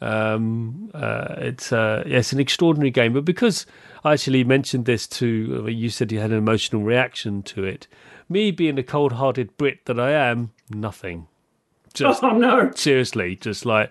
Um, 0.00 0.90
uh, 0.94 1.36
it's 1.38 1.72
uh, 1.72 2.04
yeah, 2.06 2.18
it's 2.18 2.32
an 2.32 2.40
extraordinary 2.40 2.90
game, 2.90 3.12
but 3.12 3.24
because 3.24 3.66
I 4.04 4.14
actually 4.14 4.44
mentioned 4.44 4.84
this 4.84 5.06
to 5.08 5.64
uh, 5.66 5.68
you 5.68 5.90
said 5.90 6.12
you 6.12 6.20
had 6.20 6.30
an 6.30 6.38
emotional 6.38 6.82
reaction 6.82 7.42
to 7.44 7.64
it. 7.64 7.86
Me 8.28 8.50
being 8.50 8.74
the 8.74 8.82
cold-hearted 8.82 9.56
Brit 9.56 9.84
that 9.84 10.00
I 10.00 10.10
am, 10.10 10.52
nothing. 10.68 11.28
Just 11.94 12.22
oh 12.22 12.36
no! 12.36 12.72
seriously, 12.74 13.36
just 13.36 13.64
like 13.64 13.90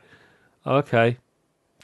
okay, 0.67 1.17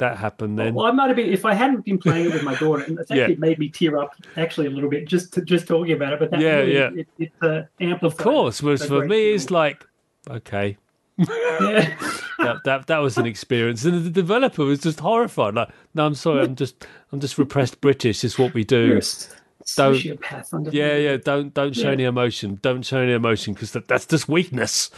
that 0.02 0.18
happened 0.18 0.60
then. 0.60 0.74
Well, 0.76 0.86
I 0.86 0.92
might 0.92 1.08
have 1.08 1.16
been 1.16 1.32
if 1.32 1.46
I 1.46 1.54
hadn't 1.54 1.86
been 1.86 1.98
playing 1.98 2.28
it 2.28 2.34
with 2.34 2.44
my 2.44 2.56
daughter, 2.56 2.84
and 2.84 3.00
it's 3.00 3.10
Yeah. 3.10 3.28
made 3.38 3.58
me 3.58 3.70
tear 3.70 3.98
up 3.98 4.12
actually 4.36 4.68
a 4.68 4.70
little 4.70 4.90
bit 4.90 5.08
just 5.08 5.34
to, 5.34 5.42
just 5.42 5.68
talking 5.68 5.94
about 5.94 6.14
it. 6.14 6.20
But 6.20 6.32
that 6.32 6.40
Yeah, 6.42 6.58
really, 6.58 6.74
yeah. 6.74 6.90
it, 7.02 7.08
it 7.18 7.32
uh, 7.42 7.62
amplified. 7.80 8.20
Of 8.20 8.24
course, 8.24 8.62
whereas 8.62 8.86
for 8.86 9.06
me, 9.08 9.32
it's 9.32 9.50
like 9.50 9.86
okay. 10.30 10.78
Yeah. 11.18 11.96
that, 12.40 12.58
that 12.66 12.88
that 12.88 12.98
was 12.98 13.18
an 13.18 13.26
experience, 13.28 13.86
and 13.86 14.04
the 14.04 14.10
developer 14.10 14.64
was 14.66 14.80
just 14.82 15.00
horrified. 15.00 15.54
Like, 15.54 15.70
no, 15.94 16.06
I'm 16.06 16.16
sorry, 16.16 16.42
I'm 16.44 16.56
just 16.56 16.88
I'm 17.12 17.20
just 17.20 17.38
repressed 17.38 17.80
British. 17.82 18.24
It's 18.24 18.40
what 18.40 18.54
we 18.54 18.64
do. 18.64 18.86
You're 18.88 18.96
a 18.96 18.98
s- 19.00 19.30
Don't- 19.76 19.96
sociopath. 19.96 20.54
Under 20.54 20.72
Yeah, 20.72 20.96
yeah. 20.98 21.18
Don't 21.18 21.54
don't 21.54 21.76
show 21.76 21.88
Yeah. 21.88 21.92
any 21.94 22.04
emotion. 22.04 22.60
Don't 22.62 22.84
show 22.86 22.98
any 23.00 23.14
emotion 23.14 23.54
because 23.54 23.72
that, 23.72 23.88
that's 23.88 24.06
just 24.06 24.28
weakness. 24.30 24.90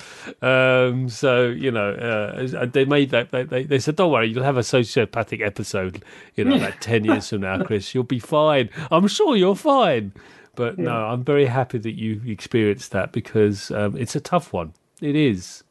Um, 0.42 1.10
so 1.10 1.48
you 1.48 1.72
know, 1.72 1.92
uh, 1.92 2.66
they 2.66 2.86
made 2.86 3.10
that. 3.12 3.32
They, 3.32 3.44
they 3.44 3.64
they 3.64 3.80
said, 3.80 3.96
don't 3.96 4.12
worry, 4.12 4.30
you'll 4.30 4.44
have 4.44 4.58
a 4.58 4.62
sociopathic 4.62 5.46
episode. 5.46 6.04
You 6.36 6.46
know, 6.46 6.56
like 6.56 6.80
ten 6.80 7.04
years 7.06 7.30
from 7.30 7.42
now, 7.42 7.64
Chris, 7.66 7.94
you'll 7.94 8.04
be 8.04 8.20
fine. 8.20 8.70
I'm 8.92 9.08
sure 9.08 9.36
you're 9.36 9.56
fine. 9.56 10.14
But 10.56 10.78
no, 10.78 10.92
I'm 10.92 11.24
very 11.24 11.46
happy 11.48 11.80
that 11.80 11.94
you 11.94 12.22
experienced 12.28 12.92
that 12.92 13.12
because 13.12 13.72
um, 13.72 13.98
it's 13.98 14.16
a 14.16 14.20
tough 14.22 14.54
one. 14.54 14.74
It 15.02 15.16
is. 15.16 15.64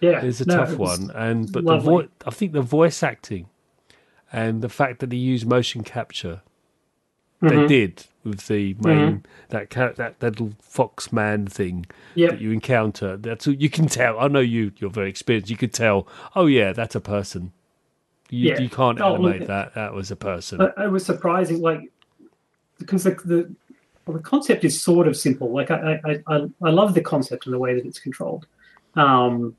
yeah. 0.00 0.24
It's 0.24 0.40
a 0.40 0.46
no, 0.46 0.56
tough 0.56 0.70
it 0.72 0.78
one, 0.78 1.10
and 1.14 1.52
but 1.52 1.64
the 1.66 1.76
vo- 1.78 2.08
I 2.26 2.30
think 2.30 2.52
the 2.52 2.62
voice 2.62 3.02
acting 3.02 3.48
and 4.32 4.62
the 4.62 4.68
fact 4.70 5.00
that 5.00 5.10
they 5.10 5.16
use 5.18 5.44
motion 5.44 5.82
capture, 5.84 6.40
they 7.42 7.48
Mhm. 7.50 7.68
did 7.68 8.04
with 8.24 8.46
the 8.48 8.74
main 8.82 9.24
that 9.48 9.70
ca- 9.70 9.92
that 9.96 10.20
little 10.22 10.52
fox 10.60 11.12
man 11.12 11.46
thing 11.46 11.86
Yep. 12.16 12.30
that 12.30 12.40
you 12.40 12.50
encounter. 12.52 13.16
That's 13.16 13.46
you 13.46 13.70
can 13.70 13.86
tell. 13.86 14.18
I 14.20 14.28
know 14.28 14.40
you. 14.40 14.72
You're 14.78 14.90
very 14.90 15.08
experienced. 15.08 15.50
You 15.50 15.56
could 15.56 15.72
tell. 15.72 16.06
Oh 16.36 16.46
yeah, 16.46 16.72
that's 16.72 16.94
a 16.94 17.00
person. 17.00 17.52
You, 18.28 18.50
Yeah. 18.50 18.60
you 18.60 18.68
can't 18.68 19.00
Oh, 19.00 19.14
look, 19.14 19.32
animate 19.34 19.48
that. 19.48 19.74
That 19.74 19.94
was 19.94 20.10
a 20.10 20.16
person. 20.16 20.60
Uh, 20.60 20.70
it 20.78 20.90
was 20.90 21.04
surprising, 21.04 21.60
like 21.60 21.90
because 22.78 23.04
the, 23.04 23.10
the 23.24 23.50
well, 24.06 24.16
the 24.16 24.22
concept 24.22 24.64
is 24.64 24.80
sort 24.80 25.06
of 25.08 25.16
simple. 25.16 25.50
Like 25.52 25.70
I, 25.70 26.00
I, 26.04 26.22
I, 26.26 26.48
I 26.62 26.70
love 26.70 26.94
the 26.94 27.00
concept 27.00 27.46
and 27.46 27.54
the 27.54 27.58
way 27.58 27.74
that 27.74 27.84
it's 27.86 27.98
controlled. 27.98 28.46
Um, 28.94 29.56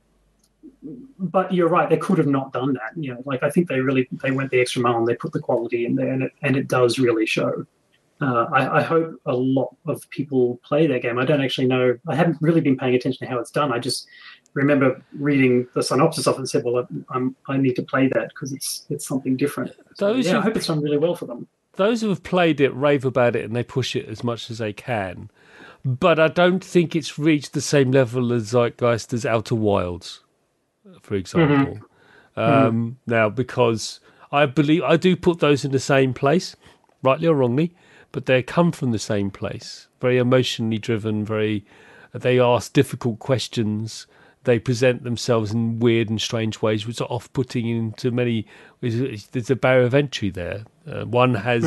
but 1.20 1.54
you're 1.54 1.68
right; 1.70 1.90
they 1.90 1.98
could 1.98 2.18
have 2.18 2.28
not 2.28 2.54
done 2.54 2.74
that. 2.74 2.92
You 2.96 3.14
know, 3.14 3.24
like 3.26 3.44
I 3.44 3.50
think 3.50 3.68
they 3.70 3.80
really 3.80 4.08
they 4.24 4.32
went 4.32 4.52
the 4.52 4.60
extra 4.62 4.82
mile 4.82 4.98
and 4.98 5.08
they 5.08 5.16
put 5.16 5.32
the 5.32 5.40
quality 5.40 5.86
in 5.86 5.96
there, 5.96 6.12
and 6.12 6.24
it 6.24 6.34
and 6.42 6.56
it 6.56 6.68
does 6.68 6.98
really 7.00 7.26
show. 7.26 7.66
Uh, 8.22 8.46
I, 8.54 8.78
I 8.78 8.82
hope 8.84 9.20
a 9.26 9.34
lot 9.34 9.76
of 9.88 10.08
people 10.12 10.60
play 10.64 10.86
that 10.88 11.02
game. 11.02 11.18
I 11.18 11.26
don't 11.26 11.42
actually 11.42 11.68
know. 11.68 11.98
I 12.08 12.16
haven't 12.16 12.38
really 12.40 12.62
been 12.62 12.78
paying 12.78 12.94
attention 12.94 13.26
to 13.26 13.32
how 13.34 13.40
it's 13.40 13.50
done. 13.52 13.74
I 13.74 13.80
just 13.80 14.08
remember 14.54 15.02
reading 15.14 15.68
the 15.74 15.82
synopsis 15.82 16.28
of 16.28 16.36
it 16.36 16.40
and 16.40 16.50
said, 16.50 16.64
"Well, 16.64 16.88
I'm, 17.10 17.36
I 17.48 17.58
need 17.58 17.76
to 17.78 17.84
play 17.84 18.08
that 18.10 18.30
because 18.30 18.54
it's 18.54 18.86
it's 18.90 19.08
something 19.08 19.38
different." 19.38 19.72
So, 19.96 20.14
Those 20.14 20.28
yeah, 20.28 20.38
I 20.38 20.42
hope 20.42 20.56
it's 20.56 20.68
done 20.68 20.82
really 20.82 20.98
well 21.00 21.16
for 21.16 21.26
them. 21.26 21.48
those 21.78 22.02
who 22.02 22.10
have 22.10 22.22
played 22.22 22.62
it 22.62 22.74
rave 22.76 23.06
about 23.06 23.36
it 23.36 23.44
and 23.46 23.56
they 23.56 23.64
push 23.64 23.96
it 23.96 24.08
as 24.08 24.24
much 24.24 24.52
as 24.52 24.60
they 24.60 24.74
can. 24.74 25.32
But 25.84 26.20
I 26.20 26.28
don't 26.28 26.64
think 26.64 26.96
it's 26.96 27.18
reached 27.18 27.54
the 27.54 27.62
same 27.62 27.92
level 27.92 28.32
as 28.34 28.52
Zeitgeist 28.52 29.14
as 29.14 29.26
Outer 29.26 29.56
Wilds, 29.56 30.22
for 31.02 31.16
example. 31.16 31.80
Um, 32.36 32.98
Now, 33.08 33.30
because 33.30 34.00
I 34.32 34.46
believe 34.46 34.84
I 34.84 34.96
do 34.98 35.16
put 35.16 35.40
those 35.40 35.66
in 35.66 35.72
the 35.72 35.80
same 35.80 36.14
place, 36.14 36.56
rightly 37.02 37.28
or 37.28 37.36
wrongly, 37.36 37.74
but 38.12 38.26
they 38.26 38.44
come 38.44 38.72
from 38.72 38.92
the 38.92 39.00
same 39.00 39.32
place. 39.32 39.88
Very 40.00 40.18
emotionally 40.18 40.78
driven. 40.78 41.26
Very, 41.26 41.66
they 42.14 42.40
ask 42.40 42.74
difficult 42.74 43.20
questions. 43.20 44.08
They 44.44 44.58
present 44.58 45.04
themselves 45.04 45.52
in 45.52 45.80
weird 45.80 46.10
and 46.10 46.20
strange 46.20 46.64
ways, 46.64 46.88
which 46.88 47.00
are 47.00 47.06
off-putting 47.06 47.68
into 47.68 48.10
many. 48.10 48.48
There's 48.82 49.52
a 49.52 49.56
barrier 49.56 49.86
of 49.86 49.94
entry 49.94 50.32
there. 50.32 50.66
Uh, 50.88 51.06
one 51.06 51.36
has 51.36 51.64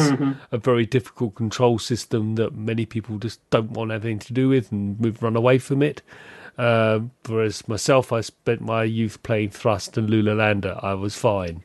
a 0.50 0.58
very 0.58 0.84
difficult 0.84 1.36
control 1.36 1.78
system 1.78 2.34
that 2.34 2.52
many 2.56 2.84
people 2.84 3.18
just 3.18 3.38
don't 3.50 3.70
want 3.70 3.92
anything 3.92 4.18
to 4.18 4.32
do 4.32 4.48
with 4.48 4.72
and 4.72 4.98
move, 4.98 5.22
run 5.22 5.36
away 5.36 5.58
from 5.58 5.82
it. 5.82 6.02
Um, 6.58 7.12
whereas 7.26 7.68
myself, 7.68 8.12
I 8.12 8.22
spent 8.22 8.60
my 8.60 8.82
youth 8.82 9.22
playing 9.22 9.50
Thrust 9.50 9.96
and 9.96 10.10
Lunar 10.10 10.34
Lander. 10.34 10.78
I 10.82 10.94
was 10.94 11.16
fine. 11.16 11.62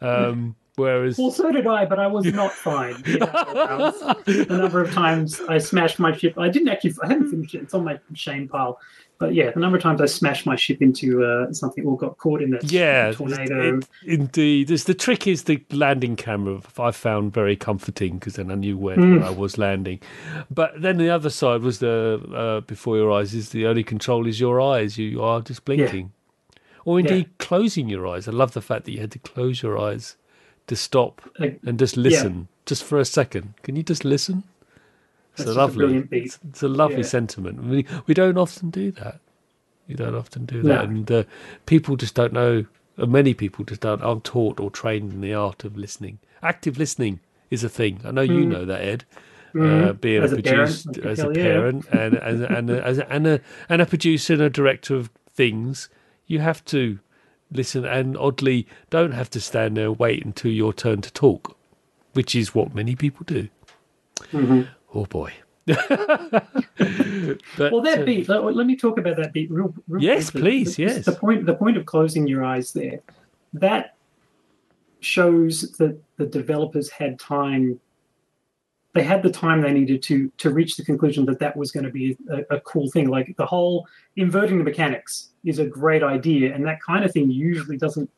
Um, 0.00 0.54
whereas 0.76 1.18
Well, 1.18 1.30
so 1.30 1.50
did 1.52 1.66
I, 1.66 1.84
but 1.86 1.98
I 1.98 2.06
was 2.06 2.24
not 2.42 2.52
fine. 2.52 3.02
Yeah, 3.06 3.24
I 3.32 3.76
was- 3.76 4.00
the 4.24 4.46
number 4.56 4.80
of 4.80 4.92
times 4.92 5.40
I 5.48 5.58
smashed 5.58 5.98
my 5.98 6.16
ship, 6.16 6.38
I 6.38 6.48
didn't 6.48 6.68
actually, 6.68 6.94
I 7.02 7.08
haven't 7.08 7.30
finished 7.30 7.54
it. 7.54 7.62
It's 7.62 7.74
on 7.74 7.84
my 7.84 7.98
shame 8.14 8.48
pile. 8.48 8.78
But 9.18 9.32
yeah, 9.32 9.52
the 9.52 9.60
number 9.60 9.76
of 9.76 9.82
times 9.82 10.00
I 10.00 10.06
smashed 10.06 10.44
my 10.44 10.56
ship 10.56 10.82
into 10.82 11.24
uh, 11.24 11.52
something 11.52 11.86
or 11.86 11.96
got 11.96 12.18
caught 12.18 12.42
in 12.42 12.50
that 12.50 12.64
Yeah, 12.70 13.12
tornado. 13.12 13.78
it- 13.78 13.88
indeed. 14.04 14.70
It's, 14.72 14.84
the 14.84 14.94
trick 14.94 15.26
is 15.28 15.44
the 15.44 15.62
landing 15.70 16.16
camera. 16.16 16.60
I 16.78 16.90
found 16.90 17.32
very 17.32 17.54
comforting 17.54 18.18
because 18.18 18.34
then 18.34 18.50
I 18.50 18.56
knew 18.56 18.76
where, 18.76 18.96
Mm. 18.96 19.20
where 19.20 19.28
I 19.28 19.30
was 19.30 19.56
landing. 19.56 20.00
But 20.50 20.82
then 20.82 20.96
the 20.98 21.10
other 21.10 21.30
side 21.30 21.62
was 21.62 21.78
the 21.78 22.20
uh, 22.34 22.60
before 22.62 22.96
your 22.96 23.12
eyes 23.12 23.34
is 23.34 23.50
the 23.50 23.66
only 23.66 23.84
control 23.84 24.26
is 24.26 24.40
your 24.40 24.60
eyes. 24.60 24.98
You 24.98 25.22
are 25.22 25.40
just 25.40 25.64
blinking, 25.64 26.10
or 26.84 26.98
indeed 26.98 27.30
closing 27.38 27.88
your 27.88 28.06
eyes. 28.08 28.26
I 28.26 28.32
love 28.32 28.52
the 28.52 28.60
fact 28.60 28.84
that 28.84 28.92
you 28.92 29.00
had 29.00 29.12
to 29.12 29.18
close 29.20 29.62
your 29.62 29.78
eyes 29.78 30.16
to 30.66 30.76
stop 30.76 31.20
and 31.38 31.78
just 31.78 31.96
listen, 31.96 32.48
just 32.66 32.84
for 32.84 32.98
a 32.98 33.04
second. 33.04 33.54
Can 33.62 33.76
you 33.76 33.82
just 33.82 34.04
listen? 34.04 34.44
It's 35.32 35.44
That's 35.44 35.50
a 35.50 35.52
a 35.52 35.62
lovely, 35.62 36.02
beat. 36.02 36.24
it's, 36.24 36.38
it's 36.48 36.62
a 36.62 36.68
lovely 36.68 36.98
Yeah. 36.98 37.02
sentiment. 37.02 37.64
We 37.64 37.86
we 38.06 38.14
don't 38.14 38.38
often 38.38 38.70
do 38.70 38.90
that. 38.92 39.20
You 39.88 39.96
don't 39.96 40.14
often 40.14 40.46
do 40.46 40.62
that, 40.62 40.84
and 40.84 41.10
uh, 41.10 41.24
people 41.66 41.96
just 41.96 42.14
don't 42.14 42.32
know. 42.32 42.64
Uh, 42.96 43.06
many 43.06 43.34
people 43.34 43.64
just 43.64 43.80
don't 43.80 44.02
aren't 44.02 44.24
taught 44.24 44.60
or 44.60 44.70
trained 44.70 45.12
in 45.12 45.20
the 45.20 45.34
art 45.34 45.64
of 45.64 45.76
listening. 45.76 46.18
Active 46.42 46.78
listening 46.78 47.20
is 47.50 47.64
a 47.64 47.68
thing. 47.68 48.00
I 48.04 48.10
know 48.12 48.22
you 48.22 48.44
mm. 48.44 48.48
know 48.48 48.64
that, 48.64 48.80
Ed. 48.80 49.04
Mm. 49.54 49.88
Uh, 49.88 49.92
being 49.92 50.22
as 50.22 50.32
a, 50.32 50.36
producer, 50.36 51.08
as 51.08 51.18
a 51.20 51.30
parent, 51.30 51.86
and 51.90 52.14
and 52.14 52.42
and 52.44 52.70
a, 52.70 52.84
as 52.84 52.98
a, 52.98 53.12
and 53.12 53.26
a 53.26 53.40
and 53.68 53.82
a 53.82 53.86
producer 53.86 54.32
and 54.34 54.42
a 54.42 54.50
director 54.50 54.96
of 54.96 55.10
things, 55.32 55.88
you 56.26 56.38
have 56.40 56.64
to 56.66 56.98
listen, 57.54 57.84
and 57.84 58.16
oddly, 58.16 58.66
don't 58.90 59.12
have 59.12 59.30
to 59.30 59.40
stand 59.40 59.76
there 59.76 59.86
and 59.86 59.98
wait 59.98 60.24
until 60.24 60.50
your 60.50 60.72
turn 60.72 61.00
to 61.00 61.12
talk, 61.12 61.56
which 62.12 62.34
is 62.34 62.54
what 62.54 62.74
many 62.74 62.94
people 62.94 63.24
do. 63.24 63.48
Mm-hmm. 64.32 64.62
Oh 64.94 65.06
boy. 65.06 65.32
but, 65.66 65.78
well, 67.58 67.80
that 67.80 68.02
beat. 68.04 68.28
Let, 68.28 68.44
let, 68.44 68.66
me 68.66 68.76
talk 68.76 68.98
about 68.98 69.16
that 69.16 69.32
beat 69.32 69.50
real. 69.50 69.74
real 69.88 70.02
yes, 70.02 70.30
please. 70.30 70.76
The, 70.76 70.82
yes. 70.82 71.04
The 71.06 71.12
point. 71.12 71.46
The 71.46 71.54
point 71.54 71.76
of 71.76 71.86
closing 71.86 72.26
your 72.26 72.44
eyes 72.44 72.72
there. 72.72 73.00
That 73.54 73.96
shows 75.00 75.72
that 75.78 75.98
the 76.16 76.26
developers 76.26 76.90
had 76.90 77.18
time. 77.18 77.80
They 78.94 79.02
had 79.02 79.22
the 79.22 79.30
time 79.30 79.60
they 79.60 79.72
needed 79.72 80.02
to 80.04 80.30
to 80.38 80.50
reach 80.50 80.76
the 80.76 80.84
conclusion 80.84 81.26
that 81.26 81.38
that 81.40 81.56
was 81.56 81.72
going 81.72 81.84
to 81.84 81.90
be 81.90 82.16
a, 82.30 82.56
a 82.56 82.60
cool 82.60 82.90
thing. 82.90 83.08
Like 83.08 83.34
the 83.36 83.46
whole 83.46 83.86
inverting 84.16 84.58
the 84.58 84.64
mechanics 84.64 85.30
is 85.44 85.58
a 85.58 85.66
great 85.66 86.02
idea, 86.02 86.54
and 86.54 86.64
that 86.66 86.80
kind 86.80 87.04
of 87.04 87.12
thing 87.12 87.30
usually 87.30 87.76
doesn't. 87.76 88.10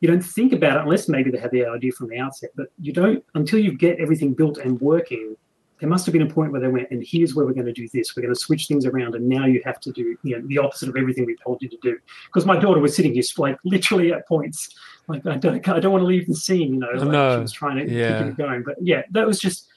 You 0.00 0.08
don't 0.08 0.22
think 0.22 0.52
about 0.52 0.76
it 0.76 0.82
unless 0.82 1.08
maybe 1.08 1.30
they 1.30 1.38
had 1.38 1.50
the 1.50 1.66
idea 1.66 1.90
from 1.92 2.08
the 2.08 2.18
outset, 2.18 2.50
but 2.56 2.68
you 2.80 2.92
don't 2.92 3.24
until 3.34 3.58
you 3.58 3.76
get 3.76 3.98
everything 3.98 4.32
built 4.34 4.58
and 4.58 4.80
working 4.80 5.36
there 5.78 5.88
must 5.88 6.06
have 6.06 6.12
been 6.12 6.22
a 6.22 6.26
point 6.30 6.50
where 6.50 6.60
they 6.60 6.68
went, 6.68 6.90
and 6.90 7.04
here's 7.06 7.34
where 7.34 7.46
we're 7.46 7.52
going 7.52 7.66
to 7.66 7.72
do 7.72 7.88
this. 7.92 8.16
We're 8.16 8.22
going 8.22 8.34
to 8.34 8.40
switch 8.40 8.66
things 8.66 8.84
around, 8.84 9.14
and 9.14 9.28
now 9.28 9.46
you 9.46 9.62
have 9.64 9.78
to 9.80 9.92
do 9.92 10.16
you 10.22 10.36
know, 10.36 10.46
the 10.46 10.58
opposite 10.58 10.88
of 10.88 10.96
everything 10.96 11.24
we 11.24 11.36
told 11.36 11.62
you 11.62 11.68
to 11.68 11.78
do. 11.82 11.98
Because 12.26 12.44
my 12.44 12.58
daughter 12.58 12.80
was 12.80 12.96
sitting 12.96 13.14
here, 13.14 13.22
like 13.36 13.56
literally 13.64 14.12
at 14.12 14.26
points, 14.26 14.70
like 15.06 15.24
I 15.26 15.36
don't, 15.36 15.66
I 15.68 15.78
don't 15.78 15.92
want 15.92 16.02
to 16.02 16.06
leave 16.06 16.26
the 16.26 16.34
scene. 16.34 16.74
You 16.74 16.80
know, 16.80 16.90
like 16.92 17.08
no. 17.08 17.36
she 17.36 17.42
was 17.42 17.52
trying 17.52 17.86
to 17.86 17.92
yeah. 17.92 18.18
keep 18.18 18.32
it 18.32 18.36
going. 18.36 18.62
But 18.64 18.76
yeah, 18.80 19.02
that 19.10 19.26
was 19.26 19.38
just. 19.38 19.68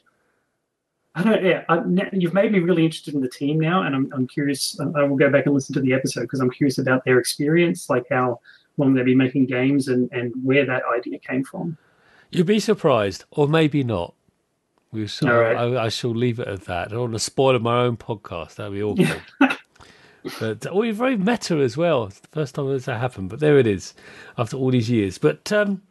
I 1.14 1.24
don't. 1.24 1.44
Yeah, 1.44 1.64
I, 1.68 1.82
you've 2.14 2.34
made 2.34 2.52
me 2.52 2.60
really 2.60 2.86
interested 2.86 3.14
in 3.14 3.22
the 3.22 3.30
team 3.30 3.60
now, 3.60 3.84
and 3.84 3.96
I'm, 3.96 4.10
I'm 4.14 4.28
curious. 4.28 4.80
I 4.80 5.04
will 5.04 5.18
go 5.18 5.30
back 5.30 5.46
and 5.46 5.54
listen 5.54 5.74
to 5.74 5.82
the 5.82 5.94
episode 5.94 6.22
because 6.22 6.40
I'm 6.40 6.50
curious 6.50 6.78
about 6.78 7.04
their 7.04 7.20
experience, 7.20 7.90
like 7.90 8.06
how 8.10 8.40
long 8.78 8.94
they've 8.94 9.04
been 9.04 9.18
making 9.18 9.48
games, 9.48 9.90
and 9.90 10.10
and 10.14 10.34
where 10.42 10.66
that 10.66 10.84
idea 10.98 11.20
came 11.20 11.44
from. 11.44 11.78
You'd 12.32 12.48
be 12.48 12.62
surprised, 12.62 13.26
or 13.32 13.48
maybe 13.48 13.84
not. 13.84 14.14
We 14.94 15.08
shall, 15.08 15.34
right. 15.34 15.56
I, 15.56 15.86
I, 15.86 15.90
shall 15.90 16.12
leave 16.12 16.40
it 16.40 16.48
at 16.48 16.66
that. 16.66 16.88
I 16.88 16.92
don't 16.92 17.00
want 17.00 17.14
to 17.14 17.20
spoil 17.20 17.58
my 17.60 17.84
own 17.84 17.96
podcast. 17.96 18.56
That'd 18.56 18.74
be 18.74 18.84
awful. 18.84 19.06
but 20.40 20.68
oh, 20.70 20.84
you're 20.84 20.94
very 20.94 21.18
meta 21.18 21.58
as 21.58 21.78
well. 21.78 22.06
It's 22.06 22.20
the 22.20 22.28
first 22.28 22.56
time 22.56 22.70
that's 22.70 22.86
happened, 22.86 23.30
but 23.30 23.40
there 23.40 23.58
it 23.58 23.68
is 23.68 23.94
after 24.38 24.58
all 24.58 24.72
these 24.72 24.90
years. 24.90 25.18
But 25.18 25.50
um, 25.52 25.82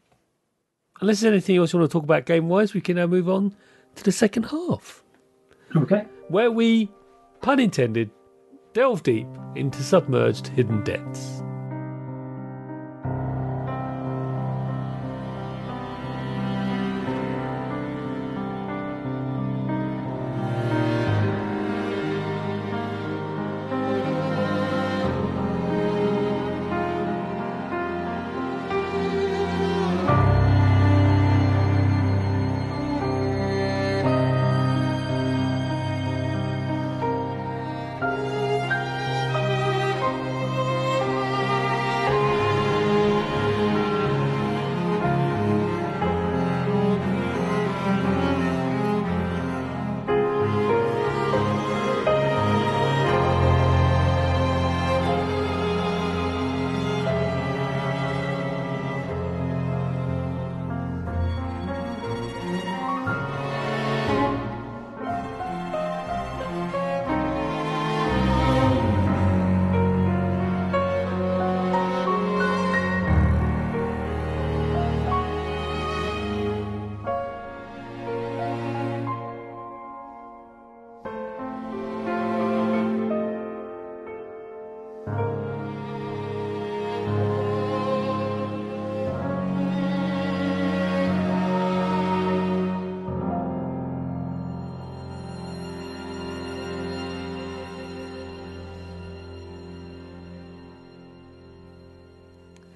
unless 1.00 1.20
there's 1.20 1.32
anything 1.32 1.56
else 1.56 1.72
you 1.72 1.78
want 1.78 1.90
to 1.90 1.92
talk 1.92 2.04
about 2.04 2.26
game 2.26 2.48
wise, 2.48 2.74
we 2.74 2.80
can 2.82 2.96
now 2.96 3.06
move 3.06 3.28
on 3.28 3.54
to 3.96 4.04
the 4.04 4.12
second 4.12 4.44
half. 4.44 4.99
Okay. 5.76 6.06
Where 6.28 6.50
we, 6.50 6.90
pun 7.42 7.60
intended, 7.60 8.10
delve 8.72 9.02
deep 9.02 9.26
into 9.54 9.82
submerged 9.82 10.48
hidden 10.48 10.82
depths. 10.84 11.42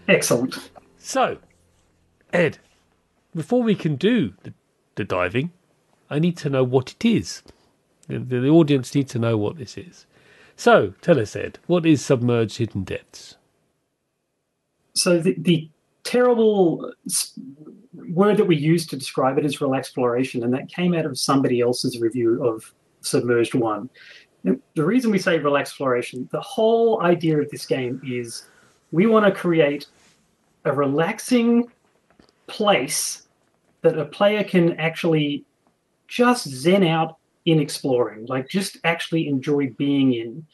Excellent. 0.08 0.70
So, 0.98 1.38
Ed, 2.32 2.58
before 3.34 3.62
we 3.62 3.74
can 3.74 3.96
do 3.96 4.34
the, 4.42 4.52
the 4.96 5.04
diving, 5.04 5.52
I 6.10 6.18
need 6.18 6.36
to 6.38 6.50
know 6.50 6.64
what 6.64 6.92
it 6.92 7.04
is. 7.04 7.42
The, 8.08 8.18
the, 8.18 8.48
audience 8.48 8.94
need 8.94 9.08
to 9.08 9.18
know 9.18 9.36
what 9.36 9.56
this 9.56 9.78
is. 9.78 10.06
So, 10.56 10.94
tell 11.00 11.18
us, 11.18 11.34
Ed, 11.34 11.58
what 11.66 11.86
is 11.86 12.04
submerged 12.04 12.58
hidden 12.58 12.84
depths? 12.84 13.36
So, 14.94 15.18
the, 15.18 15.34
the 15.38 15.70
terrible 16.04 16.92
word 18.10 18.36
that 18.36 18.44
we 18.44 18.56
use 18.56 18.86
to 18.88 18.96
describe 18.96 19.38
it 19.38 19.46
is 19.46 19.58
relaxploration, 19.58 20.44
and 20.44 20.52
that 20.52 20.68
came 20.68 20.94
out 20.94 21.06
of 21.06 21.18
somebody 21.18 21.60
else's 21.60 22.00
review 22.00 22.44
of 22.44 22.72
Submerged 23.00 23.54
One. 23.54 23.88
The 24.44 24.84
reason 24.84 25.10
we 25.10 25.18
say 25.18 25.38
relaxploration, 25.38 26.28
the 26.30 26.40
whole 26.40 27.00
idea 27.02 27.40
of 27.40 27.50
this 27.50 27.64
game 27.64 28.00
is 28.04 28.46
we 28.94 29.06
want 29.06 29.26
to 29.26 29.32
create 29.32 29.86
a 30.64 30.72
relaxing 30.72 31.68
place 32.46 33.26
that 33.82 33.98
a 33.98 34.04
player 34.04 34.44
can 34.44 34.78
actually 34.78 35.44
just 36.06 36.48
zen 36.48 36.84
out 36.84 37.16
in 37.44 37.58
exploring, 37.58 38.24
like 38.26 38.48
just 38.48 38.78
actually 38.84 39.26
enjoy 39.26 39.68
being 39.76 40.12
in. 40.12 40.46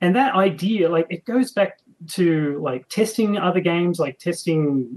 And 0.00 0.16
that 0.16 0.34
idea, 0.34 0.88
like 0.88 1.06
it 1.10 1.24
goes 1.26 1.52
back 1.52 1.78
to 2.08 2.58
like 2.60 2.88
testing 2.88 3.38
other 3.38 3.60
games, 3.60 4.00
like 4.00 4.18
testing 4.18 4.88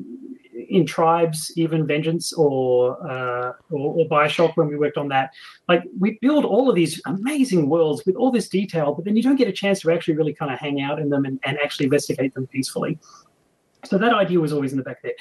in 0.71 0.85
tribes, 0.85 1.51
even 1.57 1.85
Vengeance 1.85 2.31
or, 2.33 2.95
uh, 3.09 3.53
or 3.69 3.95
or 3.97 4.05
Bioshock 4.07 4.55
when 4.55 4.67
we 4.67 4.77
worked 4.77 4.97
on 4.97 5.09
that. 5.09 5.31
Like 5.67 5.83
we 5.99 6.17
build 6.21 6.45
all 6.45 6.69
of 6.69 6.75
these 6.75 7.01
amazing 7.05 7.69
worlds 7.69 8.05
with 8.05 8.15
all 8.15 8.31
this 8.31 8.47
detail, 8.47 8.93
but 8.93 9.03
then 9.05 9.15
you 9.15 9.23
don't 9.23 9.35
get 9.35 9.47
a 9.47 9.51
chance 9.51 9.81
to 9.81 9.91
actually 9.91 10.15
really 10.15 10.33
kind 10.33 10.51
of 10.51 10.59
hang 10.59 10.81
out 10.81 10.99
in 10.99 11.09
them 11.09 11.25
and, 11.25 11.39
and 11.43 11.57
actually 11.63 11.85
investigate 11.85 12.33
them 12.33 12.47
peacefully. 12.47 12.97
So 13.83 13.97
that 13.97 14.13
idea 14.13 14.39
was 14.39 14.53
always 14.53 14.71
in 14.71 14.77
the 14.77 14.83
back 14.83 15.01
there. 15.01 15.13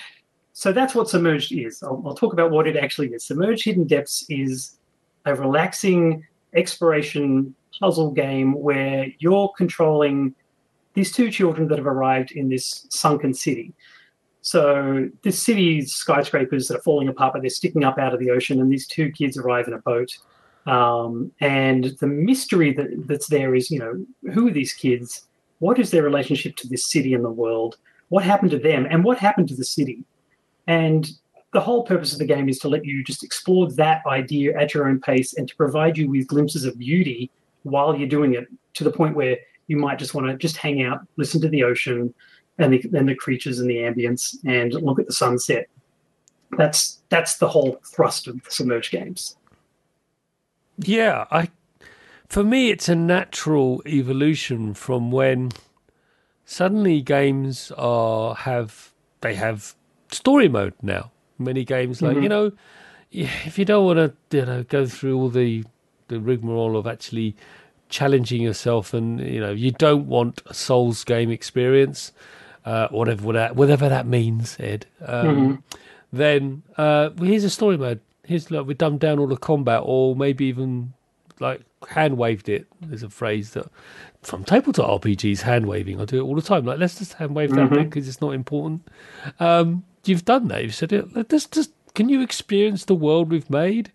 So 0.52 0.72
that's 0.72 0.94
what 0.94 1.08
Submerged 1.08 1.52
is. 1.52 1.82
I'll, 1.82 2.02
I'll 2.06 2.14
talk 2.14 2.32
about 2.32 2.50
what 2.50 2.66
it 2.66 2.76
actually 2.76 3.08
is. 3.08 3.24
Submerged 3.24 3.64
Hidden 3.64 3.86
Depths 3.86 4.24
is 4.28 4.78
a 5.24 5.34
relaxing 5.34 6.24
exploration 6.54 7.54
puzzle 7.78 8.12
game 8.12 8.52
where 8.52 9.06
you're 9.18 9.50
controlling 9.56 10.34
these 10.94 11.12
two 11.12 11.30
children 11.30 11.68
that 11.68 11.78
have 11.78 11.86
arrived 11.86 12.32
in 12.32 12.48
this 12.48 12.86
sunken 12.90 13.32
city. 13.32 13.72
So 14.42 15.08
this 15.22 15.42
city's 15.42 15.92
skyscrapers 15.92 16.68
that 16.68 16.78
are 16.78 16.82
falling 16.82 17.08
apart, 17.08 17.34
but 17.34 17.42
they're 17.42 17.50
sticking 17.50 17.84
up 17.84 17.98
out 17.98 18.14
of 18.14 18.20
the 18.20 18.30
ocean, 18.30 18.60
and 18.60 18.72
these 18.72 18.86
two 18.86 19.10
kids 19.10 19.36
arrive 19.36 19.68
in 19.68 19.74
a 19.74 19.78
boat. 19.78 20.16
Um, 20.66 21.32
and 21.40 21.96
the 22.00 22.06
mystery 22.06 22.72
that, 22.74 23.06
that's 23.06 23.28
there 23.28 23.54
is, 23.54 23.70
you 23.70 23.78
know, 23.78 24.06
who 24.32 24.48
are 24.48 24.52
these 24.52 24.72
kids? 24.72 25.26
What 25.58 25.78
is 25.78 25.90
their 25.90 26.02
relationship 26.02 26.56
to 26.56 26.68
this 26.68 26.90
city 26.90 27.12
and 27.12 27.24
the 27.24 27.30
world? 27.30 27.76
What 28.08 28.24
happened 28.24 28.50
to 28.52 28.58
them? 28.58 28.86
And 28.90 29.04
what 29.04 29.18
happened 29.18 29.48
to 29.48 29.56
the 29.56 29.64
city? 29.64 30.04
And 30.66 31.10
the 31.52 31.60
whole 31.60 31.82
purpose 31.82 32.12
of 32.12 32.18
the 32.18 32.26
game 32.26 32.48
is 32.48 32.58
to 32.60 32.68
let 32.68 32.84
you 32.84 33.02
just 33.02 33.24
explore 33.24 33.70
that 33.72 34.02
idea 34.06 34.56
at 34.56 34.72
your 34.72 34.88
own 34.88 35.00
pace 35.00 35.34
and 35.34 35.48
to 35.48 35.56
provide 35.56 35.98
you 35.98 36.08
with 36.08 36.26
glimpses 36.28 36.64
of 36.64 36.78
beauty 36.78 37.30
while 37.64 37.94
you're 37.94 38.08
doing 38.08 38.34
it 38.34 38.46
to 38.74 38.84
the 38.84 38.90
point 38.90 39.16
where 39.16 39.36
you 39.66 39.76
might 39.76 39.98
just 39.98 40.14
want 40.14 40.26
to 40.26 40.36
just 40.36 40.56
hang 40.56 40.82
out, 40.82 41.00
listen 41.16 41.40
to 41.40 41.48
the 41.48 41.62
ocean, 41.62 42.14
and 42.60 42.72
the, 42.72 42.98
and 42.98 43.08
the 43.08 43.14
creatures 43.14 43.58
and 43.58 43.68
the 43.68 43.76
ambience, 43.76 44.36
and 44.44 44.72
look 44.74 44.98
at 45.00 45.06
the 45.06 45.12
sunset. 45.12 45.66
That's 46.56 47.00
that's 47.08 47.38
the 47.38 47.48
whole 47.48 47.80
thrust 47.84 48.28
of 48.28 48.40
submerged 48.48 48.92
games. 48.92 49.36
Yeah, 50.78 51.26
I 51.30 51.48
for 52.28 52.44
me 52.44 52.70
it's 52.70 52.88
a 52.88 52.94
natural 52.94 53.82
evolution 53.86 54.74
from 54.74 55.10
when 55.10 55.52
suddenly 56.44 57.00
games 57.00 57.72
are 57.76 58.34
have 58.34 58.92
they 59.20 59.34
have 59.34 59.74
story 60.10 60.48
mode 60.48 60.74
now. 60.82 61.10
Many 61.38 61.64
games 61.64 62.02
like 62.02 62.14
mm-hmm. 62.14 62.22
you 62.24 62.28
know, 62.28 62.52
if 63.10 63.58
you 63.58 63.64
don't 63.64 63.84
want 63.84 63.98
to 64.30 64.36
you 64.36 64.46
know 64.46 64.62
go 64.64 64.86
through 64.86 65.16
all 65.16 65.28
the 65.28 65.64
the 66.08 66.20
rigmarole 66.20 66.76
of 66.76 66.86
actually 66.86 67.36
challenging 67.88 68.42
yourself, 68.42 68.92
and 68.94 69.20
you 69.20 69.40
know 69.40 69.52
you 69.52 69.70
don't 69.70 70.06
want 70.06 70.42
a 70.46 70.54
Souls 70.54 71.04
game 71.04 71.30
experience, 71.30 72.12
uh, 72.64 72.88
whatever 72.88 73.32
that 73.32 73.56
whatever 73.56 73.88
that 73.88 74.06
means, 74.06 74.56
Ed. 74.60 74.86
Um, 75.04 75.26
mm-hmm. 75.26 75.54
Then 76.12 76.62
uh, 76.76 77.10
well, 77.16 77.28
here's 77.28 77.44
a 77.44 77.50
story 77.50 77.76
mode. 77.76 78.00
Here's 78.24 78.50
like 78.50 78.66
we 78.66 78.74
dumbed 78.74 79.00
down 79.00 79.18
all 79.18 79.26
the 79.26 79.36
combat, 79.36 79.82
or 79.84 80.16
maybe 80.16 80.46
even 80.46 80.92
like 81.38 81.62
hand 81.88 82.16
waved 82.16 82.48
it. 82.48 82.66
There's 82.80 83.02
a 83.02 83.10
phrase 83.10 83.50
that 83.50 83.66
from 84.22 84.44
tabletop 84.44 85.02
RPGs, 85.02 85.42
hand 85.42 85.66
waving. 85.66 86.00
I 86.00 86.04
do 86.04 86.18
it 86.18 86.22
all 86.22 86.34
the 86.34 86.42
time. 86.42 86.64
Like 86.64 86.78
let's 86.78 86.98
just 86.98 87.14
hand 87.14 87.34
wave 87.34 87.50
mm-hmm. 87.50 87.60
that 87.60 87.70
bit 87.70 87.90
because 87.90 88.08
it's 88.08 88.20
not 88.20 88.34
important. 88.34 88.86
Um, 89.38 89.84
you've 90.04 90.24
done 90.24 90.48
that. 90.48 90.62
You've 90.62 90.74
said 90.74 90.92
it. 90.92 91.14
Let's 91.14 91.46
just 91.46 91.72
can 91.94 92.08
you 92.08 92.20
experience 92.20 92.84
the 92.84 92.94
world 92.94 93.30
we've 93.30 93.50
made? 93.50 93.92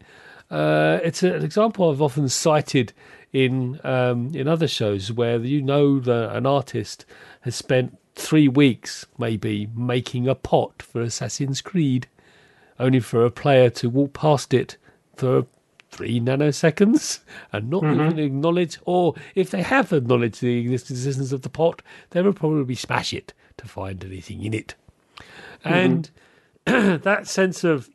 Uh, 0.50 1.00
it's 1.04 1.24
an 1.24 1.44
example 1.44 1.90
I've 1.90 2.02
often 2.02 2.30
cited 2.30 2.94
in 3.34 3.80
um, 3.84 4.32
in 4.34 4.48
other 4.48 4.68
shows 4.68 5.12
where 5.12 5.40
you 5.40 5.62
know 5.62 6.00
that 6.00 6.36
an 6.36 6.46
artist 6.46 7.06
has 7.42 7.56
spent 7.56 7.98
three 8.16 8.48
weeks 8.48 9.06
maybe 9.18 9.68
making 9.76 10.28
a 10.28 10.36
pot 10.36 10.82
for 10.82 11.02
Assassin's 11.02 11.62
Creed, 11.62 12.08
only 12.80 13.00
for 13.00 13.26
a 13.26 13.32
player 13.32 13.70
to 13.72 13.90
walk 13.90 14.14
past 14.14 14.54
it 14.54 14.78
for 15.16 15.46
three 15.92 16.20
nanoseconds 16.20 17.20
and 17.54 17.70
not 17.70 17.84
mm-hmm. 17.84 18.02
even 18.02 18.20
acknowledge, 18.20 18.80
or 18.86 19.14
if 19.34 19.52
they 19.52 19.62
have 19.62 19.94
acknowledged 19.94 20.42
the 20.42 20.74
existence 20.74 21.32
of 21.32 21.42
the 21.42 21.50
pot, 21.50 21.82
they 22.10 22.22
will 22.22 22.34
probably 22.34 22.76
smash 22.76 23.14
it 23.14 23.34
to 23.58 23.68
find 23.68 24.04
anything 24.04 24.44
in 24.44 24.54
it. 24.54 24.76
Mm-hmm. 25.64 25.74
And 25.74 26.12
that 27.04 27.28
sense 27.28 27.64
of, 27.64 27.90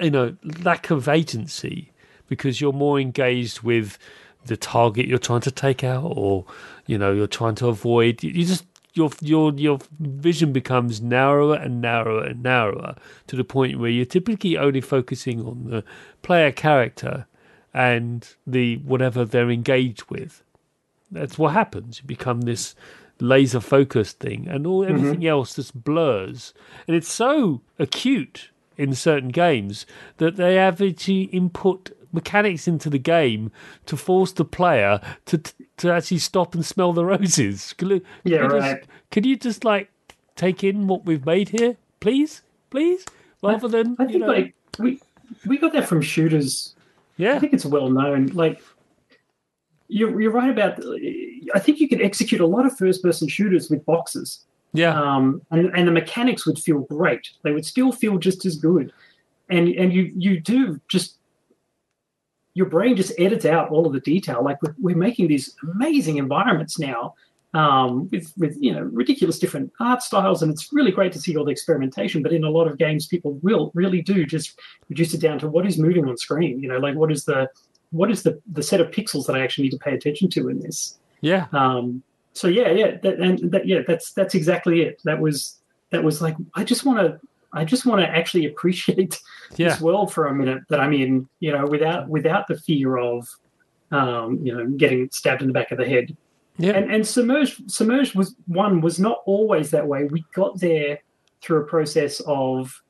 you 0.00 0.10
know, 0.10 0.36
lack 0.62 0.90
of 0.90 1.08
agency 1.08 1.92
because 2.28 2.60
you're 2.60 2.72
more 2.72 2.98
engaged 2.98 3.60
with 3.62 3.98
the 4.46 4.56
target 4.56 5.06
you're 5.06 5.18
trying 5.18 5.40
to 5.40 5.50
take 5.50 5.84
out 5.84 6.04
or, 6.04 6.44
you 6.86 6.98
know, 6.98 7.12
you're 7.12 7.26
trying 7.26 7.54
to 7.56 7.68
avoid. 7.68 8.22
You 8.22 8.44
just 8.44 8.64
your 8.94 9.10
your 9.20 9.52
your 9.54 9.78
vision 10.00 10.52
becomes 10.52 11.00
narrower 11.00 11.54
and 11.54 11.80
narrower 11.80 12.24
and 12.24 12.42
narrower 12.42 12.94
to 13.26 13.36
the 13.36 13.44
point 13.44 13.78
where 13.78 13.90
you're 13.90 14.04
typically 14.04 14.56
only 14.56 14.80
focusing 14.80 15.44
on 15.46 15.64
the 15.64 15.84
player 16.22 16.52
character 16.52 17.26
and 17.72 18.34
the 18.46 18.76
whatever 18.78 19.24
they're 19.24 19.50
engaged 19.50 20.04
with. 20.10 20.42
That's 21.10 21.38
what 21.38 21.52
happens. 21.52 22.00
You 22.00 22.06
become 22.06 22.42
this 22.42 22.74
laser 23.20 23.60
focused 23.60 24.18
thing, 24.18 24.46
and 24.48 24.66
all 24.66 24.82
mm-hmm. 24.82 24.94
everything 24.94 25.20
mm-hmm. 25.20 25.28
else 25.28 25.54
just 25.54 25.84
blurs. 25.84 26.52
And 26.86 26.96
it's 26.96 27.12
so 27.12 27.62
acute 27.78 28.50
in 28.76 28.94
certain 28.94 29.28
games 29.28 29.86
that 30.16 30.36
they 30.36 30.56
have 30.56 30.80
actually 30.82 31.22
input 31.24 31.90
mechanics 32.12 32.68
into 32.68 32.90
the 32.90 32.98
game 32.98 33.50
to 33.86 33.96
force 33.96 34.32
the 34.32 34.44
player 34.44 35.00
to 35.26 35.38
to 35.78 35.90
actually 35.90 36.18
stop 36.18 36.54
and 36.54 36.64
smell 36.64 36.92
the 36.92 37.04
roses. 37.04 37.72
Can, 37.74 38.02
yeah, 38.24 38.38
right. 38.38 38.78
Just, 38.78 38.90
can 39.10 39.24
you 39.24 39.36
just 39.36 39.64
like 39.64 39.90
take 40.36 40.64
in 40.64 40.86
what 40.86 41.04
we've 41.04 41.26
made 41.26 41.48
here, 41.48 41.76
please, 42.00 42.42
please, 42.70 43.04
rather 43.42 43.68
than 43.68 43.96
I, 43.98 44.04
I 44.04 44.06
think 44.06 44.20
know... 44.20 44.26
like 44.26 44.54
we 44.78 45.00
we 45.46 45.58
got 45.58 45.72
that 45.72 45.88
from 45.88 46.02
shooters. 46.02 46.74
Yeah, 47.16 47.34
I 47.34 47.38
think 47.38 47.52
it's 47.52 47.64
well 47.64 47.88
known. 47.88 48.26
Like 48.28 48.62
you're 49.88 50.20
you're 50.20 50.32
right 50.32 50.50
about. 50.50 50.82
I 51.54 51.58
think 51.58 51.80
you 51.80 51.88
could 51.88 52.00
execute 52.00 52.40
a 52.40 52.46
lot 52.46 52.66
of 52.66 52.76
first 52.76 53.02
person 53.02 53.28
shooters 53.28 53.70
with 53.70 53.84
boxes. 53.84 54.44
Yeah, 54.72 54.98
um, 54.98 55.42
and 55.50 55.70
and 55.76 55.86
the 55.86 55.92
mechanics 55.92 56.46
would 56.46 56.58
feel 56.58 56.80
great. 56.80 57.28
They 57.42 57.52
would 57.52 57.66
still 57.66 57.92
feel 57.92 58.16
just 58.16 58.46
as 58.46 58.56
good, 58.56 58.92
and 59.50 59.68
and 59.68 59.92
you 59.92 60.10
you 60.16 60.40
do 60.40 60.80
just 60.88 61.18
your 62.54 62.66
brain 62.66 62.96
just 62.96 63.12
edits 63.18 63.44
out 63.44 63.70
all 63.70 63.86
of 63.86 63.92
the 63.92 64.00
detail. 64.00 64.44
Like 64.44 64.60
we're, 64.62 64.74
we're 64.78 64.96
making 64.96 65.28
these 65.28 65.56
amazing 65.74 66.18
environments 66.18 66.78
now 66.78 67.14
um, 67.54 68.08
with 68.10 68.32
with 68.36 68.56
you 68.60 68.72
know 68.72 68.82
ridiculous 68.82 69.38
different 69.38 69.72
art 69.80 70.02
styles, 70.02 70.42
and 70.42 70.50
it's 70.50 70.72
really 70.72 70.90
great 70.90 71.12
to 71.12 71.20
see 71.20 71.36
all 71.36 71.44
the 71.44 71.50
experimentation. 71.50 72.22
But 72.22 72.32
in 72.32 72.44
a 72.44 72.50
lot 72.50 72.66
of 72.66 72.78
games, 72.78 73.06
people 73.06 73.32
will 73.42 73.70
really 73.74 74.02
do 74.02 74.24
just 74.24 74.58
reduce 74.88 75.12
it 75.14 75.20
down 75.20 75.38
to 75.40 75.48
what 75.48 75.66
is 75.66 75.78
moving 75.78 76.08
on 76.08 76.16
screen. 76.16 76.60
You 76.60 76.68
know, 76.68 76.78
like 76.78 76.94
what 76.94 77.12
is 77.12 77.24
the 77.24 77.48
what 77.90 78.10
is 78.10 78.22
the 78.22 78.40
the 78.52 78.62
set 78.62 78.80
of 78.80 78.90
pixels 78.90 79.26
that 79.26 79.36
I 79.36 79.42
actually 79.42 79.64
need 79.64 79.72
to 79.72 79.78
pay 79.78 79.94
attention 79.94 80.30
to 80.30 80.48
in 80.48 80.60
this? 80.60 80.98
Yeah. 81.20 81.46
Um, 81.52 82.02
so 82.32 82.48
yeah, 82.48 82.70
yeah, 82.70 82.96
that, 83.02 83.20
and 83.20 83.52
that, 83.52 83.66
yeah, 83.66 83.80
that's 83.86 84.12
that's 84.12 84.34
exactly 84.34 84.82
it. 84.82 85.02
That 85.04 85.20
was 85.20 85.60
that 85.90 86.02
was 86.02 86.22
like 86.22 86.36
I 86.54 86.64
just 86.64 86.84
want 86.84 86.98
to 86.98 87.20
I 87.52 87.64
just 87.64 87.86
want 87.86 88.00
to 88.00 88.08
actually 88.08 88.46
appreciate 88.52 89.20
yeah. 89.56 89.68
this 89.68 89.80
world 89.80 90.12
for 90.12 90.26
a 90.26 90.34
minute 90.34 90.62
that 90.68 90.80
I'm 90.80 90.92
in, 90.92 91.28
you 91.40 91.52
know, 91.52 91.66
without 91.66 92.08
without 92.08 92.46
the 92.48 92.58
fear 92.58 92.96
of, 92.96 93.28
um, 93.90 94.38
you 94.42 94.54
know, 94.54 94.66
getting 94.68 95.10
stabbed 95.10 95.42
in 95.42 95.48
the 95.48 95.54
back 95.54 95.70
of 95.70 95.78
the 95.78 95.86
head. 95.86 96.16
Yeah. 96.58 96.72
And 96.72 96.90
and 96.92 97.06
submerged 97.06 97.70
submerged 97.70 98.14
was 98.14 98.36
one 98.46 98.80
was 98.80 98.98
not 98.98 99.22
always 99.26 99.70
that 99.70 99.86
way. 99.86 100.04
We 100.04 100.24
got 100.34 100.60
there 100.60 101.00
through 101.40 101.62
a 101.62 101.64
process 101.64 102.20
of 102.26 102.82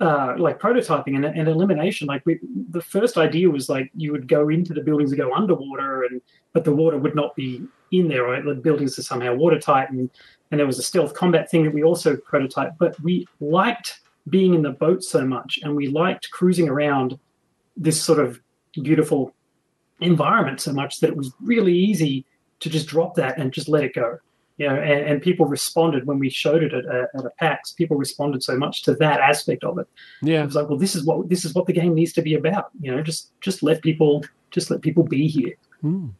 uh, 0.00 0.34
like 0.38 0.60
prototyping 0.60 1.16
and, 1.16 1.24
and 1.24 1.48
elimination. 1.48 2.06
Like 2.06 2.26
we, 2.26 2.38
the 2.70 2.82
first 2.82 3.16
idea 3.16 3.48
was 3.48 3.68
like 3.68 3.90
you 3.94 4.12
would 4.12 4.28
go 4.28 4.48
into 4.48 4.74
the 4.74 4.80
buildings 4.80 5.12
and 5.12 5.20
go 5.20 5.34
underwater, 5.34 6.04
and 6.04 6.20
but 6.52 6.64
the 6.64 6.74
water 6.74 6.98
would 6.98 7.14
not 7.14 7.34
be 7.34 7.62
in 7.90 8.08
there. 8.08 8.24
Right, 8.24 8.44
the 8.44 8.54
buildings 8.54 8.98
are 8.98 9.02
somehow 9.02 9.34
watertight, 9.34 9.90
and 9.90 10.10
and 10.50 10.58
there 10.58 10.66
was 10.66 10.78
a 10.78 10.82
stealth 10.82 11.14
combat 11.14 11.50
thing 11.50 11.64
that 11.64 11.74
we 11.74 11.82
also 11.82 12.16
prototyped. 12.16 12.76
But 12.78 12.98
we 13.00 13.26
liked 13.40 14.00
being 14.28 14.54
in 14.54 14.62
the 14.62 14.70
boat 14.70 15.02
so 15.04 15.24
much, 15.26 15.58
and 15.62 15.76
we 15.76 15.88
liked 15.88 16.30
cruising 16.30 16.68
around 16.68 17.18
this 17.76 18.00
sort 18.00 18.18
of 18.20 18.40
beautiful 18.72 19.34
environment 20.00 20.60
so 20.60 20.72
much 20.72 21.00
that 21.00 21.08
it 21.08 21.16
was 21.16 21.32
really 21.42 21.74
easy 21.74 22.24
to 22.60 22.70
just 22.70 22.86
drop 22.86 23.14
that 23.14 23.38
and 23.38 23.52
just 23.52 23.68
let 23.68 23.84
it 23.84 23.94
go. 23.94 24.18
You 24.56 24.68
know, 24.68 24.76
and, 24.76 25.06
and 25.06 25.22
people 25.22 25.46
responded 25.46 26.06
when 26.06 26.20
we 26.20 26.30
showed 26.30 26.62
it 26.62 26.72
at 26.72 26.84
a, 26.84 27.08
at 27.18 27.24
a 27.24 27.30
PAX. 27.40 27.72
People 27.72 27.96
responded 27.96 28.42
so 28.42 28.56
much 28.56 28.84
to 28.84 28.94
that 28.94 29.20
aspect 29.20 29.64
of 29.64 29.78
it. 29.78 29.88
Yeah, 30.22 30.42
it 30.42 30.46
was 30.46 30.54
like, 30.54 30.68
well, 30.68 30.78
this 30.78 30.94
is 30.94 31.04
what 31.04 31.28
this 31.28 31.44
is 31.44 31.54
what 31.54 31.66
the 31.66 31.72
game 31.72 31.94
needs 31.94 32.12
to 32.12 32.22
be 32.22 32.34
about. 32.34 32.70
You 32.80 32.94
know, 32.94 33.02
just 33.02 33.32
just 33.40 33.64
let 33.64 33.82
people 33.82 34.24
just 34.52 34.70
let 34.70 34.80
people 34.80 35.02
be 35.02 35.26
here. 35.26 35.54
Mm. 35.82 36.12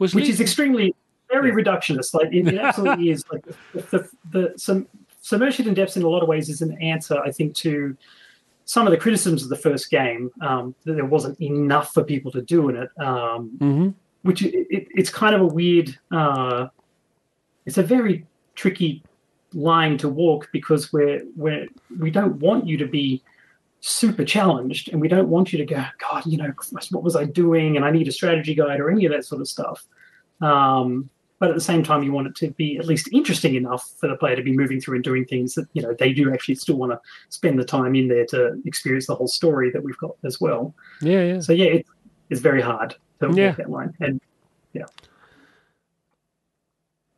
Which 0.00 0.28
is 0.28 0.40
extremely 0.40 0.94
very 1.30 1.52
reductionist. 1.52 2.14
Like 2.14 2.32
it, 2.32 2.48
it 2.48 2.58
absolutely 2.58 3.10
is. 3.10 3.24
Like 3.30 3.44
the, 3.44 3.80
the, 3.90 4.10
the 4.30 4.52
some 4.56 4.88
submerged 5.20 5.58
hidden 5.58 5.74
depths 5.74 5.96
in 5.96 6.02
a 6.02 6.08
lot 6.08 6.22
of 6.22 6.28
ways 6.28 6.48
is 6.48 6.62
an 6.62 6.80
answer, 6.80 7.20
I 7.20 7.30
think, 7.30 7.54
to 7.56 7.96
some 8.64 8.86
of 8.86 8.90
the 8.92 8.96
criticisms 8.96 9.42
of 9.42 9.48
the 9.48 9.56
first 9.56 9.90
game 9.90 10.30
um, 10.40 10.74
that 10.84 10.94
there 10.94 11.04
wasn't 11.04 11.40
enough 11.40 11.92
for 11.92 12.04
people 12.04 12.30
to 12.32 12.42
do 12.42 12.68
in 12.68 12.76
it. 12.76 12.88
Um, 12.98 13.50
mm-hmm. 13.58 13.88
Which 14.22 14.42
it, 14.42 14.66
it, 14.70 14.88
it's 14.90 15.10
kind 15.10 15.34
of 15.34 15.40
a 15.40 15.46
weird. 15.46 15.96
Uh, 16.10 16.68
it's 17.66 17.78
a 17.78 17.82
very 17.82 18.26
tricky 18.54 19.02
line 19.52 19.98
to 19.98 20.08
walk 20.08 20.48
because 20.52 20.92
we're 20.92 21.22
we're 21.36 21.66
we 21.98 22.10
don't 22.10 22.36
want 22.36 22.66
you 22.66 22.76
to 22.76 22.86
be 22.86 23.22
super 23.80 24.24
challenged 24.24 24.90
and 24.90 25.00
we 25.00 25.08
don't 25.08 25.28
want 25.28 25.52
you 25.52 25.58
to 25.58 25.64
go 25.64 25.82
god 25.98 26.24
you 26.26 26.36
know 26.36 26.52
what 26.90 27.02
was 27.02 27.16
i 27.16 27.24
doing? 27.24 27.76
And 27.76 27.84
i 27.84 27.90
need 27.90 28.08
a 28.08 28.12
strategy 28.12 28.54
guide 28.54 28.78
or 28.78 28.90
any 28.90 29.06
of 29.06 29.12
that 29.12 29.24
sort 29.24 29.40
of 29.40 29.48
stuff. 29.48 29.84
Um, 30.40 31.10
but 31.38 31.48
at 31.48 31.54
the 31.54 31.60
same 31.60 31.82
time 31.82 32.02
you 32.02 32.12
want 32.12 32.26
it 32.26 32.34
to 32.36 32.50
be 32.52 32.76
at 32.76 32.84
least 32.84 33.08
interesting 33.12 33.54
enough 33.54 33.90
for 33.98 34.08
the 34.08 34.16
player 34.16 34.36
to 34.36 34.42
be 34.42 34.54
moving 34.54 34.80
through 34.80 34.96
and 34.96 35.04
doing 35.04 35.24
things 35.24 35.54
that 35.54 35.66
you 35.72 35.82
know 35.82 35.94
they 35.98 36.12
do 36.12 36.32
actually 36.32 36.54
still 36.54 36.76
want 36.76 36.92
to 36.92 37.00
spend 37.30 37.58
the 37.58 37.64
time 37.64 37.94
in 37.94 38.08
there 38.08 38.26
to 38.26 38.60
experience 38.66 39.06
the 39.06 39.14
whole 39.14 39.28
story 39.28 39.70
that 39.70 39.82
we've 39.82 39.98
got 39.98 40.16
as 40.24 40.40
well. 40.40 40.74
Yeah 41.00 41.24
yeah. 41.24 41.40
So 41.40 41.52
yeah 41.52 41.66
it, 41.66 41.86
it's 42.28 42.40
very 42.40 42.60
hard 42.60 42.94
to 43.20 43.32
yeah. 43.34 43.52
that 43.52 43.70
line. 43.70 43.94
And 44.00 44.20
yeah. 44.72 44.84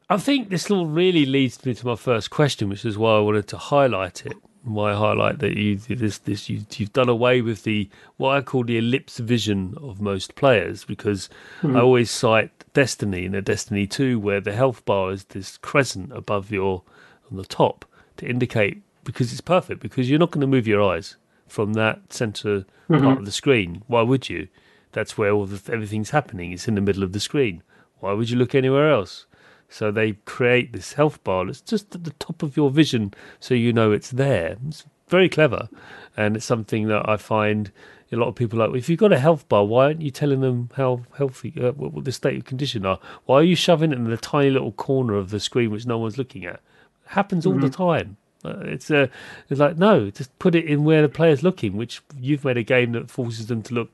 I 0.09 0.16
think 0.18 0.51
this 0.51 0.70
all 0.70 0.86
really 0.86 1.26
leads 1.26 1.64
me 1.64 1.74
to 1.74 1.86
my 1.86 1.97
first 1.97 2.30
question, 2.30 2.68
which 2.68 2.84
is 2.84 2.99
why 2.99 3.16
I 3.16 3.20
wanted 3.20 3.49
to 3.49 3.57
highlight 3.57 4.26
it 4.26 4.36
why 4.64 4.94
highlight 4.94 5.40
that 5.40 5.56
you 5.56 5.76
this 5.76 6.18
this 6.18 6.48
you 6.48 6.64
you've 6.76 6.92
done 6.92 7.08
away 7.08 7.42
with 7.42 7.64
the 7.64 7.88
what 8.16 8.36
I 8.36 8.42
call 8.42 8.64
the 8.64 8.78
ellipse 8.78 9.18
vision 9.18 9.74
of 9.80 10.00
most 10.00 10.34
players 10.36 10.84
because 10.84 11.28
mm-hmm. 11.62 11.76
I 11.76 11.80
always 11.80 12.10
cite 12.10 12.50
Destiny 12.72 13.24
in 13.24 13.34
a 13.34 13.42
Destiny 13.42 13.86
two 13.86 14.18
where 14.18 14.40
the 14.40 14.52
health 14.52 14.84
bar 14.84 15.10
is 15.10 15.24
this 15.24 15.58
crescent 15.58 16.12
above 16.12 16.50
your 16.50 16.82
on 17.30 17.36
the 17.36 17.44
top 17.44 17.84
to 18.18 18.26
indicate 18.26 18.82
because 19.04 19.32
it's 19.32 19.40
perfect 19.40 19.80
because 19.80 20.08
you're 20.08 20.18
not 20.18 20.30
going 20.30 20.40
to 20.40 20.46
move 20.46 20.66
your 20.66 20.82
eyes 20.82 21.16
from 21.48 21.72
that 21.74 22.12
center 22.12 22.60
mm-hmm. 22.88 23.04
part 23.04 23.18
of 23.18 23.24
the 23.24 23.32
screen. 23.32 23.82
Why 23.86 24.02
would 24.02 24.28
you? 24.28 24.48
That's 24.92 25.18
where 25.18 25.32
all 25.32 25.46
the, 25.46 25.72
everything's 25.72 26.10
happening. 26.10 26.52
It's 26.52 26.68
in 26.68 26.74
the 26.74 26.80
middle 26.80 27.02
of 27.02 27.12
the 27.12 27.20
screen. 27.20 27.62
Why 28.00 28.12
would 28.12 28.30
you 28.30 28.36
look 28.36 28.54
anywhere 28.54 28.90
else? 28.90 29.26
So 29.73 29.91
they 29.91 30.12
create 30.27 30.73
this 30.73 30.93
health 30.93 31.25
bar 31.25 31.47
that's 31.47 31.62
just 31.62 31.95
at 31.95 32.05
the 32.05 32.12
top 32.12 32.43
of 32.43 32.57
your 32.57 32.70
vision, 32.70 33.14
so 33.41 33.55
you 33.55 33.73
know 33.73 33.91
it's 33.91 34.11
there. 34.11 34.59
It's 34.68 34.85
very 35.09 35.31
clever, 35.31 35.70
and 36.14 36.37
it's 36.37 36.45
something 36.45 36.89
that 36.89 37.09
I 37.09 37.16
find 37.16 37.73
a 38.12 38.16
lot 38.16 38.29
of 38.29 38.35
people 38.35 38.59
like. 38.59 38.75
If 38.75 38.91
you've 38.91 38.99
got 38.99 39.12
a 39.12 39.18
health 39.18 39.49
bar, 39.49 39.64
why 39.64 39.87
aren't 39.87 40.03
you 40.03 40.11
telling 40.11 40.41
them 40.41 40.68
how 40.75 41.01
healthy, 41.16 41.55
uh, 41.59 41.73
what, 41.73 41.95
what 41.95 42.05
the 42.05 42.12
state 42.12 42.37
of 42.37 42.45
condition 42.45 42.85
are? 42.85 42.99
Why 43.25 43.37
are 43.37 43.43
you 43.43 43.57
shoving 43.57 43.93
it 43.93 43.99
in 43.99 44.05
the 44.05 44.18
tiny 44.18 44.51
little 44.51 44.73
corner 44.73 45.16
of 45.16 45.31
the 45.31 45.41
screen 45.41 45.70
which 45.70 45.87
no 45.87 45.97
one's 45.97 46.18
looking 46.18 46.45
at? 46.45 46.57
It 46.57 46.61
happens 47.07 47.47
all 47.47 47.55
mm-hmm. 47.55 47.62
the 47.62 47.70
time. 47.70 48.18
Uh, 48.45 48.59
it's 48.64 48.91
uh, 48.91 49.07
it's 49.49 49.61
like 49.61 49.79
no, 49.79 50.11
just 50.11 50.39
put 50.39 50.55
it 50.55 50.66
in 50.66 50.85
where 50.85 51.01
the 51.01 51.09
player's 51.09 51.43
looking. 51.43 51.79
Which 51.79 52.03
you've 52.20 52.45
made 52.45 52.59
a 52.59 52.62
game 52.62 52.93
that 52.93 53.11
forces 53.11 53.47
them 53.47 53.62
to 53.62 53.75
look 53.75 53.91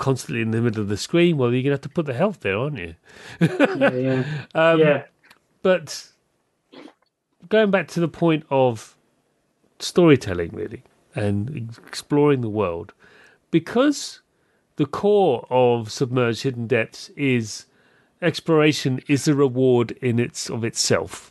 constantly 0.00 0.40
in 0.40 0.50
the 0.50 0.62
middle 0.62 0.80
of 0.80 0.88
the 0.88 0.96
screen. 0.96 1.36
Well, 1.36 1.52
you're 1.52 1.62
gonna 1.62 1.74
have 1.74 1.82
to 1.82 1.88
put 1.88 2.06
the 2.06 2.14
health 2.14 2.40
there, 2.40 2.56
aren't 2.56 2.78
you? 2.78 2.94
yeah, 3.40 3.92
yeah. 3.92 4.44
um, 4.54 4.80
yeah. 4.80 5.04
But 5.62 6.10
going 7.48 7.70
back 7.70 7.86
to 7.88 8.00
the 8.00 8.08
point 8.08 8.44
of 8.50 8.96
storytelling, 9.78 10.50
really, 10.52 10.82
and 11.14 11.76
exploring 11.86 12.40
the 12.40 12.48
world, 12.48 12.94
because 13.50 14.22
the 14.76 14.86
core 14.86 15.46
of 15.50 15.92
Submerged 15.92 16.42
Hidden 16.42 16.66
Depths 16.66 17.10
is 17.10 17.66
exploration 18.22 19.00
is 19.06 19.28
a 19.28 19.34
reward 19.34 19.92
in 20.00 20.18
its 20.18 20.48
of 20.48 20.64
itself. 20.64 21.30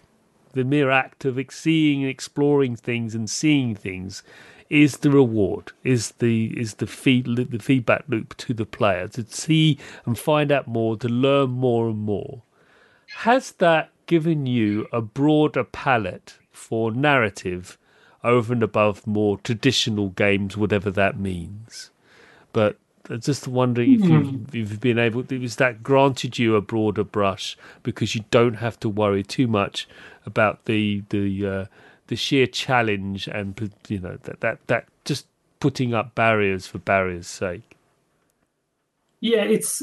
The 0.53 0.63
mere 0.63 0.91
act 0.91 1.25
of 1.25 1.39
seeing 1.49 2.03
and 2.03 2.09
exploring 2.09 2.75
things 2.75 3.15
and 3.15 3.27
seeing 3.27 3.75
things 3.75 4.21
is 4.69 4.97
the 4.97 5.09
reward, 5.09 5.71
is 5.83 6.11
the 6.19 6.59
is 6.59 6.75
the 6.75 6.87
feed 6.87 7.25
the 7.25 7.59
feedback 7.59 8.03
loop 8.07 8.37
to 8.37 8.53
the 8.53 8.65
player 8.65 9.07
to 9.09 9.25
see 9.25 9.77
and 10.05 10.17
find 10.17 10.51
out 10.51 10.67
more, 10.67 10.97
to 10.97 11.07
learn 11.07 11.49
more 11.49 11.89
and 11.89 11.99
more. 11.99 12.43
Has 13.17 13.51
that 13.53 13.89
given 14.05 14.45
you 14.45 14.87
a 14.91 15.01
broader 15.01 15.63
palette 15.63 16.37
for 16.51 16.91
narrative 16.91 17.77
over 18.23 18.53
and 18.53 18.63
above 18.63 19.07
more 19.07 19.37
traditional 19.37 20.09
games, 20.09 20.57
whatever 20.57 20.91
that 20.91 21.19
means. 21.19 21.91
But 22.51 22.77
just 23.19 23.47
wondering 23.47 23.93
if 23.93 24.01
you've, 24.01 24.27
hmm. 24.27 24.45
you've, 24.51 24.81
been 24.81 24.99
able 24.99 25.23
to, 25.23 25.43
is 25.43 25.55
that 25.55 25.81
granted 25.81 26.37
you 26.37 26.55
a 26.55 26.61
broader 26.61 27.03
brush 27.03 27.57
because 27.81 28.13
you 28.13 28.23
don't 28.29 28.55
have 28.55 28.79
to 28.81 28.89
worry 28.89 29.23
too 29.23 29.47
much 29.47 29.87
about 30.25 30.65
the 30.65 31.03
the 31.09 31.47
uh, 31.47 31.65
the 32.09 32.15
sheer 32.15 32.47
challenge 32.47 33.27
and 33.27 33.71
you 33.87 33.99
know 33.99 34.17
that 34.23 34.41
that 34.41 34.67
that 34.67 34.85
just 35.05 35.27
putting 35.59 35.93
up 35.93 36.15
barriers 36.15 36.67
for 36.67 36.79
barriers' 36.79 37.27
sake. 37.27 37.77
Yeah, 39.21 39.43
it's 39.43 39.81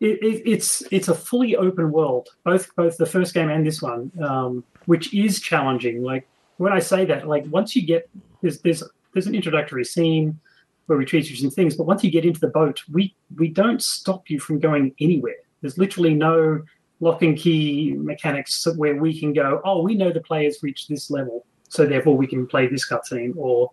it, 0.00 0.22
it, 0.22 0.42
it's 0.44 0.82
it's 0.90 1.08
a 1.08 1.14
fully 1.14 1.56
open 1.56 1.92
world, 1.92 2.28
both 2.44 2.74
both 2.74 2.96
the 2.96 3.06
first 3.06 3.32
game 3.32 3.48
and 3.48 3.64
this 3.64 3.80
one, 3.80 4.10
um, 4.22 4.64
which 4.86 5.14
is 5.14 5.40
challenging. 5.40 6.02
Like 6.02 6.26
when 6.56 6.72
I 6.72 6.80
say 6.80 7.04
that, 7.06 7.28
like 7.28 7.44
once 7.46 7.76
you 7.76 7.86
get 7.86 8.10
there's 8.40 8.58
there's 8.60 8.82
there's 9.12 9.28
an 9.28 9.34
introductory 9.34 9.84
scene 9.84 10.38
where 10.86 10.98
we 10.98 11.06
teach 11.06 11.30
you 11.30 11.36
some 11.36 11.50
things, 11.50 11.76
but 11.76 11.86
once 11.86 12.02
you 12.02 12.10
get 12.10 12.24
into 12.24 12.40
the 12.40 12.48
boat, 12.48 12.82
we 12.90 13.14
we 13.36 13.48
don't 13.48 13.80
stop 13.80 14.28
you 14.28 14.40
from 14.40 14.58
going 14.58 14.94
anywhere. 15.00 15.36
There's 15.60 15.78
literally 15.78 16.14
no 16.14 16.62
lock 16.98 17.22
and 17.22 17.36
key 17.36 17.94
mechanics 17.96 18.66
where 18.76 18.96
we 18.96 19.18
can 19.18 19.32
go, 19.32 19.60
oh, 19.64 19.82
we 19.82 19.94
know 19.94 20.12
the 20.12 20.20
players 20.20 20.62
reached 20.62 20.88
this 20.88 21.10
level, 21.10 21.44
so 21.72 21.86
therefore 21.86 22.16
we 22.18 22.26
can 22.26 22.46
play 22.46 22.66
this 22.66 22.86
cutscene 22.86 23.32
or 23.34 23.70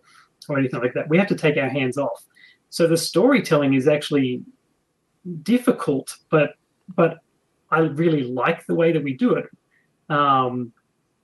or 0.48 0.58
anything 0.58 0.80
like 0.80 0.94
that. 0.94 1.10
We 1.10 1.18
have 1.18 1.28
to 1.28 1.36
take 1.36 1.58
our 1.58 1.68
hands 1.68 1.98
off. 1.98 2.24
So 2.70 2.88
the 2.88 2.96
storytelling 2.96 3.74
is 3.74 3.88
actually 3.88 4.44
difficult, 5.44 6.16
but 6.30 6.54
but 6.96 7.18
I 7.72 7.80
really 7.80 8.24
like 8.24 8.66
the 8.66 8.76
way 8.76 8.94
that 8.94 9.04
we 9.04 9.14
do 9.14 9.36
it. 9.36 9.46
Um, 10.10 10.72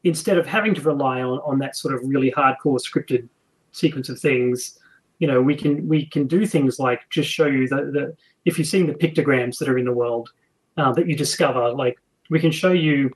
instead 0.03 0.37
of 0.37 0.45
having 0.45 0.75
to 0.75 0.81
rely 0.81 1.21
on 1.21 1.39
on 1.39 1.59
that 1.59 1.77
sort 1.77 1.95
of 1.95 2.01
really 2.03 2.31
hardcore 2.31 2.79
scripted 2.79 3.29
sequence 3.71 4.09
of 4.09 4.19
things, 4.19 4.77
you 5.19 5.27
know, 5.27 5.41
we 5.41 5.55
can 5.55 5.87
we 5.87 6.05
can 6.07 6.27
do 6.27 6.45
things 6.45 6.77
like 6.77 7.09
just 7.09 7.29
show 7.29 7.45
you 7.45 7.69
that 7.69 7.93
the 7.93 8.15
if 8.43 8.59
you've 8.59 8.67
seen 8.67 8.85
the 8.85 8.93
pictograms 8.93 9.57
that 9.59 9.69
are 9.69 9.77
in 9.77 9.85
the 9.85 9.93
world 9.93 10.29
uh, 10.75 10.91
that 10.91 11.07
you 11.07 11.15
discover, 11.15 11.71
like 11.71 11.97
we 12.29 12.39
can 12.41 12.51
show 12.51 12.73
you. 12.73 13.11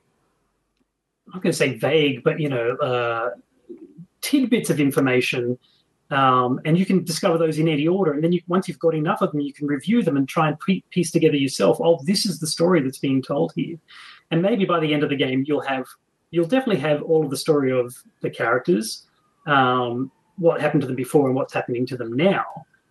I'm 1.32 1.40
going 1.40 1.52
to 1.52 1.56
say 1.56 1.76
vague, 1.76 2.24
but 2.24 2.40
you 2.40 2.48
know, 2.48 2.74
uh, 2.76 3.30
tidbits 4.20 4.70
of 4.70 4.80
information 4.80 5.58
um, 6.10 6.60
and 6.64 6.76
you 6.76 6.84
can 6.84 7.04
discover 7.04 7.38
those 7.38 7.58
in 7.58 7.68
any 7.68 7.86
order. 7.86 8.12
And 8.12 8.24
then 8.24 8.32
you, 8.32 8.40
once 8.48 8.66
you've 8.66 8.78
got 8.80 8.94
enough 8.94 9.22
of 9.22 9.30
them, 9.30 9.40
you 9.40 9.52
can 9.52 9.66
review 9.66 10.02
them 10.02 10.16
and 10.16 10.28
try 10.28 10.48
and 10.48 10.58
pre- 10.58 10.84
piece 10.90 11.12
together 11.12 11.36
yourself. 11.36 11.78
Oh, 11.80 12.00
this 12.04 12.26
is 12.26 12.40
the 12.40 12.46
story 12.46 12.82
that's 12.82 12.98
being 12.98 13.22
told 13.22 13.52
here. 13.54 13.78
And 14.30 14.42
maybe 14.42 14.64
by 14.64 14.80
the 14.80 14.92
end 14.92 15.02
of 15.02 15.10
the 15.10 15.16
game, 15.16 15.44
you'll 15.46 15.60
have 15.62 15.86
you'll 16.32 16.46
definitely 16.46 16.80
have 16.80 17.02
all 17.02 17.24
of 17.24 17.30
the 17.30 17.36
story 17.36 17.72
of 17.72 17.92
the 18.20 18.30
characters, 18.30 19.06
um, 19.46 20.12
what 20.36 20.60
happened 20.60 20.80
to 20.80 20.86
them 20.86 20.96
before, 20.96 21.26
and 21.26 21.34
what's 21.34 21.52
happening 21.52 21.86
to 21.86 21.96
them 21.96 22.12
now. 22.12 22.44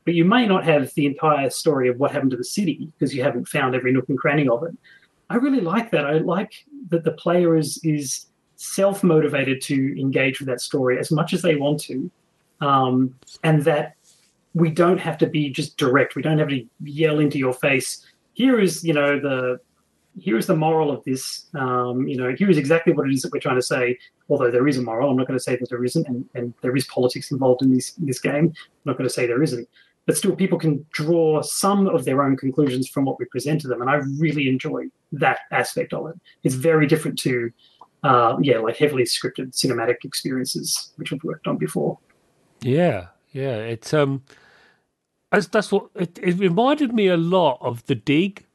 But 0.06 0.14
you 0.14 0.26
may 0.26 0.46
not 0.46 0.66
have 0.66 0.94
the 0.96 1.06
entire 1.06 1.50
story 1.50 1.88
of 1.88 1.98
what 2.00 2.12
happened 2.12 2.32
to 2.32 2.38
the 2.38 2.44
city 2.44 2.90
because 2.98 3.14
you 3.14 3.24
haven't 3.24 3.48
found 3.48 3.76
every 3.76 3.92
nook 3.92 4.10
and 4.10 4.18
cranny 4.18 4.48
of 4.48 4.64
it. 4.64 4.76
I 5.30 5.36
really 5.36 5.62
like 5.62 5.92
that. 5.92 6.06
I 6.06 6.14
like 6.14 6.66
that 6.90 7.04
the 7.04 7.12
player 7.12 7.58
is 7.58 7.80
is 7.84 8.26
self 8.62 9.06
motivated 9.06 9.62
to 9.62 10.00
engage 10.00 10.40
with 10.40 10.48
that 10.48 10.60
story 10.60 11.00
as 11.00 11.12
much 11.12 11.34
as 11.34 11.42
they 11.42 11.56
want 11.56 11.80
to 11.80 12.12
um, 12.60 13.16
and 13.46 13.64
that 13.64 13.96
we 14.54 14.70
don't 14.70 14.98
have 14.98 15.18
to 15.20 15.28
be 15.28 15.50
just 15.50 15.78
direct. 15.78 16.16
We 16.16 16.22
don't 16.22 16.40
have 16.40 16.50
to 16.50 16.66
yell 16.84 17.20
into 17.20 17.38
your 17.38 17.54
face. 17.54 18.06
Here 18.34 18.60
is, 18.60 18.84
you 18.84 18.94
know, 18.94 19.18
the 19.20 19.60
here 20.20 20.38
is 20.38 20.48
the 20.48 20.56
moral 20.56 20.92
of 20.92 21.02
this. 21.06 21.46
Um, 21.54 22.06
you 22.06 22.18
know, 22.18 22.36
here 22.38 22.50
is 22.50 22.58
exactly 22.58 22.92
what 22.92 23.08
it 23.08 23.14
is 23.14 23.22
that 23.22 23.32
we're 23.32 23.40
trying 23.40 23.56
to 23.56 23.62
say. 23.62 23.98
Although 24.28 24.52
there 24.52 24.68
is 24.68 24.78
a 24.78 24.82
moral, 24.82 25.10
I'm 25.10 25.16
not 25.16 25.28
going 25.28 25.40
to 25.40 25.44
say 25.44 25.56
that 25.56 25.70
there 25.70 25.86
isn't, 25.86 26.06
and, 26.08 26.28
and 26.36 26.54
there 26.62 26.76
is 26.76 26.86
politics 26.88 27.32
involved 27.32 27.62
in 27.62 27.74
this 27.74 27.98
in 27.98 28.06
this 28.08 28.20
game. 28.20 28.48
I'm 28.48 28.86
not 28.86 28.98
going 28.98 29.08
to 29.08 29.14
say 29.14 29.26
there 29.26 29.42
isn't, 29.42 29.70
but 30.06 30.18
still, 30.18 30.36
people 30.36 30.60
can 30.60 30.86
draw 30.92 31.42
some 31.44 31.88
of 31.88 32.04
their 32.04 32.24
own 32.24 32.36
conclusions 32.36 32.90
from 32.90 33.06
what 33.06 33.20
we 33.20 33.26
present 33.26 33.62
to 33.62 33.68
them, 33.68 33.82
and 33.82 33.90
I 33.90 34.02
really 34.18 34.50
enjoy 34.50 34.88
that 35.12 35.40
aspect 35.52 35.94
of 35.94 36.08
it. 36.08 36.16
It's 36.44 36.56
very 36.56 36.88
different 36.88 37.18
to, 37.20 37.52
uh, 38.04 38.38
yeah, 38.42 38.60
like 38.60 38.78
heavily 38.78 39.04
scripted 39.04 39.52
cinematic 39.56 40.04
experiences 40.04 40.92
which 40.96 41.12
I've 41.14 41.24
worked 41.24 41.48
on 41.48 41.58
before. 41.58 41.98
Yeah, 42.62 43.08
yeah. 43.32 43.58
It's 43.58 43.94
um, 43.94 44.24
that's 45.32 45.48
that's 45.48 45.72
what 45.72 45.90
it, 45.96 46.20
it 46.22 46.38
reminded 46.38 46.94
me 46.94 47.08
a 47.08 47.18
lot 47.18 47.58
of 47.62 47.86
the 47.86 47.96
Dig. 47.96 48.46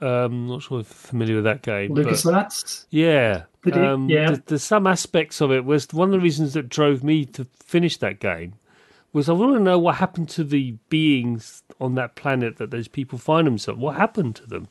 Um, 0.00 0.46
not 0.46 0.62
sure 0.62 0.80
if 0.80 0.88
you're 0.88 0.94
familiar 0.94 1.36
with 1.36 1.44
that 1.44 1.62
game. 1.62 1.94
LucasArts. 1.94 2.86
Yeah. 2.90 3.44
The 3.64 3.70
Dig, 3.72 3.82
um, 3.82 4.08
yeah. 4.08 4.28
There's, 4.28 4.40
there's 4.46 4.62
some 4.62 4.86
aspects 4.86 5.40
of 5.40 5.50
it. 5.50 5.64
Was 5.64 5.88
one 5.92 6.08
of 6.08 6.12
the 6.12 6.20
reasons 6.20 6.54
that 6.54 6.68
drove 6.68 7.02
me 7.02 7.24
to 7.26 7.46
finish 7.60 7.96
that 7.98 8.20
game 8.20 8.54
was 9.12 9.28
I 9.28 9.32
want 9.32 9.54
to 9.54 9.60
know 9.60 9.78
what 9.78 9.96
happened 9.96 10.28
to 10.30 10.44
the 10.44 10.72
beings 10.88 11.62
on 11.80 11.94
that 11.96 12.14
planet 12.14 12.56
that 12.58 12.70
those 12.70 12.88
people 12.88 13.18
find 13.18 13.46
themselves. 13.46 13.80
What 13.80 13.96
happened 13.96 14.36
to 14.36 14.46
them? 14.46 14.68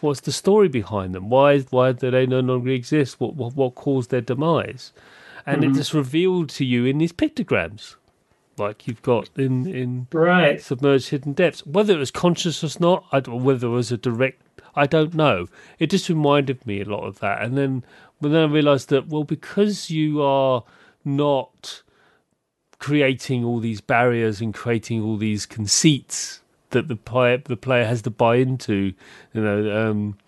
What's 0.00 0.20
the 0.20 0.32
story 0.32 0.68
behind 0.68 1.14
them? 1.14 1.28
Why 1.28 1.60
why 1.60 1.92
do 1.92 2.10
they 2.10 2.26
no 2.26 2.40
longer 2.40 2.70
exist? 2.70 3.20
What 3.20 3.34
what, 3.34 3.54
what 3.54 3.74
caused 3.74 4.10
their 4.10 4.20
demise? 4.20 4.92
And 5.46 5.62
mm-hmm. 5.62 5.72
it 5.72 5.76
just 5.76 5.94
revealed 5.94 6.50
to 6.50 6.64
you 6.64 6.84
in 6.84 6.98
these 6.98 7.12
pictograms 7.12 7.96
like 8.58 8.86
you've 8.86 9.02
got 9.02 9.30
in 9.36 9.66
in 9.66 10.06
right 10.12 10.60
submerged 10.60 11.10
hidden 11.10 11.32
depths. 11.32 11.64
Whether 11.66 11.94
it 11.94 11.98
was 11.98 12.10
conscious 12.10 12.62
or 12.64 12.80
not, 12.80 13.04
I, 13.12 13.18
or 13.30 13.40
whether 13.40 13.68
it 13.68 13.70
was 13.70 13.92
a 13.92 13.96
direct, 13.96 14.42
I 14.74 14.86
don't 14.86 15.14
know. 15.14 15.46
It 15.78 15.90
just 15.90 16.08
reminded 16.08 16.66
me 16.66 16.80
a 16.80 16.84
lot 16.84 17.04
of 17.04 17.20
that, 17.20 17.42
and 17.42 17.56
then 17.56 17.84
but 18.20 18.32
then 18.32 18.42
I 18.42 18.52
realised 18.52 18.88
that 18.90 19.08
well, 19.08 19.24
because 19.24 19.90
you 19.90 20.22
are 20.22 20.64
not 21.04 21.82
creating 22.78 23.44
all 23.44 23.58
these 23.58 23.80
barriers 23.80 24.40
and 24.40 24.54
creating 24.54 25.02
all 25.02 25.16
these 25.16 25.46
conceits 25.46 26.40
that 26.70 26.88
the 26.88 26.96
player 26.96 27.38
the 27.38 27.56
player 27.56 27.84
has 27.84 28.02
to 28.02 28.10
buy 28.10 28.36
into, 28.36 28.92
you 29.32 29.40
know, 29.40 29.90
um, 29.90 30.18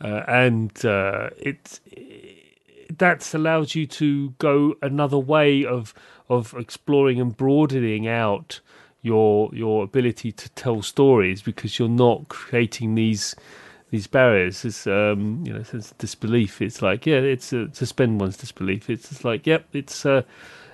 uh, 0.00 0.22
and 0.26 0.84
uh, 0.84 1.30
it, 1.38 1.80
it 1.86 2.98
that 2.98 3.32
allows 3.34 3.74
you 3.74 3.86
to 3.86 4.30
go 4.38 4.74
another 4.82 5.18
way 5.18 5.64
of 5.64 5.94
of 6.28 6.54
exploring 6.54 7.20
and 7.20 7.36
broadening 7.36 8.06
out 8.06 8.60
your 9.02 9.50
your 9.52 9.84
ability 9.84 10.32
to 10.32 10.48
tell 10.50 10.82
stories 10.82 11.42
because 11.42 11.78
you're 11.78 11.88
not 11.88 12.28
creating 12.28 12.94
these 12.94 13.34
these 13.90 14.06
barriers. 14.06 14.64
It's 14.64 14.86
um, 14.86 15.42
you 15.46 15.52
know, 15.52 15.60
of 15.60 15.98
disbelief. 15.98 16.62
It's 16.62 16.82
like 16.82 17.06
yeah, 17.06 17.16
it's 17.16 17.52
uh, 17.52 17.66
suspend 17.72 18.20
one's 18.20 18.36
disbelief. 18.36 18.88
It's 18.88 19.08
just 19.08 19.24
like 19.24 19.46
yep, 19.46 19.66
it's 19.72 20.06
uh, 20.06 20.22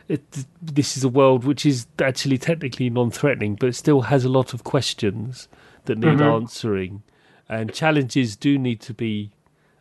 it. 0.08 0.22
This 0.60 0.96
is 0.96 1.04
a 1.04 1.08
world 1.08 1.44
which 1.44 1.66
is 1.66 1.86
actually 2.00 2.38
technically 2.38 2.90
non-threatening, 2.90 3.56
but 3.56 3.74
still 3.74 4.02
has 4.02 4.24
a 4.24 4.28
lot 4.28 4.54
of 4.54 4.64
questions 4.64 5.48
that 5.84 5.98
need 5.98 6.18
mm-hmm. 6.18 6.22
answering, 6.22 7.02
and 7.48 7.72
challenges 7.72 8.36
do 8.36 8.58
need 8.58 8.80
to 8.82 8.94
be 8.94 9.30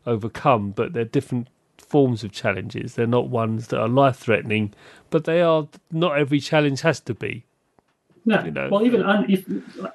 overcome. 0.06 0.72
But 0.72 0.94
they're 0.94 1.06
different 1.06 1.48
forms 1.78 2.24
of 2.24 2.32
challenges. 2.32 2.96
They're 2.96 3.08
not 3.08 3.30
ones 3.30 3.68
that 3.68 3.80
are 3.80 3.88
life 3.88 4.18
threatening, 4.18 4.74
but 5.10 5.26
they 5.26 5.42
are. 5.42 5.68
Not 5.92 6.18
every 6.18 6.40
challenge 6.40 6.82
has 6.82 7.00
to 7.02 7.14
be. 7.14 7.46
No. 8.26 8.44
You 8.44 8.52
know? 8.52 8.70
Well, 8.72 8.86
even 8.86 9.04
if 9.30 9.46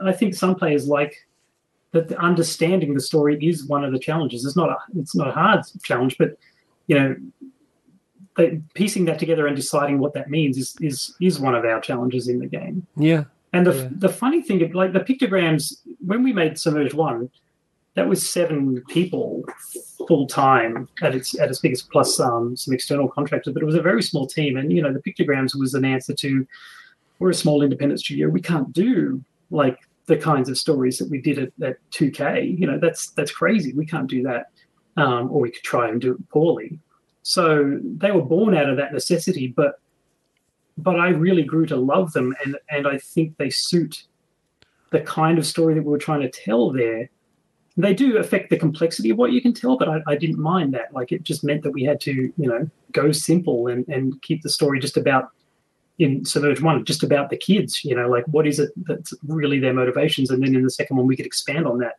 I 0.00 0.12
think 0.12 0.34
some 0.34 0.54
players 0.54 0.86
like 0.86 1.26
that 1.92 2.08
the 2.08 2.18
understanding 2.18 2.94
the 2.94 3.00
story 3.00 3.36
is 3.44 3.64
one 3.64 3.84
of 3.84 3.92
the 3.92 3.98
challenges. 3.98 4.44
It's 4.44 4.56
not 4.56 4.68
a 4.68 4.76
it's 4.96 5.14
not 5.14 5.28
a 5.28 5.32
hard 5.32 5.62
challenge, 5.82 6.16
but 6.18 6.36
you 6.86 6.98
know, 6.98 7.16
piecing 8.74 9.04
that 9.06 9.18
together 9.18 9.46
and 9.46 9.56
deciding 9.56 9.98
what 9.98 10.14
that 10.14 10.30
means 10.30 10.56
is 10.56 10.76
is 10.80 11.14
is 11.20 11.40
one 11.40 11.54
of 11.54 11.64
our 11.64 11.80
challenges 11.80 12.28
in 12.28 12.38
the 12.38 12.46
game. 12.46 12.86
Yeah. 12.96 13.24
And 13.52 13.66
the 13.66 13.74
yeah. 13.74 13.88
the 13.92 14.08
funny 14.08 14.42
thing, 14.42 14.72
like 14.72 14.92
the 14.92 15.00
pictograms, 15.00 15.80
when 16.04 16.22
we 16.22 16.32
made 16.32 16.58
Submerged 16.58 16.94
One, 16.94 17.30
that 17.94 18.08
was 18.08 18.28
seven 18.28 18.82
people 18.88 19.44
full 20.06 20.26
time 20.26 20.88
at 21.02 21.14
its 21.14 21.38
at 21.38 21.48
its 21.48 21.58
biggest, 21.58 21.90
plus 21.90 22.20
um, 22.20 22.56
some 22.56 22.72
external 22.72 23.08
contractors. 23.08 23.52
But 23.52 23.62
it 23.62 23.66
was 23.66 23.74
a 23.74 23.82
very 23.82 24.02
small 24.02 24.26
team, 24.26 24.56
and 24.56 24.72
you 24.72 24.82
know 24.82 24.92
the 24.92 25.02
pictograms 25.02 25.58
was 25.58 25.74
an 25.74 25.84
answer 25.84 26.14
to 26.14 26.46
we're 27.18 27.30
a 27.30 27.34
small 27.34 27.62
independent 27.62 28.00
studio. 28.00 28.28
We 28.28 28.40
can't 28.40 28.72
do 28.72 29.22
like 29.50 29.78
the 30.06 30.16
kinds 30.16 30.48
of 30.48 30.58
stories 30.58 30.98
that 30.98 31.08
we 31.08 31.20
did 31.20 31.38
at, 31.38 31.52
at 31.62 31.76
2K. 31.92 32.58
You 32.58 32.66
know, 32.66 32.78
that's 32.78 33.10
that's 33.10 33.30
crazy. 33.30 33.72
We 33.72 33.86
can't 33.86 34.08
do 34.08 34.22
that, 34.24 34.50
um, 34.96 35.30
or 35.30 35.40
we 35.40 35.50
could 35.50 35.62
try 35.62 35.88
and 35.88 36.00
do 36.00 36.12
it 36.12 36.28
poorly. 36.30 36.78
So 37.22 37.78
they 37.82 38.10
were 38.10 38.22
born 38.22 38.56
out 38.56 38.68
of 38.68 38.76
that 38.76 38.92
necessity, 38.92 39.48
but 39.48 39.80
but 40.78 40.98
I 40.98 41.10
really 41.10 41.42
grew 41.42 41.66
to 41.66 41.76
love 41.76 42.12
them, 42.12 42.34
and 42.44 42.56
and 42.70 42.86
I 42.86 42.98
think 42.98 43.36
they 43.36 43.50
suit 43.50 44.04
the 44.90 45.00
kind 45.00 45.38
of 45.38 45.46
story 45.46 45.74
that 45.74 45.82
we 45.82 45.90
were 45.90 45.98
trying 45.98 46.22
to 46.22 46.30
tell 46.30 46.70
there. 46.70 47.10
They 47.76 47.94
do 47.94 48.18
affect 48.18 48.50
the 48.50 48.58
complexity 48.58 49.10
of 49.10 49.16
what 49.16 49.32
you 49.32 49.40
can 49.40 49.54
tell, 49.54 49.78
but 49.78 49.88
I, 49.88 50.02
I 50.06 50.16
didn't 50.16 50.40
mind 50.40 50.74
that. 50.74 50.92
Like 50.92 51.12
it 51.12 51.22
just 51.22 51.44
meant 51.44 51.62
that 51.62 51.70
we 51.70 51.84
had 51.84 52.00
to, 52.02 52.12
you 52.12 52.48
know, 52.48 52.68
go 52.92 53.12
simple 53.12 53.68
and, 53.68 53.86
and 53.88 54.20
keep 54.22 54.42
the 54.42 54.50
story 54.50 54.80
just 54.80 54.96
about 54.96 55.30
in 55.98 56.24
Submerge 56.24 56.60
One, 56.60 56.84
just 56.84 57.02
about 57.02 57.30
the 57.30 57.36
kids, 57.36 57.84
you 57.84 57.94
know, 57.94 58.08
like 58.08 58.24
what 58.26 58.46
is 58.46 58.58
it 58.58 58.70
that's 58.88 59.14
really 59.26 59.60
their 59.60 59.74
motivations, 59.74 60.30
and 60.30 60.42
then 60.42 60.54
in 60.56 60.64
the 60.64 60.70
second 60.70 60.96
one 60.96 61.06
we 61.06 61.16
could 61.16 61.26
expand 61.26 61.66
on 61.66 61.78
that. 61.78 61.94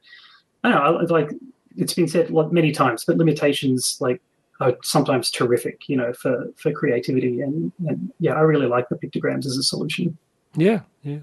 I 0.63 0.69
know, 0.69 1.05
like 1.09 1.31
it's 1.77 1.93
been 1.93 2.07
said 2.07 2.31
like 2.31 2.51
many 2.51 2.71
times, 2.71 3.05
but 3.05 3.17
limitations 3.17 3.97
like 4.01 4.21
are 4.61 4.77
sometimes 4.83 5.31
terrific, 5.31 5.89
you 5.89 5.97
know, 5.97 6.13
for 6.13 6.45
for 6.55 6.71
creativity, 6.71 7.41
and, 7.41 7.71
and 7.87 8.13
yeah, 8.19 8.33
I 8.33 8.41
really 8.41 8.67
like 8.67 8.87
the 8.89 8.95
pictograms 8.95 9.45
as 9.45 9.57
a 9.57 9.63
solution. 9.63 10.17
Yeah, 10.55 10.81
yeah. 11.01 11.19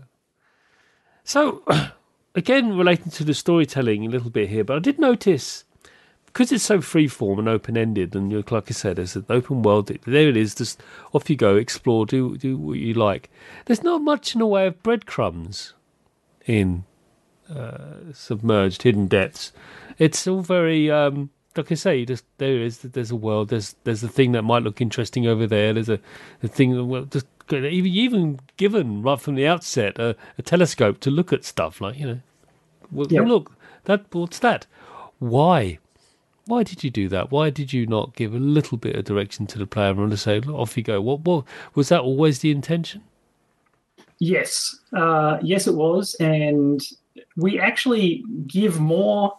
So, 1.24 1.62
again, 2.34 2.76
relating 2.76 3.12
to 3.12 3.24
the 3.24 3.34
storytelling 3.34 4.05
a 4.05 4.09
little 4.11 4.30
bit 4.30 4.49
here, 4.49 4.64
but 4.64 4.76
I 4.76 4.80
did 4.80 4.99
notice 4.99 5.64
because 6.26 6.53
it's 6.53 6.64
so 6.64 6.78
freeform 6.78 7.39
and 7.39 7.49
open 7.49 7.76
ended, 7.76 8.14
and 8.14 8.32
like 8.51 8.70
I 8.70 8.72
said, 8.72 8.99
it's 8.99 9.16
an 9.16 9.26
open 9.30 9.62
world. 9.62 9.86
There 9.86 10.28
it 10.28 10.36
is. 10.36 10.55
Just 10.55 10.82
off 11.12 11.30
you 11.30 11.36
go, 11.36 11.57
explore, 11.57 12.07
do 12.07 12.36
do 12.36 12.59
what 12.59 12.78
you 12.78 12.95
like. 12.95 13.30
There's 13.66 13.84
not 13.84 14.03
much 14.03 14.34
in 14.34 14.41
the 14.41 14.47
way 14.47 14.66
of 14.66 14.82
breadcrumbs 14.82 15.74
in 16.45 16.84
uh, 17.55 18.12
submerged 18.12 18.82
hidden 18.82 19.07
depths. 19.07 19.53
It's 19.99 20.26
all 20.26 20.43
very 20.43 20.91
um, 20.91 21.30
like 21.59 21.71
I 21.71 21.75
say. 21.75 22.05
Just 22.05 22.25
there 22.39 22.63
is. 22.63 22.79
There's 22.79 23.11
a 23.11 23.17
world. 23.17 23.51
There's 23.51 23.77
there's 23.85 24.03
a 24.03 24.09
thing 24.09 24.33
that 24.33 24.43
might 24.43 24.63
look 24.63 24.81
interesting 24.81 25.27
over 25.27 25.47
there. 25.47 25.75
There's 25.75 25.91
a, 25.91 26.01
a 26.43 26.49
thing 26.49 26.75
that 26.75 26.85
well, 26.85 27.05
just 27.05 27.27
even 27.53 27.93
even 27.93 28.41
given 28.57 29.03
right 29.03 29.21
from 29.21 29.35
the 29.35 29.47
outset 29.47 29.99
a, 29.99 30.17
a 30.39 30.43
telescope 30.43 31.01
to 31.01 31.11
look 31.11 31.33
at 31.33 31.45
stuff 31.45 31.81
like 31.81 31.99
you 31.99 32.07
know. 32.07 32.21
Well, 32.91 33.07
yep. 33.11 33.27
look 33.27 33.53
that 33.85 34.07
what's 34.15 34.39
that? 34.39 34.67
Why? 35.19 35.79
why 36.49 36.63
did 36.63 36.83
you 36.83 36.89
do 36.89 37.09
that? 37.11 37.31
Why 37.31 37.51
did 37.51 37.75
you 37.75 37.87
not 37.87 38.17
give 38.17 38.35
a 38.35 38.39
little 38.39 38.79
bit 38.79 38.97
of 38.97 39.05
direction 39.05 39.47
to 39.49 39.59
the 39.59 39.67
player 39.67 39.91
and 39.91 40.19
say, 40.19 40.41
off 40.41 40.79
you 40.79 40.83
go? 40.83 40.99
What, 41.01 41.21
what 41.21 41.45
was 41.75 41.91
that 41.91 42.01
always 42.01 42.39
the 42.39 42.51
intention? 42.51 43.03
Yes, 44.19 44.81
uh, 44.95 45.39
yes, 45.43 45.67
it 45.67 45.75
was, 45.75 46.17
and 46.19 46.81
we 47.37 47.61
actually 47.61 48.25
give 48.47 48.81
more 48.81 49.37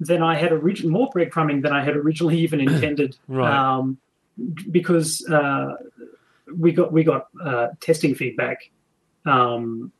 than 0.00 0.22
I 0.22 0.34
had 0.34 0.50
originally, 0.50 0.92
more 0.92 1.10
breadcrumbing 1.10 1.62
than 1.62 1.72
I 1.72 1.84
had 1.84 1.94
originally 1.94 2.38
even 2.38 2.60
intended. 2.68 3.16
right. 3.28 3.52
Um, 3.52 3.98
because 4.70 5.24
uh, 5.26 5.74
we 6.56 6.72
got 6.72 6.92
we 6.92 7.04
got 7.04 7.28
uh, 7.44 7.68
testing 7.80 8.14
feedback, 8.14 8.70
um, 9.26 9.92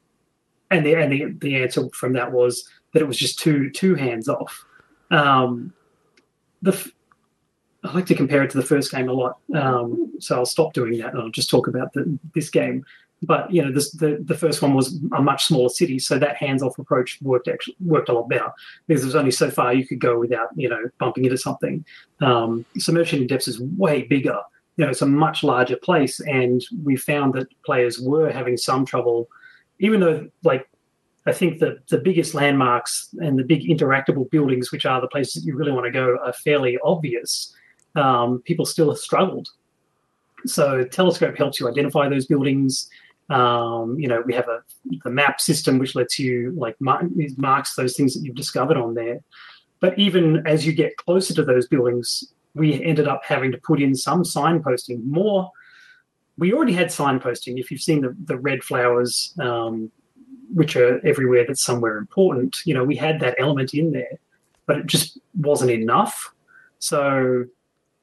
and 0.71 0.85
the 0.85 0.95
and 0.95 1.13
the 1.13 1.27
the 1.41 1.63
answer 1.63 1.89
from 1.91 2.15
that 2.15 2.33
was 2.33 2.69
that 2.93 3.03
it 3.03 3.07
was 3.07 3.19
just 3.19 3.39
too 3.39 3.71
too 3.71 3.95
hands 3.95 4.29
off. 4.29 4.65
Um, 5.11 5.75
the 6.63 6.91
I 7.85 7.93
like 7.93 8.07
to 8.07 8.15
compare 8.15 8.43
it 8.43 8.51
to 8.51 8.57
the 8.57 8.65
first 8.65 8.91
game 8.93 9.09
a 9.09 9.13
lot, 9.13 9.39
um, 9.55 10.13
so 10.19 10.37
I'll 10.37 10.47
stop 10.47 10.73
doing 10.73 10.99
that 10.99 11.13
and 11.13 11.23
I'll 11.23 11.31
just 11.31 11.51
talk 11.51 11.69
about 11.69 11.93
the, 11.93 12.19
this 12.35 12.51
game. 12.51 12.85
But 13.23 13.53
you 13.53 13.63
know, 13.63 13.71
this, 13.71 13.91
the 13.93 14.19
the 14.25 14.37
first 14.37 14.63
one 14.63 14.75
was 14.75 14.99
a 15.15 15.23
much 15.23 15.45
smaller 15.45 15.69
city, 15.69 15.99
so 15.99 16.19
that 16.19 16.37
hands-off 16.37 16.79
approach 16.79 17.19
worked 17.21 17.49
actually 17.49 17.77
worked 17.85 18.09
a 18.09 18.15
lot 18.15 18.29
better 18.29 18.51
because 18.87 19.03
there's 19.03 19.15
only 19.15 19.31
so 19.31 19.51
far 19.51 19.75
you 19.75 19.87
could 19.87 20.01
go 20.01 20.19
without 20.19 20.49
you 20.57 20.69
know 20.69 20.89
bumping 20.99 21.25
into 21.25 21.37
something. 21.37 21.85
Um, 22.21 22.65
Submerged 22.79 23.11
Hidden 23.11 23.27
Depths 23.27 23.49
is 23.49 23.61
way 23.61 24.03
bigger. 24.03 24.39
You 24.77 24.85
know, 24.87 24.91
it's 24.91 25.03
a 25.03 25.07
much 25.07 25.43
larger 25.45 25.77
place, 25.77 26.21
and 26.21 26.65
we 26.83 26.97
found 26.97 27.35
that 27.35 27.49
players 27.65 28.01
were 28.01 28.31
having 28.31 28.57
some 28.57 28.87
trouble, 28.87 29.29
even 29.81 30.01
though 30.01 30.29
like 30.43 30.67
I 31.27 31.33
think 31.33 31.59
the 31.59 31.79
the 31.91 31.99
biggest 31.99 32.35
landmarks 32.35 33.15
and 33.21 33.39
the 33.39 33.45
big 33.45 33.65
interactable 33.69 34.31
buildings, 34.31 34.73
which 34.73 34.87
are 34.87 35.01
the 35.01 35.09
places 35.09 35.35
that 35.35 35.47
you 35.47 35.57
really 35.57 35.73
want 35.73 35.85
to 35.85 35.91
go, 35.91 36.17
are 36.25 36.33
fairly 36.33 36.79
obvious. 36.83 37.55
Um, 37.97 38.41
people 38.47 38.65
still 38.65 38.89
have 38.89 38.99
struggled. 38.99 39.49
So 40.47 40.85
Telescope 40.85 41.37
helps 41.37 41.61
you 41.61 41.69
identify 41.69 42.09
those 42.09 42.27
buildings. 42.27 42.89
Um, 43.31 43.99
you 43.99 44.09
know, 44.09 44.23
we 44.27 44.35
have 44.35 44.49
a 44.49 44.63
the 45.05 45.11
map 45.11 45.41
system 45.41 45.79
which 45.79 45.95
lets 45.95 46.19
you 46.19 46.53
like 46.57 46.77
mark, 46.81 47.05
marks 47.37 47.75
those 47.75 47.97
things 47.97 48.15
that 48.15 48.25
you've 48.25 48.35
discovered 48.35 48.77
on 48.77 48.95
there. 48.95 49.21
But 49.79 49.99
even 49.99 50.47
as 50.47 50.67
you 50.67 50.73
get 50.73 50.97
closer 50.97 51.33
to 51.35 51.45
those 51.45 51.67
buildings, 51.69 52.33
we 52.55 52.83
ended 52.83 53.09
up 53.09 53.23
having 53.25 53.53
to 53.53 53.59
put 53.59 53.81
in 53.81 53.95
some 53.95 54.25
signposting. 54.25 55.05
More, 55.05 55.51
we 56.37 56.53
already 56.53 56.73
had 56.73 56.89
signposting. 56.89 57.59
If 57.59 57.71
you've 57.71 57.81
seen 57.81 58.01
the 58.03 58.17
the 58.25 58.37
red 58.37 58.63
flowers 58.63 59.35
um, 59.41 59.91
which 60.53 60.77
are 60.77 61.05
everywhere 61.07 61.45
that's 61.47 61.65
somewhere 61.65 61.97
important. 61.97 62.57
You 62.65 62.75
know, 62.75 62.85
we 62.85 62.97
had 62.97 63.21
that 63.21 63.37
element 63.39 63.75
in 63.75 63.93
there, 63.93 64.19
but 64.67 64.79
it 64.79 64.87
just 64.87 65.19
wasn't 65.35 65.71
enough. 65.71 66.35
So 66.79 67.45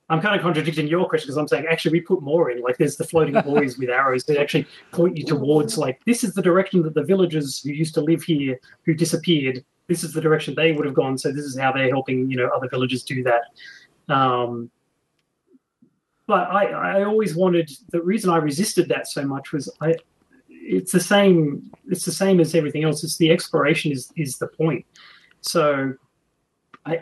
I'm 0.09 0.21
kind 0.21 0.35
of 0.35 0.41
contradicting 0.41 0.87
your 0.87 1.07
question 1.07 1.27
because 1.27 1.37
I'm 1.37 1.47
saying 1.47 1.65
actually 1.69 1.91
we 1.91 2.01
put 2.01 2.21
more 2.21 2.49
in. 2.49 2.61
Like 2.61 2.77
there's 2.77 2.95
the 2.95 3.03
floating 3.03 3.39
buoys 3.45 3.77
with 3.77 3.89
arrows 3.89 4.23
that 4.25 4.39
actually 4.39 4.65
point 4.91 5.17
you 5.17 5.25
towards 5.25 5.77
like 5.77 5.99
this 6.05 6.23
is 6.23 6.33
the 6.33 6.41
direction 6.41 6.81
that 6.83 6.93
the 6.93 7.03
villagers 7.03 7.61
who 7.61 7.71
used 7.71 7.93
to 7.95 8.01
live 8.01 8.23
here 8.23 8.59
who 8.85 8.93
disappeared. 8.93 9.63
This 9.87 10.03
is 10.03 10.13
the 10.13 10.21
direction 10.21 10.53
they 10.55 10.71
would 10.71 10.85
have 10.85 10.95
gone. 10.95 11.17
So 11.17 11.31
this 11.31 11.45
is 11.45 11.57
how 11.57 11.71
they're 11.71 11.89
helping 11.89 12.29
you 12.29 12.37
know 12.37 12.49
other 12.55 12.69
villagers 12.69 13.03
do 13.03 13.23
that. 13.23 13.43
Um, 14.13 14.71
but 16.25 16.49
I, 16.51 16.99
I 16.99 17.03
always 17.05 17.35
wanted 17.35 17.71
the 17.89 18.01
reason 18.01 18.29
I 18.29 18.37
resisted 18.37 18.89
that 18.89 19.07
so 19.07 19.25
much 19.25 19.53
was 19.53 19.69
I 19.79 19.95
it's 20.67 20.91
the 20.91 20.99
same. 20.99 21.71
It's 21.89 22.05
the 22.05 22.11
same 22.11 22.39
as 22.39 22.53
everything 22.53 22.83
else. 22.83 23.03
It's 23.03 23.17
the 23.17 23.31
exploration 23.31 23.91
is 23.91 24.11
is 24.15 24.37
the 24.37 24.47
point. 24.47 24.85
So, 25.41 25.93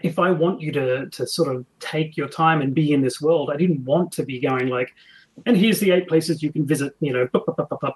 If 0.04 0.20
I 0.20 0.32
want 0.32 0.62
you 0.62 0.72
to 0.74 1.10
to 1.10 1.28
sort 1.28 1.56
of 1.56 1.66
take 1.80 2.18
your 2.18 2.28
time 2.28 2.62
and 2.62 2.74
be 2.74 2.94
in 2.94 3.02
this 3.02 3.22
world, 3.22 3.50
I 3.52 3.58
didn't 3.58 3.84
want 3.86 4.12
to 4.14 4.24
be 4.24 4.40
going 4.40 4.68
like, 4.68 4.94
and 5.46 5.56
here's 5.58 5.80
the 5.80 5.92
eight 5.92 6.08
places 6.08 6.42
you 6.42 6.52
can 6.52 6.66
visit. 6.66 6.96
You 7.00 7.14
know, 7.14 7.30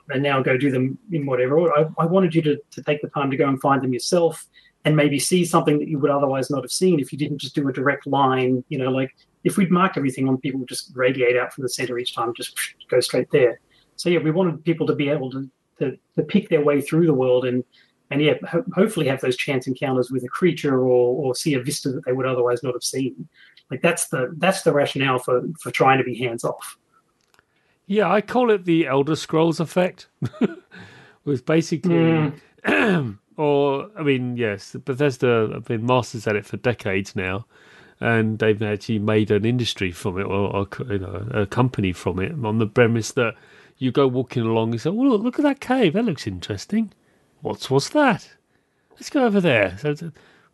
and 0.10 0.24
now 0.24 0.42
go 0.42 0.58
do 0.58 0.72
them 0.72 0.98
in 1.12 1.26
whatever. 1.26 1.72
I, 1.78 1.86
I 1.98 2.06
wanted 2.06 2.36
you 2.36 2.42
to 2.44 2.58
to 2.72 2.84
take 2.84 3.02
the 3.02 3.10
time 3.10 3.32
to 3.32 3.38
go 3.38 3.48
and 3.48 3.60
find 3.62 3.82
them 3.82 3.94
yourself, 3.94 4.48
and 4.86 4.96
maybe 4.96 5.20
see 5.20 5.46
something 5.46 5.80
that 5.80 5.88
you 5.88 6.00
would 6.00 6.12
otherwise 6.12 6.50
not 6.50 6.64
have 6.64 6.72
seen 6.72 7.00
if 7.00 7.12
you 7.12 7.18
didn't 7.18 7.40
just 7.40 7.56
do 7.56 7.68
a 7.68 7.74
direct 7.74 8.08
line. 8.08 8.64
You 8.70 8.78
know, 8.78 8.92
like 8.92 9.16
if 9.44 9.58
we'd 9.58 9.72
mark 9.72 9.98
everything 9.98 10.28
on 10.28 10.38
people 10.38 10.66
just 10.66 10.92
radiate 10.96 11.38
out 11.38 11.54
from 11.54 11.64
the 11.64 11.70
center 11.70 11.98
each 11.98 12.16
time, 12.16 12.34
just 12.36 12.58
go 12.90 13.00
straight 13.00 13.32
there. 13.32 13.60
So 13.96 14.10
yeah, 14.10 14.20
we 14.20 14.32
wanted 14.32 14.64
people 14.64 14.88
to 14.88 14.96
be 14.96 15.10
able 15.10 15.32
to 15.32 15.50
to, 15.80 15.98
to 16.18 16.24
pick 16.24 16.50
their 16.50 16.64
way 16.64 16.82
through 16.82 17.06
the 17.06 17.14
world 17.14 17.46
and 17.46 17.64
and 18.12 18.22
yeah, 18.22 18.34
ho- 18.48 18.66
hopefully 18.74 19.08
have 19.08 19.22
those 19.22 19.38
chance 19.38 19.68
encounters 19.68 20.12
with 20.12 20.24
a 20.24 20.30
creature 20.30 20.80
or 20.80 21.28
or 21.28 21.36
see 21.36 21.54
a 21.54 21.62
vista 21.62 21.92
that 21.92 22.06
they 22.06 22.14
would 22.14 22.26
otherwise 22.26 22.64
not 22.64 22.74
have 22.74 22.84
seen. 22.84 23.28
Like 23.70 23.82
that's 23.82 24.08
the 24.08 24.34
that's 24.38 24.64
the 24.64 24.74
rationale 24.74 25.20
for 25.20 25.44
for 25.60 25.72
trying 25.72 25.98
to 26.00 26.04
be 26.04 26.18
hands 26.18 26.44
off. 26.44 26.78
Yeah, 27.86 28.12
I 28.12 28.22
call 28.22 28.52
it 28.52 28.66
the 28.66 28.88
Elder 28.88 29.16
Scrolls 29.16 29.60
effect. 29.60 30.08
was 31.26 31.42
basically, 31.42 32.32
mm. 32.66 33.18
or 33.38 33.90
I 33.98 34.04
mean, 34.04 34.36
yes, 34.38 34.76
Bethesda 34.84 35.50
have 35.54 35.66
been 35.66 35.86
masters 35.86 36.28
at 36.28 36.36
it 36.36 36.46
for 36.46 36.58
decades 36.58 37.16
now, 37.16 37.46
and 38.00 38.40
they've 38.40 38.62
actually 38.62 39.00
made 39.00 39.32
an 39.32 39.46
industry 39.46 39.92
from 39.92 40.20
it, 40.20 40.24
or, 40.24 40.56
or 40.56 40.68
you 40.90 41.00
know, 41.00 41.28
a 41.32 41.46
company 41.46 41.94
from 41.94 42.20
it, 42.20 42.34
on 42.44 42.58
the 42.58 42.68
premise 42.68 43.12
that 43.14 43.36
you 43.78 43.92
go 43.92 44.08
walking 44.08 44.44
along 44.44 44.72
and 44.72 44.82
say, 44.82 44.90
"Oh, 44.90 44.94
look, 44.94 45.22
look 45.22 45.40
at 45.40 45.44
that 45.44 45.62
cave. 45.62 45.94
That 45.94 46.06
looks 46.06 46.28
interesting. 46.28 46.92
What's 47.42 47.70
what's 47.70 47.90
that? 47.90 48.30
Let's 48.92 49.10
go 49.10 49.26
over 49.26 49.40
there. 49.40 49.78
So, 49.80 50.12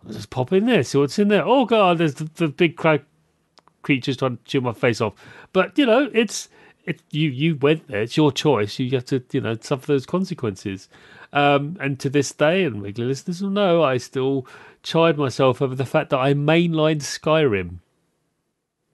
just 0.07 0.29
pop 0.29 0.53
in 0.53 0.67
there, 0.67 0.83
see 0.83 0.97
what's 0.97 1.17
in 1.17 1.29
there. 1.29 1.43
Oh 1.45 1.65
God, 1.65 1.97
there's 1.97 2.15
the, 2.15 2.29
the 2.35 2.47
big 2.47 2.75
crab 2.77 3.03
creatures 3.81 4.17
trying 4.17 4.37
to 4.37 4.43
chew 4.43 4.61
my 4.61 4.73
face 4.73 5.01
off. 5.01 5.13
But 5.53 5.77
you 5.77 5.85
know, 5.85 6.09
it's 6.13 6.49
it. 6.85 7.01
You 7.11 7.29
you 7.29 7.55
went 7.55 7.87
there. 7.87 8.03
It's 8.03 8.17
your 8.17 8.31
choice. 8.31 8.77
You 8.77 8.89
have 8.91 9.05
to 9.05 9.23
you 9.31 9.41
know 9.41 9.57
suffer 9.59 9.87
those 9.87 10.05
consequences. 10.05 10.89
Um, 11.33 11.75
and 11.81 11.99
to 11.99 12.09
this 12.09 12.31
day, 12.31 12.63
and 12.63 12.81
regular 12.81 13.09
listeners 13.09 13.41
will 13.41 13.49
know, 13.49 13.83
I 13.83 13.97
still 13.97 14.47
chide 14.83 15.17
myself 15.17 15.61
over 15.61 15.75
the 15.75 15.85
fact 15.85 16.11
that 16.11 16.19
I 16.19 16.33
mainlined 16.33 17.01
Skyrim. 17.01 17.79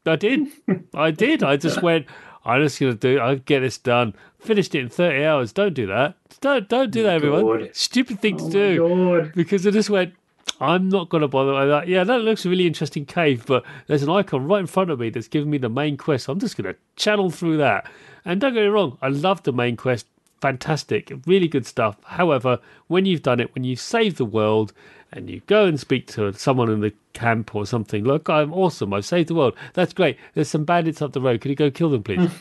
I 0.06 0.16
did. 0.16 0.48
I 0.96 1.12
did. 1.12 1.44
I 1.44 1.58
just 1.58 1.82
went, 1.84 2.08
I'm 2.44 2.64
just 2.64 2.80
going 2.80 2.94
to 2.94 2.98
do 2.98 3.20
I'll 3.20 3.36
get 3.36 3.60
this 3.60 3.78
done. 3.78 4.14
Finished 4.40 4.74
it 4.76 4.80
in 4.80 4.90
30 4.90 5.24
hours. 5.26 5.54
Don't 5.54 5.74
do 5.74 5.86
that. 5.88 6.16
Don't 6.40 6.68
don't 6.68 6.92
do 6.92 7.02
oh 7.02 7.04
that, 7.04 7.14
everyone. 7.14 7.60
God. 7.60 7.70
Stupid 7.74 8.20
thing 8.20 8.40
oh 8.42 8.46
to 8.46 8.52
do. 8.52 8.90
God. 8.90 9.34
Because 9.36 9.68
I 9.68 9.72
just 9.72 9.90
went, 9.90 10.14
I'm 10.60 10.90
not 10.90 11.10
going 11.10 11.22
to 11.22 11.28
bother 11.28 11.54
with 11.54 11.70
that. 11.70 11.88
Yeah, 11.88 12.04
that 12.04 12.22
looks 12.22 12.46
a 12.46 12.50
really 12.50 12.68
interesting 12.68 13.06
cave, 13.06 13.46
but 13.46 13.64
there's 13.88 14.04
an 14.04 14.10
icon 14.10 14.46
right 14.46 14.60
in 14.60 14.68
front 14.68 14.92
of 14.92 15.00
me 15.00 15.10
that's 15.10 15.28
giving 15.28 15.50
me 15.50 15.58
the 15.58 15.70
main 15.70 15.98
quest. 15.98 16.26
So 16.26 16.34
I'm 16.34 16.40
just 16.40 16.58
going 16.58 16.74
to 16.74 16.80
channel 16.96 17.30
through 17.30 17.58
that. 17.58 17.90
And 18.26 18.40
don't 18.40 18.54
get 18.54 18.62
me 18.62 18.68
wrong, 18.68 18.98
I 19.02 19.08
love 19.08 19.44
the 19.44 19.54
main 19.54 19.76
quest. 19.76 20.06
Fantastic, 20.40 21.14
really 21.28 21.48
good 21.48 21.68
stuff. 21.68 21.98
However, 22.04 22.60
when 22.88 23.06
you've 23.06 23.22
done 23.22 23.40
it, 23.40 23.54
when 23.54 23.64
you've 23.64 23.80
saved 23.80 24.18
the 24.18 24.26
world, 24.26 24.74
and 25.14 25.30
you 25.30 25.42
go 25.48 25.66
and 25.66 25.80
speak 25.80 26.08
to 26.08 26.32
someone 26.34 26.70
in 26.70 26.82
the 26.82 26.94
camp 27.14 27.54
or 27.56 27.66
something. 27.66 28.04
Look, 28.04 28.30
I'm 28.30 28.54
awesome. 28.54 28.94
I've 28.94 29.06
saved 29.06 29.30
the 29.30 29.36
world. 29.36 29.56
That's 29.74 29.94
great. 29.94 30.18
There's 30.34 30.50
some 30.50 30.64
bandits 30.64 31.02
up 31.02 31.14
the 31.14 31.22
road. 31.22 31.42
Can 31.42 31.50
you 31.50 31.56
go 31.56 31.70
kill 31.70 31.90
them, 31.90 32.04
please? 32.04 32.32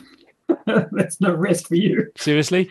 That's 0.93 1.21
no 1.21 1.35
rest 1.35 1.69
for 1.69 1.77
you. 1.77 2.11
Seriously? 2.17 2.71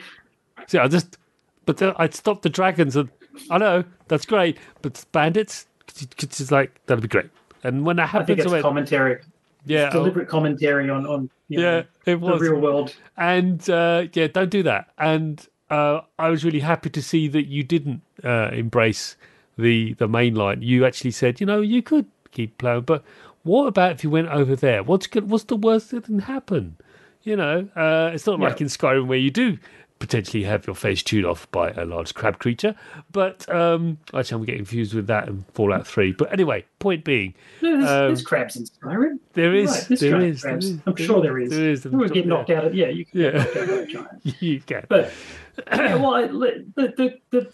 See, 0.68 0.78
I 0.78 0.88
just, 0.88 1.18
but 1.66 1.82
I'd 2.00 2.14
stop 2.14 2.42
the 2.42 2.50
dragons 2.50 2.96
and 2.96 3.10
I 3.50 3.58
know 3.58 3.84
that's 4.08 4.26
great, 4.26 4.58
but 4.82 5.04
bandits, 5.12 5.66
it's 5.88 6.52
like 6.52 6.86
that'd 6.86 7.02
be 7.02 7.08
great. 7.08 7.30
And 7.64 7.86
when 7.86 7.98
that 7.98 8.10
happens, 8.10 8.26
I 8.26 8.28
think 8.28 8.40
it's 8.40 8.52
went, 8.52 8.64
commentary. 8.64 9.22
Yeah, 9.66 9.86
it's 9.86 9.94
deliberate 9.94 10.28
commentary 10.28 10.90
on 10.90 11.06
on 11.06 11.30
yeah, 11.48 11.60
know, 11.60 11.84
it 12.06 12.20
was 12.20 12.40
the 12.40 12.52
real 12.52 12.62
world. 12.62 12.96
And 13.18 13.68
uh, 13.70 14.08
yeah, 14.14 14.28
don't 14.28 14.50
do 14.50 14.64
that. 14.64 14.92
And 14.98 15.46
uh, 15.70 16.02
I 16.18 16.30
was 16.30 16.44
really 16.46 16.60
happy 16.60 16.90
to 16.90 17.02
see 17.02 17.28
that 17.30 17.48
you 17.48 17.64
didn't 17.64 18.02
uh, 18.24 18.50
embrace 18.52 19.16
the 19.60 19.94
the 19.94 20.08
main 20.08 20.36
line. 20.36 20.62
You 20.62 20.86
actually 20.86 21.12
said, 21.12 21.40
you 21.40 21.46
know, 21.46 21.62
you 21.62 21.82
could 21.82 22.06
keep 22.32 22.58
playing, 22.58 22.82
but 22.82 23.04
what 23.44 23.68
about 23.68 23.92
if 23.94 24.04
you 24.04 24.10
went 24.10 24.28
over 24.30 24.56
there? 24.56 24.84
What's 24.84 25.08
good, 25.08 25.30
what's 25.30 25.46
the 25.46 25.56
worst 25.56 25.92
that 25.92 26.06
can 26.06 26.20
happen? 26.20 26.78
You 27.24 27.36
know, 27.36 27.68
uh, 27.76 28.12
it's 28.14 28.26
not 28.26 28.40
yeah. 28.40 28.48
like 28.48 28.62
in 28.62 28.68
Skyrim 28.68 29.08
where 29.08 29.18
you 29.18 29.32
do 29.32 29.58
potentially 30.00 30.44
have 30.44 30.66
your 30.66 30.76
face 30.76 31.04
chewed 31.04 31.26
off 31.26 31.50
by 31.52 31.72
a 31.72 31.86
large 31.86 32.14
crab 32.14 32.40
creature. 32.40 32.76
But 33.12 33.48
um, 33.54 33.98
actually, 34.14 34.38
I'm 34.38 34.46
getting 34.46 34.60
confused 34.60 34.94
with 34.94 35.08
that 35.08 35.28
and 35.28 35.46
Fallout 35.54 35.86
Three. 35.86 36.14
But 36.14 36.32
anyway, 36.34 36.66
point 36.80 37.04
being, 37.04 37.36
no, 37.62 37.78
there's, 37.78 37.90
um, 37.90 38.08
there's 38.08 38.24
crabs 38.24 38.56
in 38.56 38.64
Skyrim. 38.64 39.20
There 39.34 39.54
is, 39.54 39.70
right, 39.70 40.00
there, 40.00 40.22
is 40.22 40.42
there 40.42 40.58
is. 40.58 40.80
I'm 40.86 40.96
sure 40.96 41.22
there 41.22 41.38
is. 41.38 41.50
There 41.52 41.70
is. 41.70 41.86
You 41.86 42.10
get 42.10 42.26
knocked 42.26 42.50
out 42.50 42.66
of 42.66 42.74
yeah. 42.74 42.88
You 42.88 43.06
can 43.06 43.20
yeah. 43.20 44.06
you 44.40 44.62
can. 44.62 44.86
But 44.88 45.12
well, 45.72 46.28
the, 46.28 46.66
the 46.76 47.20
the 47.32 47.54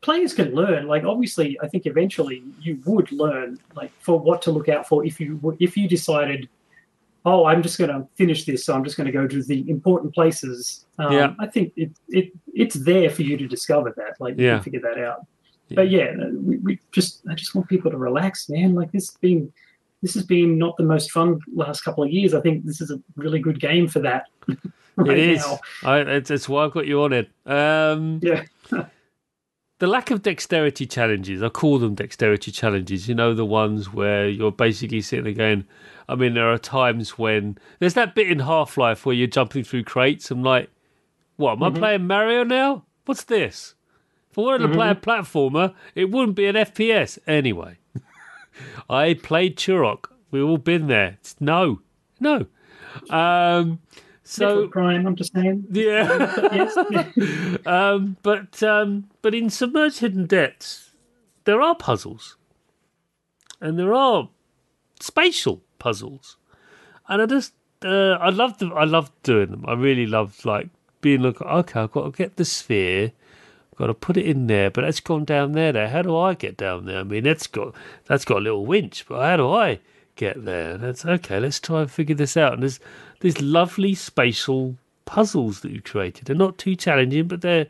players 0.00 0.34
can 0.34 0.54
learn. 0.54 0.86
Like 0.86 1.04
obviously, 1.04 1.58
I 1.62 1.68
think 1.68 1.86
eventually 1.86 2.42
you 2.60 2.80
would 2.84 3.10
learn 3.12 3.58
like 3.74 3.92
for 4.00 4.18
what 4.18 4.42
to 4.42 4.50
look 4.50 4.68
out 4.68 4.86
for 4.86 5.04
if 5.04 5.20
you 5.20 5.56
if 5.60 5.76
you 5.76 5.88
decided, 5.88 6.48
oh, 7.24 7.44
I'm 7.44 7.62
just 7.62 7.78
going 7.78 7.90
to 7.90 8.06
finish 8.16 8.44
this, 8.44 8.64
so 8.64 8.74
I'm 8.74 8.84
just 8.84 8.96
going 8.96 9.06
to 9.06 9.12
go 9.12 9.26
to 9.26 9.42
the 9.42 9.68
important 9.68 10.14
places. 10.14 10.86
Um, 10.98 11.12
yeah. 11.12 11.34
I 11.38 11.46
think 11.46 11.72
it 11.76 11.90
it 12.08 12.32
it's 12.52 12.76
there 12.76 13.10
for 13.10 13.22
you 13.22 13.36
to 13.36 13.46
discover 13.46 13.92
that, 13.96 14.20
like 14.20 14.34
yeah. 14.38 14.60
figure 14.60 14.80
that 14.80 14.98
out. 14.98 15.26
Yeah. 15.68 15.74
But 15.76 15.90
yeah, 15.90 16.14
we, 16.32 16.56
we 16.58 16.80
just 16.92 17.22
I 17.28 17.34
just 17.34 17.54
want 17.54 17.68
people 17.68 17.90
to 17.90 17.98
relax, 17.98 18.48
man. 18.48 18.74
Like 18.74 18.90
this 18.92 19.10
being 19.12 19.52
this 20.02 20.14
has 20.14 20.24
been 20.24 20.58
not 20.58 20.76
the 20.76 20.84
most 20.84 21.10
fun 21.10 21.40
last 21.54 21.82
couple 21.82 22.04
of 22.04 22.10
years. 22.10 22.34
I 22.34 22.40
think 22.40 22.64
this 22.64 22.80
is 22.80 22.90
a 22.90 23.00
really 23.16 23.40
good 23.40 23.60
game 23.60 23.88
for 23.88 23.98
that. 24.00 24.26
right 24.96 25.18
it 25.18 25.18
is. 25.18 25.44
I, 25.84 26.00
it's, 26.00 26.30
it's 26.30 26.48
why 26.48 26.64
I've 26.64 26.72
got 26.72 26.86
you 26.86 27.02
on 27.02 27.12
it. 27.12 27.30
Um, 27.46 28.20
yeah 28.22 28.44
the 29.78 29.86
lack 29.86 30.10
of 30.10 30.22
dexterity 30.22 30.86
challenges, 30.86 31.42
I 31.42 31.48
call 31.48 31.78
them 31.78 31.94
dexterity 31.94 32.50
challenges, 32.50 33.08
you 33.08 33.14
know, 33.14 33.32
the 33.32 33.44
ones 33.44 33.92
where 33.92 34.28
you're 34.28 34.50
basically 34.50 35.00
sitting 35.00 35.24
there 35.24 35.34
going, 35.34 35.64
I 36.08 36.16
mean, 36.16 36.34
there 36.34 36.50
are 36.52 36.58
times 36.58 37.18
when 37.18 37.58
there's 37.78 37.94
that 37.94 38.14
bit 38.14 38.30
in 38.30 38.40
Half 38.40 38.76
Life 38.76 39.06
where 39.06 39.14
you're 39.14 39.28
jumping 39.28 39.62
through 39.62 39.84
crates. 39.84 40.30
I'm 40.30 40.42
like, 40.42 40.70
what, 41.36 41.52
am 41.52 41.58
mm-hmm. 41.58 41.76
I 41.76 41.78
playing 41.78 42.06
Mario 42.06 42.42
now? 42.42 42.84
What's 43.04 43.24
this? 43.24 43.74
If 44.30 44.38
I 44.38 44.40
wanted 44.40 44.62
mm-hmm. 44.62 44.72
to 44.72 44.76
play 44.76 44.90
a 44.90 44.94
mm-hmm. 44.94 45.10
platformer, 45.10 45.74
it 45.94 46.10
wouldn't 46.10 46.36
be 46.36 46.46
an 46.46 46.56
FPS. 46.56 47.18
Anyway, 47.26 47.78
I 48.90 49.14
played 49.14 49.56
Turok. 49.56 50.06
We've 50.30 50.44
all 50.44 50.58
been 50.58 50.88
there. 50.88 51.18
It's 51.20 51.36
no, 51.40 51.80
no. 52.18 52.46
Um, 53.10 53.78
so 54.28 54.68
crime. 54.68 55.06
I'm 55.06 55.16
just 55.16 55.32
saying. 55.32 55.66
Yeah. 55.70 56.08
um, 57.66 58.16
but 58.22 58.62
um, 58.62 59.08
but 59.22 59.34
in 59.34 59.50
submerged 59.50 60.00
hidden 60.00 60.26
depths, 60.26 60.90
there 61.44 61.62
are 61.62 61.74
puzzles, 61.74 62.36
and 63.60 63.78
there 63.78 63.94
are 63.94 64.28
spatial 65.00 65.62
puzzles, 65.78 66.36
and 67.08 67.22
I 67.22 67.26
just 67.26 67.52
uh, 67.84 68.12
I 68.20 68.30
love 68.30 68.58
them. 68.58 68.72
I 68.74 68.84
love 68.84 69.10
doing 69.22 69.50
them. 69.50 69.64
I 69.66 69.72
really 69.74 70.06
love 70.06 70.44
like 70.44 70.68
being 71.00 71.22
like, 71.22 71.40
okay, 71.40 71.80
I've 71.80 71.92
got 71.92 72.04
to 72.04 72.10
get 72.10 72.36
the 72.36 72.44
sphere. 72.44 73.12
I've 73.72 73.78
got 73.78 73.86
to 73.86 73.94
put 73.94 74.16
it 74.16 74.26
in 74.26 74.46
there, 74.46 74.70
but 74.70 74.82
that's 74.82 75.00
gone 75.00 75.24
down 75.24 75.52
there. 75.52 75.72
There, 75.72 75.88
how 75.88 76.02
do 76.02 76.16
I 76.16 76.34
get 76.34 76.56
down 76.56 76.86
there? 76.86 77.00
I 77.00 77.04
mean, 77.04 77.24
that's 77.24 77.46
got 77.46 77.74
that's 78.06 78.24
got 78.24 78.38
a 78.38 78.40
little 78.40 78.66
winch, 78.66 79.06
but 79.08 79.20
how 79.22 79.36
do 79.36 79.50
I 79.52 79.80
get 80.16 80.44
there? 80.44 80.76
That's 80.76 81.06
okay. 81.06 81.40
Let's 81.40 81.60
try 81.60 81.82
and 81.82 81.90
figure 81.90 82.16
this 82.16 82.36
out. 82.36 82.54
And 82.54 82.62
there's 82.62 82.80
these 83.20 83.40
lovely 83.40 83.94
spatial 83.94 84.76
puzzles 85.04 85.60
that 85.60 85.72
you've 85.72 85.84
created. 85.84 86.26
They're 86.26 86.36
not 86.36 86.58
too 86.58 86.76
challenging, 86.76 87.28
but 87.28 87.40
they're 87.40 87.66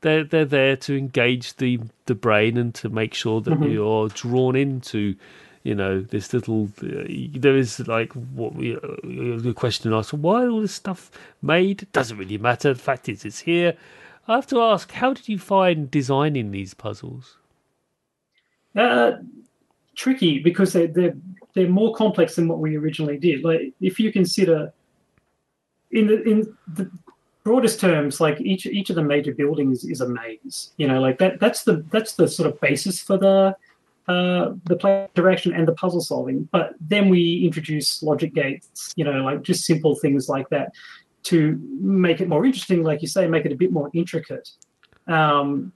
they're 0.00 0.24
they're 0.24 0.44
there 0.44 0.76
to 0.76 0.96
engage 0.96 1.56
the 1.56 1.80
the 2.06 2.14
brain 2.14 2.56
and 2.56 2.74
to 2.76 2.88
make 2.88 3.14
sure 3.14 3.40
that 3.40 3.50
mm-hmm. 3.50 3.70
you're 3.70 4.08
drawn 4.08 4.56
into 4.56 5.14
you 5.62 5.74
know 5.74 6.00
this 6.00 6.32
little 6.32 6.68
uh, 6.82 7.04
there 7.34 7.56
is 7.56 7.80
like 7.86 8.12
what 8.12 8.54
we 8.54 8.76
uh, 8.76 8.80
the 9.02 9.52
question 9.54 9.92
asked 9.92 10.12
why 10.12 10.46
all 10.46 10.60
this 10.60 10.74
stuff 10.74 11.10
made? 11.42 11.82
It 11.82 11.92
doesn't 11.92 12.18
really 12.18 12.38
matter. 12.38 12.72
The 12.74 12.80
fact 12.80 13.08
is 13.08 13.24
it's 13.24 13.40
here. 13.40 13.74
I 14.26 14.34
have 14.34 14.46
to 14.48 14.60
ask 14.60 14.90
how 14.92 15.12
did 15.12 15.28
you 15.28 15.38
find 15.38 15.90
designing 15.90 16.50
these 16.50 16.74
puzzles? 16.74 17.36
Uh 18.76 19.12
tricky 19.96 20.38
because 20.38 20.72
they, 20.72 20.86
they're 20.86 21.14
they're 21.54 21.68
more 21.68 21.94
complex 21.94 22.36
than 22.36 22.48
what 22.48 22.58
we 22.58 22.76
originally 22.76 23.18
did. 23.18 23.44
Like 23.44 23.72
if 23.80 24.00
you 24.00 24.12
consider 24.12 24.72
in 25.90 26.06
the 26.06 26.22
in 26.22 26.56
the 26.74 26.90
broadest 27.44 27.80
terms, 27.80 28.20
like 28.20 28.40
each 28.40 28.66
each 28.66 28.90
of 28.90 28.96
the 28.96 29.02
major 29.02 29.34
buildings 29.34 29.84
is 29.84 30.00
a 30.00 30.08
maze. 30.08 30.72
You 30.76 30.88
know, 30.88 31.00
like 31.00 31.18
that 31.18 31.40
that's 31.40 31.64
the 31.64 31.84
that's 31.90 32.14
the 32.14 32.28
sort 32.28 32.48
of 32.48 32.60
basis 32.60 33.00
for 33.00 33.18
the 33.18 33.56
uh, 34.08 34.54
the 34.64 34.76
play 34.76 35.08
direction 35.14 35.52
and 35.54 35.68
the 35.68 35.72
puzzle 35.72 36.00
solving. 36.00 36.48
But 36.50 36.74
then 36.80 37.08
we 37.08 37.44
introduce 37.44 38.02
logic 38.02 38.34
gates, 38.34 38.92
you 38.96 39.04
know, 39.04 39.22
like 39.22 39.42
just 39.42 39.64
simple 39.64 39.94
things 39.94 40.28
like 40.28 40.48
that 40.48 40.72
to 41.24 41.60
make 41.80 42.20
it 42.20 42.28
more 42.28 42.44
interesting, 42.44 42.82
like 42.82 43.02
you 43.02 43.08
say, 43.08 43.26
make 43.28 43.44
it 43.44 43.52
a 43.52 43.56
bit 43.56 43.70
more 43.70 43.90
intricate. 43.92 44.48
Um, 45.06 45.72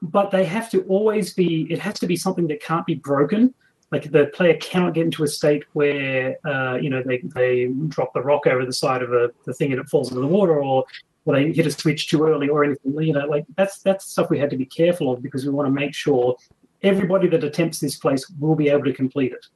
but 0.00 0.30
they 0.30 0.44
have 0.44 0.70
to 0.70 0.82
always 0.84 1.34
be, 1.34 1.66
it 1.70 1.78
has 1.80 1.98
to 2.00 2.06
be 2.06 2.16
something 2.16 2.46
that 2.48 2.62
can't 2.62 2.86
be 2.86 2.94
broken 2.94 3.52
like 3.92 4.10
the 4.10 4.26
player 4.26 4.56
cannot 4.56 4.94
get 4.94 5.04
into 5.04 5.22
a 5.22 5.28
state 5.28 5.64
where 5.72 6.36
uh, 6.44 6.76
you 6.76 6.90
know 6.90 7.02
they, 7.02 7.18
they 7.34 7.66
drop 7.88 8.12
the 8.14 8.20
rock 8.20 8.46
over 8.46 8.64
the 8.64 8.72
side 8.72 9.02
of 9.02 9.12
a, 9.12 9.30
the 9.44 9.54
thing 9.54 9.72
and 9.72 9.80
it 9.80 9.88
falls 9.88 10.10
into 10.10 10.20
the 10.20 10.26
water 10.26 10.62
or 10.62 10.84
or 11.24 11.34
they 11.34 11.52
hit 11.52 11.66
a 11.66 11.70
switch 11.70 12.08
too 12.08 12.24
early 12.24 12.48
or 12.48 12.64
anything 12.64 13.00
you 13.00 13.12
know 13.12 13.26
like 13.26 13.44
that's 13.56 13.78
that's 13.80 14.10
stuff 14.10 14.30
we 14.30 14.38
had 14.38 14.50
to 14.50 14.56
be 14.56 14.66
careful 14.66 15.12
of 15.12 15.22
because 15.22 15.44
we 15.44 15.50
want 15.50 15.66
to 15.66 15.72
make 15.72 15.94
sure 15.94 16.36
everybody 16.82 17.28
that 17.28 17.44
attempts 17.44 17.80
this 17.80 17.96
place 17.96 18.28
will 18.38 18.54
be 18.54 18.68
able 18.68 18.84
to 18.84 18.92
complete 18.92 19.32
it. 19.32 19.46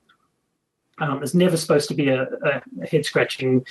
Um, 0.99 1.19
there's 1.19 1.35
never 1.35 1.57
supposed 1.57 1.89
to 1.89 1.95
be 1.95 2.09
a, 2.09 2.25
a 2.25 2.87
head 2.87 3.05
scratching 3.05 3.65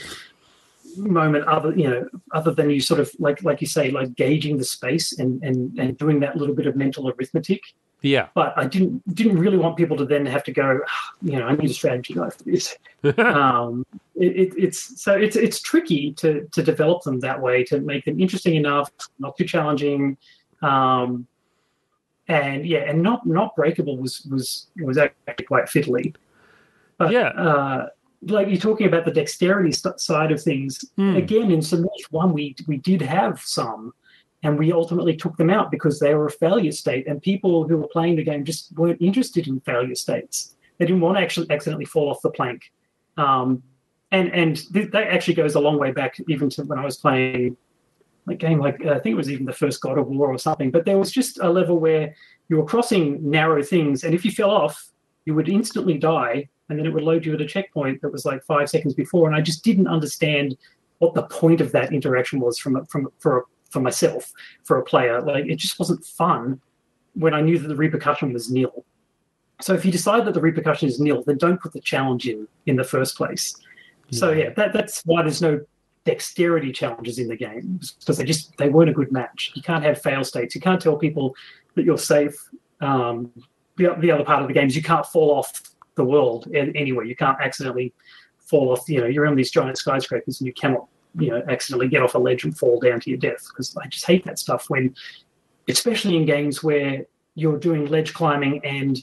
moment 0.97 1.45
other 1.45 1.71
you 1.77 1.87
know 1.87 2.09
other 2.33 2.51
than 2.51 2.67
you 2.67 2.81
sort 2.81 2.99
of 2.99 3.11
like 3.19 3.43
like 3.43 3.61
you 3.61 3.67
say 3.67 3.91
like 3.91 4.15
gauging 4.15 4.57
the 4.57 4.63
space 4.63 5.19
and 5.19 5.41
and 5.43 5.77
and 5.77 5.97
doing 5.99 6.19
that 6.19 6.35
little 6.35 6.55
bit 6.55 6.65
of 6.65 6.75
mental 6.75 7.07
arithmetic 7.07 7.61
yeah. 8.01 8.27
But 8.33 8.53
I 8.57 8.65
didn't 8.65 9.03
didn't 9.13 9.37
really 9.37 9.57
want 9.57 9.77
people 9.77 9.97
to 9.97 10.05
then 10.05 10.25
have 10.25 10.43
to 10.45 10.51
go, 10.51 10.79
ah, 10.87 11.11
you 11.21 11.37
know, 11.37 11.47
I 11.47 11.55
need 11.55 11.69
a 11.69 11.73
strategy 11.73 12.13
guide 12.13 12.33
for 12.33 12.43
this. 12.43 12.77
um, 13.17 13.85
it, 14.15 14.35
it, 14.35 14.53
it's 14.57 15.01
so 15.01 15.13
it's 15.13 15.35
it's 15.35 15.61
tricky 15.61 16.13
to 16.13 16.47
to 16.51 16.63
develop 16.63 17.03
them 17.03 17.19
that 17.21 17.41
way 17.41 17.63
to 17.65 17.81
make 17.81 18.05
them 18.05 18.19
interesting 18.19 18.55
enough, 18.55 18.91
not 19.19 19.37
too 19.37 19.45
challenging, 19.45 20.17
um, 20.61 21.27
and 22.27 22.65
yeah, 22.65 22.79
and 22.79 23.01
not 23.01 23.25
not 23.25 23.55
breakable 23.55 23.97
was 23.97 24.25
was 24.31 24.67
was 24.77 24.97
actually 24.97 25.45
quite 25.45 25.65
fiddly. 25.65 26.15
But, 26.97 27.11
yeah. 27.11 27.29
Uh, 27.29 27.87
like 28.23 28.49
you're 28.49 28.57
talking 28.57 28.85
about 28.85 29.05
the 29.05 29.11
dexterity 29.11 29.71
st- 29.71 29.99
side 29.99 30.33
of 30.33 30.43
things. 30.43 30.83
Mm. 30.97 31.17
Again, 31.17 31.51
in 31.51 31.61
Submerged 31.61 32.11
One, 32.11 32.33
we 32.33 32.55
we 32.67 32.77
did 32.77 33.01
have 33.01 33.41
some 33.41 33.93
and 34.43 34.57
we 34.57 34.71
ultimately 34.71 35.15
took 35.15 35.35
them 35.37 35.49
out 35.49 35.69
because 35.69 35.99
they 35.99 36.13
were 36.15 36.27
a 36.27 36.31
failure 36.31 36.71
state 36.71 37.07
and 37.07 37.21
people 37.21 37.67
who 37.67 37.77
were 37.77 37.87
playing 37.87 38.15
the 38.15 38.23
game 38.23 38.43
just 38.45 38.71
weren't 38.77 39.01
interested 39.01 39.47
in 39.47 39.59
failure 39.61 39.95
states 39.95 40.55
they 40.77 40.85
didn't 40.85 41.01
want 41.01 41.17
to 41.17 41.23
actually 41.23 41.49
accidentally 41.49 41.85
fall 41.85 42.09
off 42.09 42.21
the 42.21 42.29
plank 42.31 42.71
um, 43.17 43.61
and 44.11 44.31
and 44.33 44.71
th- 44.73 44.91
that 44.91 45.07
actually 45.07 45.33
goes 45.33 45.55
a 45.55 45.59
long 45.59 45.77
way 45.77 45.91
back 45.91 46.17
even 46.27 46.49
to 46.49 46.63
when 46.63 46.79
i 46.79 46.85
was 46.85 46.97
playing 46.97 47.55
like 48.29 48.37
game 48.37 48.59
like 48.59 48.85
I 48.85 48.99
think 48.99 49.13
it 49.13 49.17
was 49.17 49.29
even 49.29 49.45
the 49.45 49.53
first 49.53 49.81
God 49.81 49.97
of 49.97 50.07
War 50.07 50.31
or 50.31 50.37
something. 50.37 50.71
But 50.71 50.85
there 50.85 50.97
was 50.97 51.11
just 51.11 51.39
a 51.39 51.49
level 51.49 51.79
where 51.79 52.15
you 52.47 52.57
were 52.57 52.65
crossing 52.65 53.29
narrow 53.29 53.61
things, 53.61 54.03
and 54.03 54.13
if 54.13 54.23
you 54.23 54.31
fell 54.31 54.51
off, 54.51 54.91
you 55.25 55.33
would 55.33 55.49
instantly 55.49 55.97
die, 55.97 56.47
and 56.69 56.77
then 56.77 56.85
it 56.85 56.93
would 56.93 57.03
load 57.03 57.25
you 57.25 57.33
at 57.33 57.41
a 57.41 57.45
checkpoint 57.45 58.01
that 58.01 58.11
was 58.11 58.25
like 58.25 58.43
five 58.43 58.69
seconds 58.69 58.93
before. 58.93 59.27
And 59.27 59.35
I 59.35 59.41
just 59.41 59.63
didn't 59.63 59.87
understand 59.87 60.57
what 60.99 61.15
the 61.15 61.23
point 61.23 61.59
of 61.59 61.71
that 61.71 61.91
interaction 61.91 62.39
was 62.39 62.59
from 62.59 62.75
a, 62.75 62.85
from 62.85 63.09
for 63.19 63.45
for 63.69 63.79
myself 63.79 64.31
for 64.63 64.77
a 64.77 64.83
player. 64.83 65.21
Like 65.21 65.45
it 65.45 65.55
just 65.57 65.79
wasn't 65.79 66.03
fun 66.05 66.61
when 67.13 67.33
I 67.33 67.41
knew 67.41 67.57
that 67.59 67.67
the 67.67 67.75
repercussion 67.75 68.33
was 68.33 68.51
nil. 68.51 68.85
So 69.61 69.73
if 69.73 69.83
you 69.83 69.91
decide 69.91 70.25
that 70.25 70.33
the 70.33 70.41
repercussion 70.41 70.87
is 70.87 70.99
nil, 70.99 71.23
then 71.25 71.37
don't 71.37 71.59
put 71.61 71.73
the 71.73 71.81
challenge 71.81 72.27
in 72.27 72.47
in 72.65 72.75
the 72.75 72.83
first 72.83 73.17
place. 73.17 73.55
Yeah. 74.09 74.19
So 74.19 74.31
yeah, 74.31 74.49
that, 74.51 74.73
that's 74.73 75.01
why 75.05 75.21
there's 75.21 75.41
no 75.41 75.61
dexterity 76.05 76.71
challenges 76.71 77.19
in 77.19 77.27
the 77.27 77.35
game 77.35 77.79
because 77.99 78.17
they 78.17 78.23
just 78.23 78.55
they 78.57 78.69
weren't 78.69 78.89
a 78.89 78.93
good 78.93 79.11
match. 79.11 79.51
You 79.55 79.61
can't 79.61 79.83
have 79.83 80.01
fail 80.01 80.23
states. 80.23 80.55
You 80.55 80.61
can't 80.61 80.81
tell 80.81 80.97
people 80.97 81.35
that 81.75 81.85
you're 81.85 81.97
safe. 81.97 82.35
Um, 82.81 83.31
the, 83.75 83.95
the 83.99 84.11
other 84.11 84.23
part 84.23 84.41
of 84.41 84.47
the 84.47 84.53
game 84.53 84.67
is 84.67 84.75
you 84.75 84.83
can't 84.83 85.05
fall 85.05 85.31
off 85.31 85.61
the 85.95 86.03
world 86.03 86.47
anywhere. 86.53 87.05
You 87.05 87.15
can't 87.15 87.37
accidentally 87.41 87.93
fall 88.39 88.71
off. 88.71 88.87
You 88.87 89.01
know, 89.01 89.07
you're 89.07 89.27
on 89.27 89.35
these 89.35 89.51
giant 89.51 89.77
skyscrapers 89.77 90.39
and 90.39 90.47
you 90.47 90.53
cannot 90.53 90.87
you 91.15 91.29
know 91.29 91.43
accidentally 91.49 91.87
get 91.87 92.03
off 92.03 92.15
a 92.15 92.19
ledge 92.19 92.43
and 92.43 92.57
fall 92.57 92.79
down 92.79 92.99
to 93.01 93.09
your 93.09 93.19
death 93.19 93.47
because 93.49 93.75
I 93.77 93.87
just 93.87 94.05
hate 94.05 94.25
that 94.25 94.39
stuff 94.39 94.69
when, 94.69 94.95
especially 95.67 96.15
in 96.15 96.25
games 96.25 96.63
where 96.63 97.05
you're 97.35 97.57
doing 97.57 97.85
ledge 97.87 98.13
climbing 98.13 98.63
and 98.65 99.01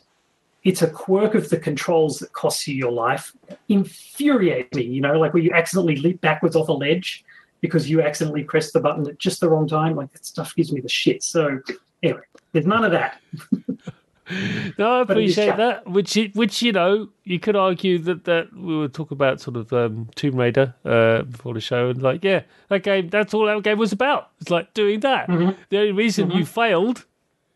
it's 0.64 0.82
a 0.82 0.90
quirk 0.90 1.36
of 1.36 1.48
the 1.48 1.58
controls 1.58 2.18
that 2.18 2.32
costs 2.32 2.66
you 2.66 2.74
your 2.74 2.90
life. 2.90 3.32
Infuriate 3.68 4.74
me, 4.74 4.82
you 4.82 5.00
know, 5.00 5.16
like 5.16 5.32
where 5.32 5.42
you 5.42 5.52
accidentally 5.52 5.96
leap 5.96 6.20
backwards 6.20 6.56
off 6.56 6.68
a 6.68 6.72
ledge 6.72 7.24
because 7.60 7.88
you 7.88 8.02
accidentally 8.02 8.42
pressed 8.42 8.72
the 8.72 8.80
button 8.80 9.08
at 9.08 9.18
just 9.18 9.40
the 9.40 9.48
wrong 9.48 9.68
time. 9.68 9.94
Like 9.94 10.12
that 10.12 10.26
stuff 10.26 10.54
gives 10.56 10.72
me 10.72 10.80
the 10.80 10.88
shit. 10.88 11.22
So 11.22 11.60
anyway, 12.02 12.22
there's 12.52 12.66
none 12.66 12.84
of 12.84 12.90
that. 12.90 13.20
no, 14.78 14.98
I 14.98 15.02
appreciate 15.02 15.56
that. 15.56 15.88
Which, 15.88 16.18
which 16.34 16.62
you 16.62 16.72
know, 16.72 17.08
you 17.24 17.38
could 17.38 17.56
argue 17.56 17.98
that 18.00 18.24
that 18.24 18.52
we 18.52 18.76
were 18.76 18.88
talking 18.88 19.16
about 19.16 19.40
sort 19.40 19.56
of 19.56 19.72
um, 19.72 20.08
Tomb 20.14 20.36
Raider 20.36 20.74
uh, 20.84 21.22
before 21.22 21.54
the 21.54 21.60
show, 21.60 21.90
and 21.90 22.02
like, 22.02 22.24
yeah, 22.24 22.42
that 22.68 22.82
game. 22.82 23.08
That's 23.08 23.34
all 23.34 23.46
that 23.46 23.62
game 23.62 23.78
was 23.78 23.92
about. 23.92 24.30
It's 24.40 24.50
like 24.50 24.74
doing 24.74 25.00
that. 25.00 25.28
Mm-hmm. 25.28 25.60
The 25.68 25.78
only 25.78 25.92
reason 25.92 26.28
mm-hmm. 26.28 26.38
you 26.38 26.46
failed 26.46 27.04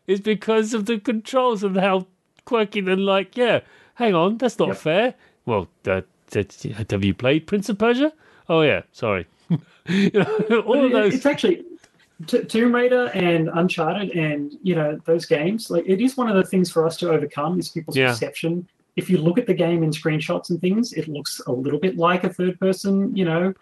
is 0.07 0.21
because 0.21 0.73
of 0.73 0.85
the 0.85 0.99
controls 0.99 1.63
and 1.63 1.77
how 1.77 2.07
quirky 2.45 2.79
and 2.79 3.05
like, 3.05 3.37
yeah, 3.37 3.61
hang 3.95 4.15
on, 4.15 4.37
that's 4.37 4.59
not 4.59 4.69
yep. 4.69 4.77
fair. 4.77 5.13
Well, 5.45 5.67
uh, 5.87 6.01
have 6.33 7.03
you 7.03 7.13
played 7.13 7.47
Prince 7.47 7.69
of 7.69 7.77
Persia? 7.77 8.13
Oh 8.47 8.61
yeah, 8.61 8.81
sorry. 8.91 9.27
you 9.87 10.11
know, 10.13 10.61
all 10.61 10.85
of 10.85 10.91
those. 10.91 11.15
It's 11.15 11.25
actually 11.25 11.63
T- 12.27 12.43
Tomb 12.43 12.73
Raider 12.73 13.09
and 13.13 13.49
Uncharted, 13.53 14.11
and 14.11 14.53
you 14.61 14.75
know 14.75 14.99
those 15.05 15.25
games. 15.25 15.69
Like 15.69 15.85
it 15.87 16.01
is 16.01 16.17
one 16.17 16.29
of 16.29 16.35
the 16.35 16.43
things 16.43 16.71
for 16.71 16.85
us 16.85 16.97
to 16.97 17.11
overcome 17.11 17.59
is 17.59 17.69
people's 17.69 17.97
yeah. 17.97 18.09
perception. 18.09 18.67
If 18.95 19.09
you 19.09 19.17
look 19.17 19.37
at 19.37 19.47
the 19.47 19.53
game 19.53 19.83
in 19.83 19.91
screenshots 19.91 20.49
and 20.49 20.59
things, 20.59 20.93
it 20.93 21.07
looks 21.07 21.41
a 21.47 21.51
little 21.51 21.79
bit 21.79 21.95
like 21.97 22.25
a 22.25 22.29
third-person, 22.33 23.15
you 23.15 23.23
know, 23.23 23.53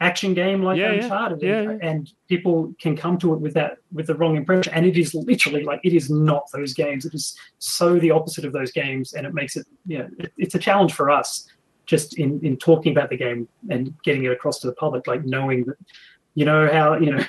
action 0.00 0.34
game 0.34 0.62
like 0.62 0.78
yeah, 0.78 0.92
Uncharted, 0.92 1.40
yeah. 1.42 1.60
And, 1.60 1.82
and, 1.82 2.12
people 2.28 2.74
can 2.78 2.96
come 2.96 3.16
to 3.18 3.32
it 3.32 3.40
with 3.40 3.54
that 3.54 3.78
with 3.92 4.06
the 4.06 4.14
wrong 4.14 4.36
impression. 4.36 4.72
And 4.74 4.84
it 4.84 4.98
is 4.98 5.14
literally 5.14 5.62
like 5.62 5.80
it 5.84 5.94
is 5.94 6.10
not 6.10 6.50
those 6.52 6.74
games. 6.74 7.04
It 7.04 7.14
is 7.14 7.36
so 7.58 7.98
the 7.98 8.10
opposite 8.10 8.44
of 8.44 8.52
those 8.52 8.72
games, 8.72 9.14
and 9.14 9.26
it 9.26 9.34
makes 9.34 9.56
it 9.56 9.66
you 9.86 9.98
know 9.98 10.08
it, 10.18 10.32
it's 10.36 10.54
a 10.54 10.58
challenge 10.58 10.92
for 10.92 11.10
us 11.10 11.48
just 11.86 12.18
in 12.18 12.40
in 12.44 12.56
talking 12.56 12.92
about 12.92 13.10
the 13.10 13.16
game 13.16 13.48
and 13.70 13.94
getting 14.04 14.24
it 14.24 14.32
across 14.32 14.58
to 14.60 14.66
the 14.66 14.74
public, 14.74 15.06
like 15.06 15.24
knowing 15.24 15.64
that 15.64 15.76
you 16.34 16.44
know 16.44 16.70
how 16.72 16.94
you 16.94 17.10
know 17.10 17.24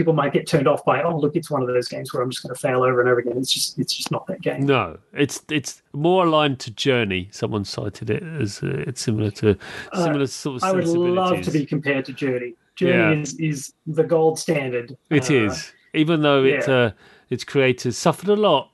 people 0.00 0.14
might 0.14 0.32
get 0.32 0.46
turned 0.46 0.66
off 0.66 0.82
by, 0.82 1.02
oh, 1.02 1.14
look, 1.14 1.36
it's 1.36 1.50
one 1.50 1.60
of 1.60 1.68
those 1.68 1.86
games 1.86 2.10
where 2.14 2.22
I'm 2.22 2.30
just 2.30 2.42
going 2.42 2.54
to 2.54 2.58
fail 2.58 2.82
over 2.82 3.00
and 3.02 3.10
over 3.10 3.20
again. 3.20 3.36
It's 3.36 3.52
just, 3.52 3.78
it's 3.78 3.92
just 3.92 4.10
not 4.10 4.26
that 4.28 4.40
game. 4.40 4.64
No, 4.64 4.96
it's 5.12 5.42
it's 5.50 5.82
more 5.92 6.24
aligned 6.24 6.58
to 6.60 6.70
Journey. 6.70 7.28
Someone 7.32 7.66
cited 7.66 8.08
it 8.08 8.22
as 8.22 8.62
uh, 8.62 8.84
it's 8.86 9.02
similar 9.02 9.30
to 9.32 9.58
uh, 9.92 10.04
similar 10.04 10.22
uh, 10.22 10.26
sort 10.26 10.56
of. 10.56 10.64
I 10.64 10.72
would 10.72 10.86
love 10.86 11.42
to 11.42 11.50
be 11.50 11.66
compared 11.66 12.06
to 12.06 12.14
Journey. 12.14 12.54
Journey 12.76 13.16
yeah. 13.16 13.22
is, 13.22 13.38
is 13.38 13.72
the 13.86 14.04
gold 14.04 14.38
standard. 14.38 14.96
It 15.10 15.30
uh, 15.30 15.34
is, 15.34 15.70
even 15.92 16.22
though 16.22 16.44
yeah. 16.44 16.54
it 16.54 16.68
uh, 16.70 16.92
its 17.28 17.44
creators 17.44 17.98
suffered 17.98 18.30
a 18.30 18.36
lot. 18.36 18.70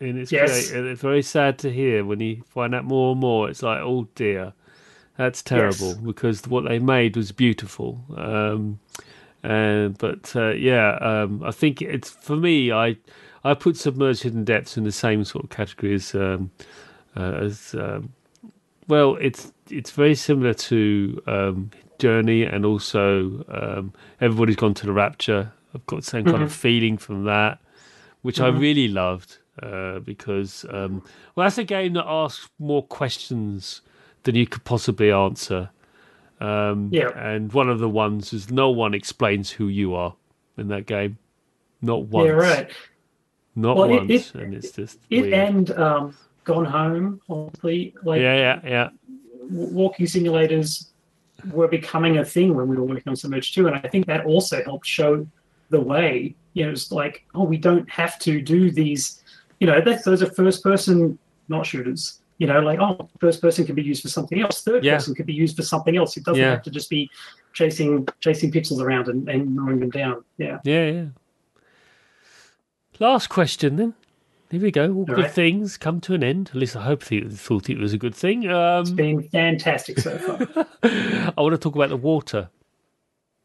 And 0.00 0.18
it's 0.18 0.32
yes. 0.32 0.70
Great. 0.70 0.86
it's 0.86 1.02
very 1.02 1.20
sad 1.20 1.58
to 1.58 1.70
hear 1.70 2.06
when 2.06 2.20
you 2.20 2.42
find 2.48 2.74
out 2.74 2.86
more 2.86 3.12
and 3.12 3.20
more. 3.20 3.50
It's 3.50 3.62
like, 3.62 3.80
oh 3.80 4.08
dear, 4.14 4.54
that's 5.18 5.42
terrible 5.42 5.88
yes. 5.88 5.96
because 5.98 6.46
what 6.46 6.64
they 6.64 6.78
made 6.78 7.14
was 7.14 7.30
beautiful. 7.30 8.02
Um, 8.16 8.80
uh, 9.44 9.88
but 9.88 10.34
uh, 10.36 10.50
yeah, 10.50 10.96
um, 11.00 11.42
I 11.42 11.50
think 11.50 11.82
it's 11.82 12.10
for 12.10 12.36
me. 12.36 12.72
I 12.72 12.96
I 13.42 13.54
put 13.54 13.76
submerged 13.76 14.22
hidden 14.22 14.44
depths 14.44 14.76
in 14.76 14.84
the 14.84 14.92
same 14.92 15.24
sort 15.24 15.44
of 15.44 15.50
category 15.50 15.94
as 15.94 16.14
um, 16.14 16.50
uh, 17.16 17.32
as 17.32 17.74
um, 17.74 18.12
well. 18.88 19.16
It's 19.16 19.52
it's 19.70 19.90
very 19.92 20.14
similar 20.14 20.52
to 20.54 21.22
um, 21.26 21.70
Journey, 21.98 22.42
and 22.42 22.66
also 22.66 23.44
um, 23.48 23.92
everybody's 24.20 24.56
gone 24.56 24.74
to 24.74 24.86
the 24.86 24.92
Rapture. 24.92 25.52
I've 25.74 25.86
got 25.86 25.96
the 25.96 26.02
same 26.02 26.24
mm-hmm. 26.24 26.32
kind 26.32 26.42
of 26.42 26.50
mm-hmm. 26.50 26.58
feeling 26.58 26.98
from 26.98 27.24
that, 27.24 27.60
which 28.22 28.38
mm-hmm. 28.38 28.56
I 28.56 28.60
really 28.60 28.88
loved 28.88 29.38
uh, 29.62 30.00
because 30.00 30.66
um, 30.70 31.02
well, 31.34 31.46
that's 31.46 31.58
a 31.58 31.64
game 31.64 31.94
that 31.94 32.06
asks 32.06 32.50
more 32.58 32.82
questions 32.82 33.80
than 34.24 34.34
you 34.34 34.46
could 34.46 34.64
possibly 34.64 35.10
answer. 35.10 35.70
Um, 36.40 36.88
yeah. 36.90 37.10
And 37.16 37.52
one 37.52 37.68
of 37.68 37.78
the 37.78 37.88
ones 37.88 38.32
is 38.32 38.50
no 38.50 38.70
one 38.70 38.94
explains 38.94 39.50
who 39.50 39.68
you 39.68 39.94
are 39.94 40.14
in 40.56 40.68
that 40.68 40.86
game. 40.86 41.18
Not 41.82 42.06
once. 42.06 42.26
Yeah, 42.26 42.32
right. 42.32 42.70
Not 43.54 43.76
well, 43.76 43.88
once. 43.90 44.10
It, 44.10 44.14
it, 44.14 44.34
and 44.34 44.54
it's 44.54 44.70
just. 44.72 44.98
It 45.10 45.22
weird. 45.22 45.34
and 45.34 45.70
um, 45.72 46.16
Gone 46.44 46.64
Home, 46.64 47.20
obviously. 47.28 47.94
Like, 48.02 48.20
yeah, 48.20 48.34
yeah, 48.34 48.60
yeah. 48.64 48.88
Walking 49.50 50.06
simulators 50.06 50.86
were 51.52 51.68
becoming 51.68 52.18
a 52.18 52.24
thing 52.24 52.54
when 52.54 52.68
we 52.68 52.76
were 52.76 52.84
working 52.84 53.08
on 53.08 53.16
Submerge 53.16 53.54
2. 53.54 53.66
And 53.66 53.76
I 53.76 53.88
think 53.88 54.06
that 54.06 54.24
also 54.24 54.62
helped 54.64 54.86
show 54.86 55.26
the 55.70 55.80
way. 55.80 56.34
You 56.54 56.66
know, 56.66 56.72
it's 56.72 56.90
like, 56.90 57.24
oh, 57.34 57.44
we 57.44 57.56
don't 57.56 57.88
have 57.90 58.18
to 58.20 58.40
do 58.40 58.70
these. 58.70 59.22
You 59.58 59.66
know, 59.66 59.80
those 59.80 60.22
are 60.22 60.30
first 60.30 60.62
person, 60.62 61.18
not 61.48 61.66
shooters 61.66 62.19
you 62.40 62.46
know, 62.46 62.58
like 62.60 62.80
oh, 62.80 63.06
first 63.20 63.42
person 63.42 63.66
can 63.66 63.74
be 63.74 63.82
used 63.82 64.00
for 64.00 64.08
something 64.08 64.40
else, 64.40 64.62
third 64.62 64.82
yeah. 64.82 64.94
person 64.94 65.14
could 65.14 65.26
be 65.26 65.34
used 65.34 65.56
for 65.56 65.62
something 65.62 65.94
else. 65.94 66.16
It 66.16 66.24
doesn't 66.24 66.40
yeah. 66.40 66.52
have 66.52 66.62
to 66.62 66.70
just 66.70 66.88
be 66.88 67.10
chasing 67.52 68.08
chasing 68.20 68.50
pixels 68.50 68.80
around 68.80 69.08
and, 69.08 69.28
and 69.28 69.54
mowing 69.54 69.78
them 69.78 69.90
down. 69.90 70.24
Yeah. 70.38 70.58
Yeah, 70.64 70.90
yeah. 70.90 71.04
Last 72.98 73.28
question 73.28 73.76
then. 73.76 73.94
Here 74.50 74.60
we 74.60 74.70
go. 74.70 74.90
All, 74.90 75.00
All 75.00 75.04
good 75.04 75.18
right. 75.18 75.30
things 75.30 75.76
come 75.76 76.00
to 76.00 76.14
an 76.14 76.24
end. 76.24 76.48
At 76.48 76.56
least 76.56 76.76
I 76.76 76.82
hope 76.82 77.10
you 77.10 77.28
thought 77.28 77.68
it 77.68 77.78
was 77.78 77.92
a 77.92 77.98
good 77.98 78.14
thing. 78.14 78.48
Um, 78.50 78.80
it's 78.80 78.90
been 78.90 79.22
fantastic 79.28 80.00
so 80.00 80.16
far. 80.16 80.66
I 80.82 81.40
want 81.42 81.52
to 81.52 81.58
talk 81.58 81.74
about 81.74 81.90
the 81.90 81.98
water. 81.98 82.48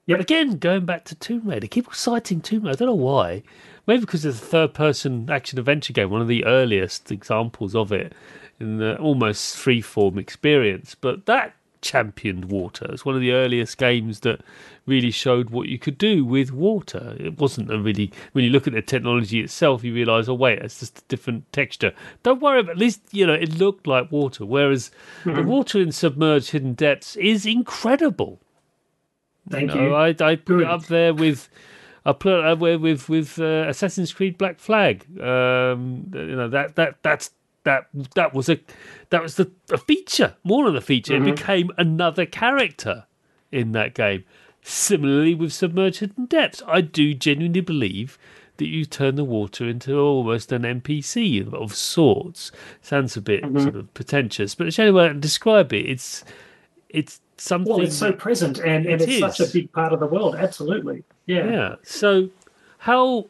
Yep. 0.08 0.20
Again, 0.22 0.58
going 0.58 0.86
back 0.86 1.04
to 1.06 1.16
Tomb 1.16 1.50
Raider, 1.50 1.68
keep 1.68 1.94
citing 1.94 2.40
Tomb 2.40 2.64
Raider. 2.64 2.72
I 2.72 2.76
don't 2.78 2.88
know 2.88 2.96
why. 2.96 3.44
Maybe 3.88 4.02
because 4.02 4.24
it's 4.24 4.42
a 4.42 4.46
third 4.46 4.74
person 4.74 5.30
action 5.30 5.60
adventure 5.60 5.92
game, 5.92 6.10
one 6.10 6.22
of 6.22 6.30
the 6.30 6.46
earliest 6.46 7.12
examples 7.12 7.76
of 7.76 7.92
it 7.92 8.14
in 8.60 8.78
the 8.78 8.98
almost 8.98 9.58
free-form 9.58 10.18
experience. 10.18 10.96
But 10.96 11.26
that 11.26 11.56
championed 11.86 12.46
water. 12.46 12.88
It's 12.90 13.06
one 13.06 13.16
of 13.16 13.22
the 13.22 13.32
earliest 13.32 13.78
games 13.78 14.22
that 14.22 14.42
really 14.88 15.12
showed 15.12 15.52
what 15.52 15.70
you 15.70 15.78
could 15.78 15.98
do 15.98 16.26
with 16.26 16.52
water. 16.52 17.16
It 17.20 17.38
wasn't 17.40 17.72
a 17.72 17.80
really 17.80 18.12
when 18.32 18.44
you 18.44 18.50
look 18.50 18.66
at 18.68 18.74
the 18.74 18.82
technology 18.82 19.40
itself, 19.40 19.84
you 19.84 19.94
realise, 19.94 20.28
oh 20.28 20.34
wait, 20.34 20.60
it's 20.60 20.80
just 20.80 21.00
a 21.00 21.02
different 21.08 21.52
texture. 21.54 21.94
Don't 22.24 22.42
worry, 22.42 22.64
but 22.64 22.72
at 22.72 22.78
least 22.78 23.02
you 23.12 23.26
know 23.26 23.34
it 23.34 23.58
looked 23.58 23.86
like 23.88 24.12
water. 24.12 24.46
Whereas 24.46 24.92
mm-hmm. 25.24 25.36
the 25.36 25.44
water 25.44 25.80
in 25.80 25.92
submerged 25.92 26.50
hidden 26.50 26.74
depths 26.74 27.16
is 27.18 27.46
incredible. 27.46 28.40
Thank 29.48 29.76
you. 29.76 29.82
Know, 29.82 29.96
I, 29.96 30.16
I 30.20 30.36
put 30.36 30.62
it 30.62 30.68
up 30.68 30.88
there 30.88 31.14
with. 31.14 31.50
I 32.08 32.14
put 32.14 32.40
it 32.40 32.46
up 32.46 32.60
with 32.60 32.82
with, 32.82 33.10
with 33.10 33.40
uh, 33.40 33.66
Assassin's 33.68 34.14
Creed 34.14 34.38
Black 34.38 34.60
Flag. 34.60 35.06
Um, 35.20 36.12
you 36.14 36.36
know 36.36 36.50
that 36.50 36.76
that 36.76 36.98
that's 37.04 37.32
that 37.66 37.88
that 38.16 38.34
was 38.34 38.48
a 38.48 38.60
that 39.10 39.22
was 39.22 39.36
the 39.36 39.52
a 39.70 39.78
feature, 39.78 40.36
more 40.44 40.66
than 40.66 40.76
a 40.76 40.82
feature. 40.82 41.14
Mm-hmm. 41.14 41.28
It 41.28 41.36
became 41.36 41.72
another 41.78 42.26
character 42.26 43.06
in 43.52 43.74
that 43.74 43.94
game. 43.94 44.24
Similarly 44.62 45.36
with 45.36 45.54
Submerged 45.54 46.00
Hidden 46.00 46.26
Depths, 46.26 46.64
I 46.66 46.82
do 46.82 47.14
genuinely 47.14 47.62
believe 47.62 48.18
that 48.58 48.68
you 48.68 48.86
turn 48.86 49.16
the 49.16 49.24
water 49.24 49.68
into 49.68 50.00
almost 50.00 50.52
an 50.52 50.64
NPC 50.64 51.54
of 51.54 51.76
sorts. 51.76 52.52
Sounds 52.82 53.18
a 53.18 53.22
bit 53.22 53.44
mm-hmm. 53.44 53.60
sort 53.60 53.76
of 53.76 53.94
pretentious, 53.94 54.56
but 54.56 54.74
the 54.74 54.82
only 54.82 54.94
way 54.94 55.06
I 55.06 55.10
can 55.10 55.20
describe 55.20 55.74
it, 55.74 55.86
it's 55.86 56.24
it's 56.90 57.22
something. 57.38 57.72
Well, 57.72 57.82
it's 57.82 57.98
so 57.98 58.14
present 58.14 58.60
and, 58.60 58.86
and 58.86 59.02
it 59.02 59.10
it's 59.10 59.12
is. 59.14 59.20
such 59.20 59.40
a 59.50 59.52
big 59.52 59.72
part 59.72 59.94
of 59.94 60.00
the 60.00 60.08
world. 60.08 60.36
Absolutely, 60.36 61.04
yeah. 61.26 61.50
Yeah. 61.50 61.76
So, 61.84 62.30
how 62.80 63.28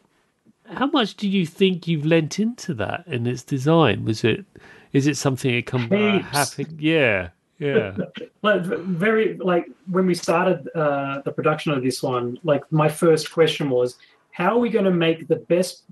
how 0.68 0.86
much 0.86 1.16
do 1.16 1.28
you 1.28 1.46
think 1.46 1.86
you've 1.86 2.06
lent 2.06 2.38
into 2.38 2.74
that 2.74 3.04
in 3.06 3.26
its 3.26 3.42
design? 3.42 4.04
Was 4.04 4.24
it 4.24 4.44
is 4.92 5.06
it 5.06 5.16
something 5.16 5.54
that 5.54 5.66
come 5.66 5.88
uh, 5.92 6.20
happy? 6.20 6.66
Yeah, 6.78 7.30
Yeah. 7.58 7.96
like 8.42 8.62
very 8.62 9.36
like 9.36 9.66
when 9.90 10.06
we 10.06 10.14
started 10.14 10.68
uh, 10.74 11.20
the 11.24 11.32
production 11.32 11.72
of 11.72 11.82
this 11.82 12.02
one, 12.02 12.38
like 12.44 12.62
my 12.72 12.88
first 12.88 13.30
question 13.30 13.70
was, 13.70 13.96
how 14.30 14.54
are 14.54 14.58
we 14.58 14.70
going 14.70 14.84
to 14.84 14.90
make 14.90 15.28
the 15.28 15.36
best? 15.36 15.82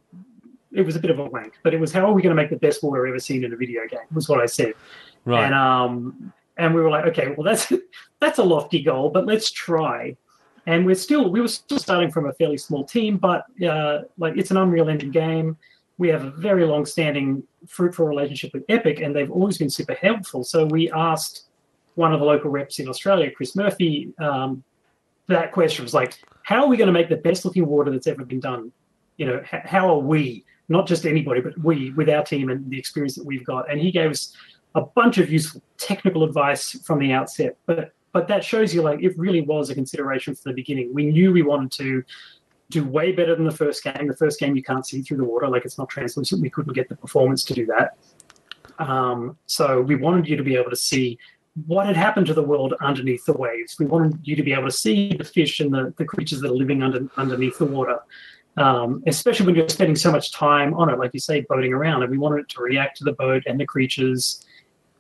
It 0.72 0.83
was 0.83 0.97
a 0.97 0.99
bit 0.99 1.11
of 1.11 1.18
a 1.18 1.25
wank, 1.25 1.55
but 1.62 1.72
it 1.72 1.81
was 1.81 1.93
how 1.93 2.07
are 2.07 2.12
we 2.12 2.22
going 2.22 2.35
to 2.35 2.43
make 2.43 2.51
the 2.51 2.57
best 2.57 2.83
water 2.83 3.07
ever 3.07 3.18
seen 3.18 3.45
in 3.45 3.53
a 3.53 3.57
video 3.57 3.87
game? 3.87 4.01
Was 4.12 4.29
what 4.29 4.41
I 4.41 4.47
said. 4.47 4.75
Right. 5.25 5.45
And 5.45 5.55
um, 5.55 6.33
and 6.57 6.75
we 6.75 6.81
were 6.81 6.91
like, 6.91 7.05
okay, 7.07 7.35
well 7.37 7.45
that's 7.45 7.72
that's 8.20 8.39
a 8.39 8.45
lofty 8.45 8.83
goal, 8.83 9.11
but 9.11 9.27
let's 9.27 9.51
try. 9.51 10.16
And 10.67 10.87
we're 10.87 10.95
still 10.95 11.31
we 11.31 11.41
were 11.41 11.49
still 11.49 11.79
starting 11.79 12.11
from 12.11 12.27
a 12.27 12.33
fairly 12.33 12.57
small 12.59 12.85
team, 12.85 13.17
but 13.17 13.45
uh, 13.62 14.03
like 14.19 14.37
it's 14.37 14.51
an 14.51 14.57
Unreal 14.57 14.89
Engine 14.89 15.11
game. 15.11 15.57
We 15.97 16.09
have 16.09 16.25
a 16.25 16.31
very 16.31 16.65
long-standing, 16.65 17.45
fruitful 17.69 18.07
relationship 18.07 18.53
with 18.53 18.65
Epic, 18.69 19.01
and 19.01 19.15
they've 19.15 19.31
always 19.31 19.59
been 19.59 19.71
super 19.71 19.95
helpful. 19.95 20.43
So 20.43 20.67
we 20.67 20.91
asked 20.91 21.45
one 21.95 22.12
of 22.12 22.19
the 22.19 22.27
local 22.27 22.51
reps 22.51 22.81
in 22.81 22.89
Australia, 22.89 23.31
Chris 23.31 23.55
Murphy, 23.55 24.12
um, 24.19 24.65
that 25.29 25.53
question 25.53 25.85
was 25.85 25.95
like, 25.95 26.19
how 26.43 26.65
are 26.65 26.69
we 26.69 26.77
going 26.77 26.89
to 26.89 26.93
make 26.93 27.09
the 27.09 27.17
best 27.17 27.45
looking 27.45 27.67
water 27.67 27.91
that's 27.91 28.07
ever 28.07 28.25
been 28.25 28.41
done? 28.41 28.73
You 29.17 29.27
know, 29.27 29.41
h- 29.53 29.62
how 29.65 29.89
are 29.89 29.99
we, 29.99 30.45
not 30.69 30.87
just 30.87 31.07
anybody, 31.07 31.41
but 31.41 31.57
we 31.59 31.93
with 31.93 32.11
our 32.11 32.25
team 32.25 32.51
and 32.51 32.69
the 32.69 32.79
experience 32.79 33.15
that 33.15 33.25
we've 33.25 33.45
got? 33.45 33.71
And 33.71 33.81
he 33.81 33.91
gave 33.91 34.11
us 34.11 34.37
a 34.75 34.83
bunch 34.83 35.19
of 35.19 35.31
useful 35.31 35.62
technical 35.79 36.25
advice 36.25 36.73
from 36.85 36.99
the 36.99 37.12
outset. 37.12 37.57
But 37.67 37.94
but 38.15 38.29
that 38.29 38.45
shows 38.45 38.73
you 38.73 38.81
like 38.81 39.03
it 39.03 39.19
really 39.19 39.43
was 39.43 39.69
a 39.69 39.75
consideration 39.75 40.37
from 40.37 40.53
the 40.53 40.55
beginning. 40.55 40.95
We 40.95 41.07
knew 41.07 41.33
we 41.33 41.43
wanted 41.43 41.73
to 41.73 42.05
do 42.71 42.85
way 42.85 43.11
better 43.11 43.35
than 43.35 43.45
the 43.45 43.51
first 43.51 43.83
game. 43.83 44.07
The 44.07 44.17
first 44.17 44.39
game 44.39 44.57
you 44.57 44.62
can't 44.62 44.87
see 44.87 45.03
through 45.03 45.19
the 45.19 45.25
water, 45.25 45.49
like 45.49 45.65
it's 45.65 45.77
not 45.77 45.89
translucent. 45.89 46.41
We 46.41 46.49
couldn't 46.49 46.73
get 46.75 46.89
the 46.89 46.95
performance 46.95 47.43
to 47.45 47.55
do 47.55 47.67
that. 47.67 47.99
Um, 48.79 49.37
so 49.47 49.81
we 49.83 49.97
wanted 49.97 50.29
you 50.29 50.37
to 50.37 50.45
be 50.45 50.55
able 50.55 50.71
to 50.71 50.77
see 50.77 51.19
what 51.67 51.87
had 51.87 51.97
happened 51.97 52.27
to 52.29 52.35
the 52.35 52.43
world 52.43 52.75
underneath 52.81 53.25
the 53.25 53.33
waves. 53.33 53.77
We 53.81 53.87
wanted 53.87 54.21
you 54.23 54.37
to 54.37 54.45
be 54.45 54.53
able 54.53 54.67
to 54.67 54.77
see 54.77 55.15
the 55.15 55.25
fish 55.25 55.59
and 55.59 55.75
the, 55.75 55.93
the 55.99 56.05
creatures 56.05 56.41
that 56.41 56.51
are 56.51 56.55
living 56.55 56.85
under, 56.85 57.09
underneath 57.17 57.59
the 57.59 57.67
water, 57.67 57.99
um, 58.57 59.03
especially 59.09 59.47
when 59.47 59.57
you're 59.57 59.69
spending 59.69 59.97
so 59.97 60.12
much 60.12 60.33
time 60.33 60.73
on 60.75 60.89
it, 60.89 61.01
like 61.01 61.11
you 61.15 61.21
say, 61.21 61.41
boating 61.49 61.73
around. 61.73 62.03
And 62.03 62.12
we 62.12 62.19
wanted 62.19 62.43
it 62.43 62.49
to 62.51 62.62
react 62.62 62.97
to 62.99 63.05
the 63.05 63.12
boat 63.12 63.43
and 63.47 63.59
the 63.59 63.67
creatures. 63.67 64.47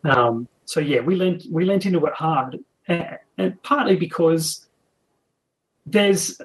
Um, 0.02 0.48
so 0.64 0.80
yeah, 0.80 1.00
we 1.00 1.14
lent 1.14 1.44
we 1.50 1.64
lent 1.64 1.86
into 1.86 2.04
it 2.06 2.12
hard, 2.14 2.58
and, 2.88 3.62
partly 3.62 3.96
because 3.96 4.66
there's 5.86 6.40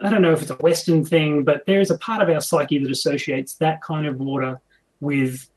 I 0.00 0.10
don't 0.10 0.22
know 0.22 0.32
if 0.32 0.42
it's 0.42 0.50
a 0.50 0.56
Western 0.56 1.04
thing, 1.04 1.44
but 1.44 1.64
there 1.66 1.80
is 1.80 1.90
a 1.90 1.98
part 1.98 2.22
of 2.22 2.28
our 2.28 2.40
psyche 2.40 2.78
that 2.78 2.90
associates 2.90 3.54
that 3.54 3.80
kind 3.82 4.06
of 4.06 4.18
water 4.18 4.60
with 5.00 5.48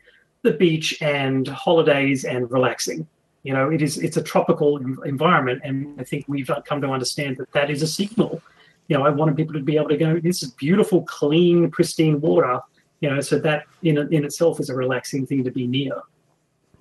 the 0.44 0.52
beach 0.52 1.02
and 1.02 1.48
holidays 1.48 2.24
and 2.24 2.50
relaxing. 2.52 3.08
You 3.44 3.54
know, 3.54 3.70
it 3.70 3.82
is 3.82 3.98
it's 3.98 4.18
a 4.18 4.22
tropical 4.22 4.78
environment, 5.04 5.62
and 5.64 6.00
I 6.00 6.04
think 6.04 6.26
we've 6.28 6.50
come 6.66 6.82
to 6.82 6.90
understand 6.90 7.38
that 7.38 7.52
that 7.54 7.70
is 7.70 7.82
a 7.82 7.88
signal. 7.88 8.42
You 8.88 8.98
know, 8.98 9.06
I 9.06 9.10
wanted 9.10 9.36
people 9.36 9.54
to 9.54 9.60
be 9.60 9.78
able 9.78 9.90
to 9.90 9.98
go, 9.98 10.20
this 10.20 10.44
is 10.44 10.52
beautiful, 10.52 11.04
clean, 11.04 11.70
pristine 11.70 12.22
water. 12.22 12.60
You 13.02 13.10
know, 13.10 13.22
so 13.22 13.40
that 13.40 13.64
in 13.84 13.98
in 14.14 14.26
itself 14.26 14.60
is 14.60 14.70
a 14.70 14.76
relaxing 14.76 15.26
thing 15.26 15.44
to 15.44 15.52
be 15.52 15.68
near. 15.68 16.02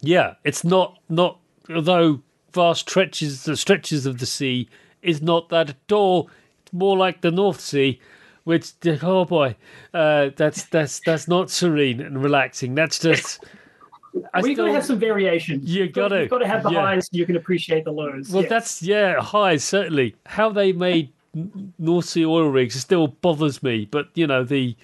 Yeah, 0.01 0.35
it's 0.45 0.65
not 0.65 0.99
not 1.09 1.39
although 1.69 2.23
vast 2.57 2.89
stretches 2.89 3.45
the 3.45 3.57
stretches 3.57 4.07
of 4.07 4.19
the 4.19 4.27
sea 4.27 4.69
is 5.03 5.23
not 5.23 5.51
that 5.51 5.71
at 5.71 5.93
all. 5.93 6.31
It's 6.63 6.73
more 6.73 6.97
like 6.97 7.21
the 7.21 7.31
North 7.31 7.61
Sea, 7.61 8.01
which 8.45 8.73
oh 9.03 9.25
boy, 9.25 9.55
uh, 9.95 10.31
that's 10.37 10.65
that's 10.65 11.01
that's 11.01 11.29
not 11.29 11.51
serene 11.51 12.01
and 12.01 12.21
relaxing. 12.23 12.75
That's 12.75 12.99
just. 12.99 13.45
I 14.33 14.41
well, 14.41 14.49
you 14.49 14.57
got 14.57 14.65
to 14.65 14.73
have 14.73 14.85
some 14.87 14.99
variation. 14.99 15.61
You 15.63 15.91
got 15.91 16.09
to. 16.09 16.23
You've 16.23 16.31
got 16.31 16.39
to 16.39 16.49
have 16.49 16.63
the 16.63 16.71
yeah. 16.71 16.81
highs. 16.81 17.05
So 17.05 17.11
you 17.13 17.27
can 17.27 17.37
appreciate 17.37 17.85
the 17.85 17.93
lows. 17.93 18.31
Well, 18.31 18.47
that's 18.49 18.83
yeah, 18.83 19.21
highs 19.21 19.63
certainly. 19.63 20.17
How 20.25 20.51
they 20.51 20.73
made 20.73 21.13
North 21.79 22.07
Sea 22.07 22.25
oil 22.25 22.49
rigs 22.49 22.75
still 22.77 23.09
bothers 23.09 23.63
me, 23.63 23.87
but 23.91 24.09
you 24.15 24.27
know 24.27 24.43
the 24.43 24.75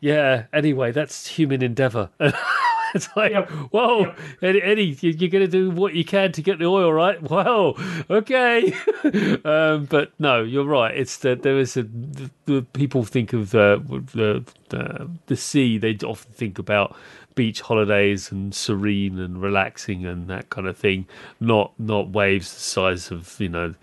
yeah. 0.00 0.44
Anyway, 0.54 0.90
that's 0.92 1.26
human 1.26 1.62
endeavour. 1.62 2.08
it's 2.96 3.08
like, 3.16 3.32
yep. 3.32 3.50
whoa, 3.50 4.04
yep. 4.04 4.18
Eddie, 4.62 4.96
you're 5.00 5.28
going 5.28 5.44
to 5.44 5.48
do 5.48 5.68
what 5.68 5.94
you 5.94 6.04
can 6.04 6.30
to 6.30 6.42
get 6.42 6.60
the 6.60 6.66
oil, 6.66 6.92
right? 6.92 7.20
Well, 7.34 7.74
okay. 8.08 8.72
um, 9.44 9.86
but 9.86 10.12
no, 10.20 10.44
you're 10.44 10.64
right. 10.64 10.96
It's 10.96 11.16
that 11.18 11.42
there 11.42 11.58
is 11.58 11.76
a 11.76 11.82
the, 11.82 12.30
the 12.44 12.62
people 12.62 13.02
think 13.02 13.32
of 13.32 13.50
the, 13.50 13.82
the 14.14 14.44
the 14.68 15.10
the 15.26 15.36
sea. 15.36 15.78
They 15.78 15.96
often 16.04 16.32
think 16.32 16.60
about 16.60 16.94
beach 17.34 17.60
holidays 17.60 18.30
and 18.30 18.54
serene 18.54 19.18
and 19.18 19.42
relaxing 19.42 20.06
and 20.06 20.28
that 20.28 20.50
kind 20.50 20.68
of 20.68 20.76
thing. 20.76 21.08
Not 21.40 21.72
not 21.78 22.10
waves 22.10 22.54
the 22.54 22.60
size 22.60 23.10
of 23.10 23.34
you 23.40 23.48
know 23.48 23.74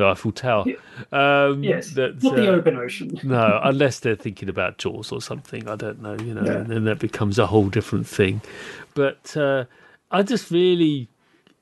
the 0.00 0.06
Eiffel 0.06 0.32
Tower. 0.32 0.64
Um, 1.12 1.62
yes, 1.62 1.90
that, 1.90 2.22
not 2.22 2.32
uh, 2.32 2.36
the 2.36 2.48
open 2.48 2.76
ocean. 2.76 3.18
no, 3.22 3.60
unless 3.62 4.00
they're 4.00 4.16
thinking 4.16 4.48
about 4.48 4.78
Jaws 4.78 5.12
or 5.12 5.20
something. 5.20 5.68
I 5.68 5.76
don't 5.76 6.02
know, 6.02 6.14
you 6.14 6.34
know, 6.34 6.42
yeah. 6.44 6.58
and 6.58 6.66
then 6.66 6.84
that 6.84 6.98
becomes 6.98 7.38
a 7.38 7.46
whole 7.46 7.68
different 7.68 8.06
thing. 8.06 8.40
But 8.94 9.36
uh, 9.36 9.64
I 10.10 10.22
just 10.22 10.50
really, 10.50 11.08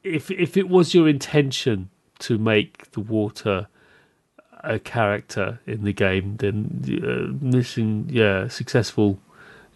if 0.02 0.30
if 0.30 0.56
it 0.56 0.68
was 0.68 0.94
your 0.94 1.08
intention 1.08 1.90
to 2.20 2.38
make 2.38 2.90
the 2.92 3.00
water 3.00 3.68
a 4.64 4.78
character 4.78 5.60
in 5.66 5.84
the 5.84 5.92
game, 5.92 6.36
then 6.38 6.82
uh, 7.02 7.44
mission, 7.44 8.08
yeah, 8.10 8.48
successful 8.48 9.20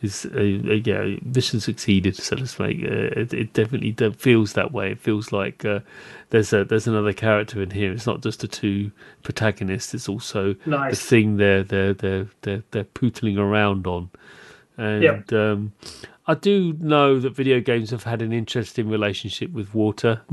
is 0.03 0.27
uh, 0.35 0.41
yeah 0.41 1.17
mission 1.23 1.61
succeeded 1.61 2.17
so 2.17 2.37
to 2.37 2.47
speak 2.47 2.83
uh, 2.85 3.21
it, 3.21 3.33
it, 3.33 3.53
definitely 3.53 3.93
feels 4.13 4.55
that 4.55 4.73
way 4.73 4.91
it 4.93 5.01
feels 5.01 5.33
like 5.33 5.65
uh, 5.65 5.81
there's 6.31 6.53
a 6.53 6.65
there's 6.65 6.87
another 6.87 7.13
character 7.13 7.63
in 7.63 7.71
here 7.71 7.93
it's 7.93 8.07
not 8.07 8.23
just 8.23 8.41
the 8.41 8.49
two 8.49 8.91
protagonists 9.23 9.95
it's 9.95 10.09
also 10.09 10.55
nice. 10.67 10.91
the 10.91 10.97
thing 10.97 11.37
they're 11.37 11.63
they're 11.63 11.95
they're 11.95 12.27
they're, 12.43 12.63
they're 12.71 12.85
pootling 12.85 13.39
around 13.39 13.87
on 13.87 14.11
and 14.77 15.03
yep. 15.03 15.33
um, 15.33 15.73
I 16.27 16.35
do 16.35 16.75
know 16.79 17.19
that 17.21 17.31
video 17.31 17.61
games 17.61 17.91
have 17.91 18.05
had 18.05 18.23
an 18.23 18.33
interesting 18.33 18.89
relationship 18.89 19.53
with 19.53 19.75
water 19.75 20.23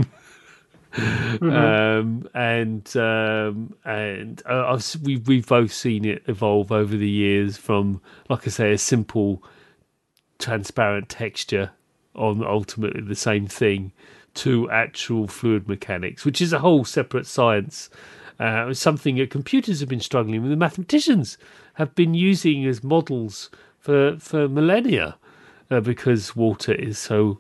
mm-hmm. 0.94 1.52
um, 1.52 2.28
and 2.34 2.98
um, 2.98 3.76
and 3.86 4.42
uh, 4.46 4.80
we 5.04 5.18
we've 5.18 5.48
both 5.48 5.72
seen 5.72 6.06
it 6.06 6.24
evolve 6.28 6.72
over 6.72 6.96
the 6.96 7.10
years 7.10 7.58
from, 7.58 8.02
like 8.30 8.48
I 8.48 8.50
say, 8.50 8.74
a 8.74 8.78
simple 8.78 9.44
transparent 10.40 11.10
texture 11.10 11.72
on 12.16 12.44
ultimately 12.44 13.02
the 13.02 13.16
same 13.16 13.48
thing 13.48 13.92
to 14.34 14.70
actual 14.70 15.28
fluid 15.28 15.68
mechanics, 15.68 16.26
which 16.26 16.42
is 16.42 16.54
a 16.54 16.60
whole 16.60 16.86
separate 16.86 17.28
science. 17.28 17.90
Uh, 18.40 18.74
something 18.74 19.18
that 19.18 19.30
computers 19.30 19.82
have 19.82 19.90
been 19.90 20.00
struggling 20.00 20.42
with, 20.42 20.50
the 20.50 20.56
mathematicians 20.56 21.38
have 21.74 21.94
been 21.94 22.14
using 22.14 22.66
as 22.66 22.84
models 22.84 23.50
for 23.80 24.18
for 24.18 24.48
millennia, 24.48 25.18
uh, 25.70 25.82
because 25.82 26.36
water 26.36 26.74
is 26.74 26.98
so 26.98 27.40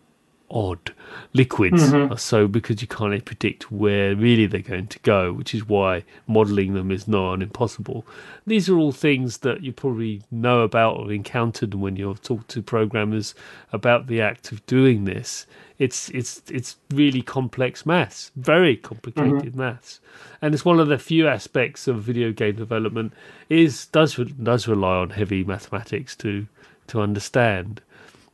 odd. 0.52 0.94
Liquids 1.34 1.92
mm-hmm. 1.92 2.12
are 2.14 2.18
so 2.18 2.48
because 2.48 2.82
you 2.82 2.88
can't 2.88 3.26
predict 3.26 3.72
where 3.72 4.16
really 4.16 4.46
they're 4.46 4.62
going 4.62 4.88
to 4.88 5.00
go, 5.00 5.34
which 5.34 5.54
is 5.54 5.68
why 5.68 6.04
modelling 6.28 6.74
them 6.74 6.92
is 6.92 7.08
not 7.08 7.42
impossible. 7.42 8.06
These 8.46 8.70
are 8.70 8.78
all 8.78 8.92
things 8.92 9.40
that 9.40 9.62
you 9.62 9.72
probably 9.72 10.22
know 10.32 10.62
about 10.62 10.98
or 10.98 11.12
encountered 11.12 11.74
when 11.74 11.96
you've 11.96 12.22
talked 12.22 12.50
to 12.50 12.62
programmers 12.62 13.36
about 13.72 14.08
the 14.08 14.22
act 14.22 14.52
of 14.52 14.66
doing 14.66 15.06
this. 15.06 15.46
It's 15.78 16.10
it's 16.10 16.42
it's 16.50 16.76
really 16.94 17.22
complex 17.22 17.86
maths, 17.86 18.32
very 18.36 18.76
complicated 18.76 19.54
mm-hmm. 19.54 19.60
maths, 19.60 20.02
and 20.42 20.54
it's 20.54 20.66
one 20.66 20.80
of 20.80 20.90
the 20.90 20.98
few 20.98 21.28
aspects 21.28 21.88
of 21.88 22.02
video 22.02 22.34
game 22.34 22.56
development 22.56 23.14
is 23.50 23.86
does 23.88 24.16
does 24.16 24.68
rely 24.68 24.98
on 24.98 25.12
heavy 25.12 25.44
mathematics 25.44 26.16
to 26.18 26.48
to 26.88 27.02
understand. 27.02 27.82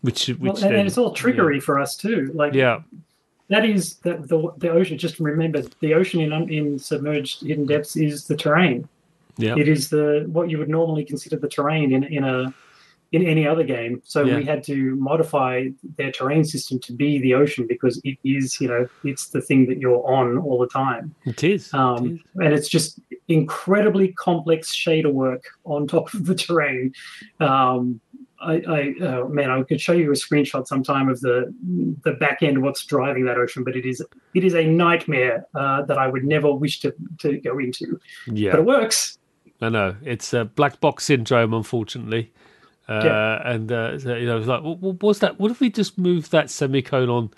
Which, 0.05 0.27
which 0.27 0.39
well, 0.39 0.53
and, 0.53 0.63
then, 0.63 0.75
and, 0.75 0.87
it's 0.87 0.99
all 0.99 1.13
trickery 1.13 1.55
yeah. 1.55 1.61
for 1.61 1.79
us 1.79 1.97
too. 1.97 2.31
Like, 2.35 2.53
yeah, 2.53 2.81
that 3.49 3.65
is 3.65 3.95
the, 3.97 4.17
the 4.17 4.53
the 4.57 4.69
ocean. 4.69 4.99
Just 4.99 5.19
remember, 5.19 5.63
the 5.79 5.95
ocean 5.95 6.19
in 6.21 6.31
in 6.51 6.77
submerged 6.77 7.41
hidden 7.41 7.65
depths 7.65 7.95
is 7.95 8.27
the 8.27 8.37
terrain. 8.37 8.87
Yeah, 9.37 9.55
it 9.57 9.67
is 9.67 9.89
the 9.89 10.25
what 10.31 10.51
you 10.51 10.59
would 10.59 10.69
normally 10.69 11.05
consider 11.05 11.37
the 11.37 11.47
terrain 11.47 11.91
in 11.91 12.03
in 12.03 12.23
a 12.23 12.53
in 13.15 13.25
any 13.25 13.47
other 13.47 13.63
game. 13.63 14.01
So 14.03 14.23
yeah. 14.23 14.37
we 14.37 14.43
had 14.43 14.63
to 14.65 14.95
modify 14.97 15.69
their 15.97 16.11
terrain 16.11 16.43
system 16.43 16.79
to 16.81 16.93
be 16.93 17.19
the 17.19 17.33
ocean 17.33 17.65
because 17.67 17.99
it 18.03 18.17
is, 18.23 18.59
you 18.59 18.67
know, 18.67 18.87
it's 19.03 19.29
the 19.29 19.41
thing 19.41 19.67
that 19.67 19.79
you're 19.79 20.05
on 20.05 20.37
all 20.37 20.59
the 20.59 20.67
time. 20.67 21.15
It 21.25 21.43
is. 21.43 21.73
Um, 21.73 22.05
it 22.05 22.11
is. 22.11 22.19
And 22.35 22.53
it's 22.53 22.67
just 22.67 22.99
incredibly 23.27 24.09
complex 24.09 24.75
shader 24.75 25.11
work 25.11 25.45
on 25.63 25.87
top 25.87 26.13
of 26.13 26.25
the 26.25 26.35
terrain. 26.35 26.93
Um, 27.39 28.01
I, 28.41 28.53
I 28.53 28.93
oh 29.01 29.27
man, 29.29 29.49
I 29.49 29.61
could 29.63 29.79
show 29.79 29.93
you 29.93 30.11
a 30.11 30.15
screenshot 30.15 30.67
sometime 30.67 31.09
of 31.09 31.19
the 31.21 31.53
the 32.03 32.13
back 32.13 32.43
end, 32.43 32.61
what's 32.61 32.85
driving 32.85 33.25
that 33.25 33.37
ocean, 33.37 33.63
but 33.63 33.75
it 33.75 33.85
is 33.85 34.03
it 34.33 34.43
is 34.43 34.53
a 34.53 34.65
nightmare 34.65 35.45
uh, 35.55 35.83
that 35.83 35.97
I 35.97 36.07
would 36.07 36.23
never 36.23 36.53
wish 36.53 36.79
to 36.81 36.93
to 37.19 37.37
go 37.39 37.59
into. 37.59 37.99
Yeah, 38.27 38.51
but 38.51 38.59
it 38.59 38.65
works. 38.65 39.17
I 39.61 39.69
know 39.69 39.95
it's 40.03 40.33
a 40.33 40.45
black 40.45 40.79
box 40.81 41.05
syndrome, 41.05 41.53
unfortunately. 41.53 42.31
Uh, 42.87 43.01
yeah. 43.03 43.51
And 43.51 43.71
uh, 43.71 43.97
you 44.03 44.25
know, 44.25 44.37
it's 44.37 44.47
like, 44.47 44.63
what, 44.63 44.79
what 44.79 45.01
was 45.01 45.19
that? 45.19 45.39
What 45.39 45.51
if 45.51 45.59
we 45.59 45.69
just 45.69 45.97
moved 45.97 46.31
that 46.31 46.49
semicolon 46.49 47.31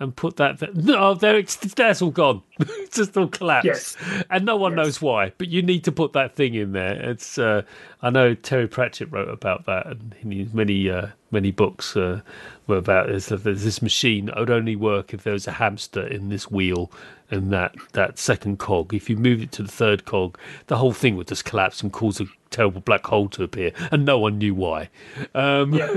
and 0.00 0.14
put 0.14 0.36
that. 0.36 0.60
Th- 0.60 0.74
no, 0.74 1.14
there 1.14 1.36
it's 1.36 1.56
that's 1.56 2.00
all 2.02 2.10
gone. 2.10 2.42
it's 2.58 2.96
just 2.96 3.16
all 3.16 3.28
collapsed, 3.28 3.96
Yes. 4.00 4.24
and 4.30 4.44
no 4.44 4.56
one 4.56 4.72
Yes. 4.72 4.76
knows 4.76 5.02
why. 5.02 5.32
But 5.38 5.48
you 5.48 5.62
need 5.62 5.84
to 5.84 5.92
put 5.92 6.12
that 6.12 6.36
thing 6.36 6.54
in 6.54 6.72
there. 6.72 6.94
It's. 7.10 7.38
Uh, 7.38 7.62
I 8.02 8.10
know 8.10 8.34
Terry 8.34 8.68
Pratchett 8.68 9.10
wrote 9.10 9.28
about 9.28 9.66
that, 9.66 9.86
and 9.86 10.14
in 10.22 10.50
many 10.52 10.88
uh, 10.90 11.08
many 11.30 11.50
books 11.50 11.96
uh, 11.96 12.20
were 12.66 12.76
about 12.76 13.08
this. 13.08 13.26
There's 13.26 13.64
this 13.64 13.82
machine 13.82 14.26
that 14.26 14.36
would 14.36 14.50
only 14.50 14.76
work 14.76 15.12
if 15.12 15.24
there 15.24 15.32
was 15.32 15.48
a 15.48 15.52
hamster 15.52 16.06
in 16.06 16.28
this 16.28 16.50
wheel, 16.50 16.92
and 17.30 17.52
that 17.52 17.74
that 17.92 18.18
second 18.18 18.58
cog. 18.58 18.94
If 18.94 19.10
you 19.10 19.16
moved 19.16 19.42
it 19.42 19.52
to 19.52 19.62
the 19.62 19.72
third 19.72 20.04
cog, 20.04 20.38
the 20.68 20.76
whole 20.76 20.92
thing 20.92 21.16
would 21.16 21.26
just 21.28 21.44
collapse 21.44 21.82
and 21.82 21.92
cause 21.92 22.20
a 22.20 22.26
terrible 22.50 22.80
black 22.80 23.04
hole 23.06 23.28
to 23.30 23.42
appear, 23.42 23.72
and 23.92 24.04
no 24.04 24.18
one 24.18 24.38
knew 24.38 24.54
why. 24.54 24.88
Um, 25.34 25.72
Yeah. 25.74 25.88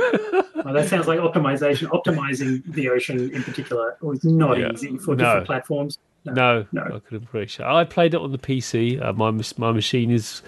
Well, 0.63 0.73
that 0.75 0.87
sounds 0.89 1.07
like 1.07 1.19
optimization. 1.19 1.87
Optimizing 1.89 2.61
the 2.73 2.89
ocean 2.89 3.31
in 3.33 3.41
particular 3.43 3.97
was 4.01 4.23
not 4.23 4.57
Yeah. 4.59 4.71
easy 4.73 4.97
for 4.97 5.15
No. 5.15 5.23
different 5.23 5.47
platforms. 5.47 5.97
No, 6.23 6.65
No. 6.71 6.83
I 6.83 6.99
could 6.99 7.23
appreciate. 7.23 7.65
I 7.65 7.83
played 7.83 8.13
it 8.13 8.21
on 8.21 8.31
the 8.31 8.37
PC. 8.37 8.99
Uh, 9.01 9.11
my 9.13 9.31
my 9.57 9.71
machine 9.71 10.11
is. 10.11 10.41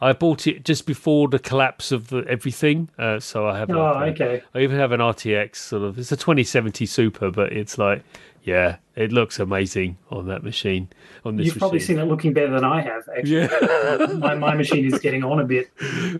I 0.00 0.12
bought 0.12 0.46
it 0.46 0.62
just 0.64 0.86
before 0.86 1.26
the 1.26 1.38
collapse 1.38 1.90
of 1.90 2.08
the, 2.08 2.18
everything, 2.28 2.90
uh, 2.98 3.18
so 3.18 3.48
I 3.48 3.58
have. 3.58 3.70
Oh, 3.70 3.92
like 3.92 4.20
okay. 4.20 4.42
I 4.54 4.60
even 4.60 4.76
have 4.78 4.92
an 4.92 5.00
RTX 5.00 5.56
sort 5.56 5.82
of. 5.82 5.98
It's 5.98 6.12
a 6.12 6.16
2070 6.16 6.84
Super, 6.86 7.30
but 7.30 7.50
it's 7.52 7.78
like, 7.78 8.02
yeah, 8.46 8.76
it 8.94 9.12
looks 9.12 9.38
amazing 9.38 9.98
on 10.10 10.28
that 10.28 10.42
machine. 10.42 10.88
On 11.24 11.36
this 11.36 11.46
You've 11.46 11.58
probably 11.58 11.78
machine. 11.80 11.96
seen 11.96 11.98
it 11.98 12.04
looking 12.08 12.32
better 12.32 12.50
than 12.50 12.64
I 12.64 12.80
have. 12.80 13.02
Actually, 13.18 13.40
Yeah. 13.40 14.06
my, 14.18 14.34
my 14.36 14.54
machine 14.54 14.86
is 14.86 14.98
getting 15.00 15.24
on 15.24 15.40
a 15.40 15.44
bit. 15.44 15.70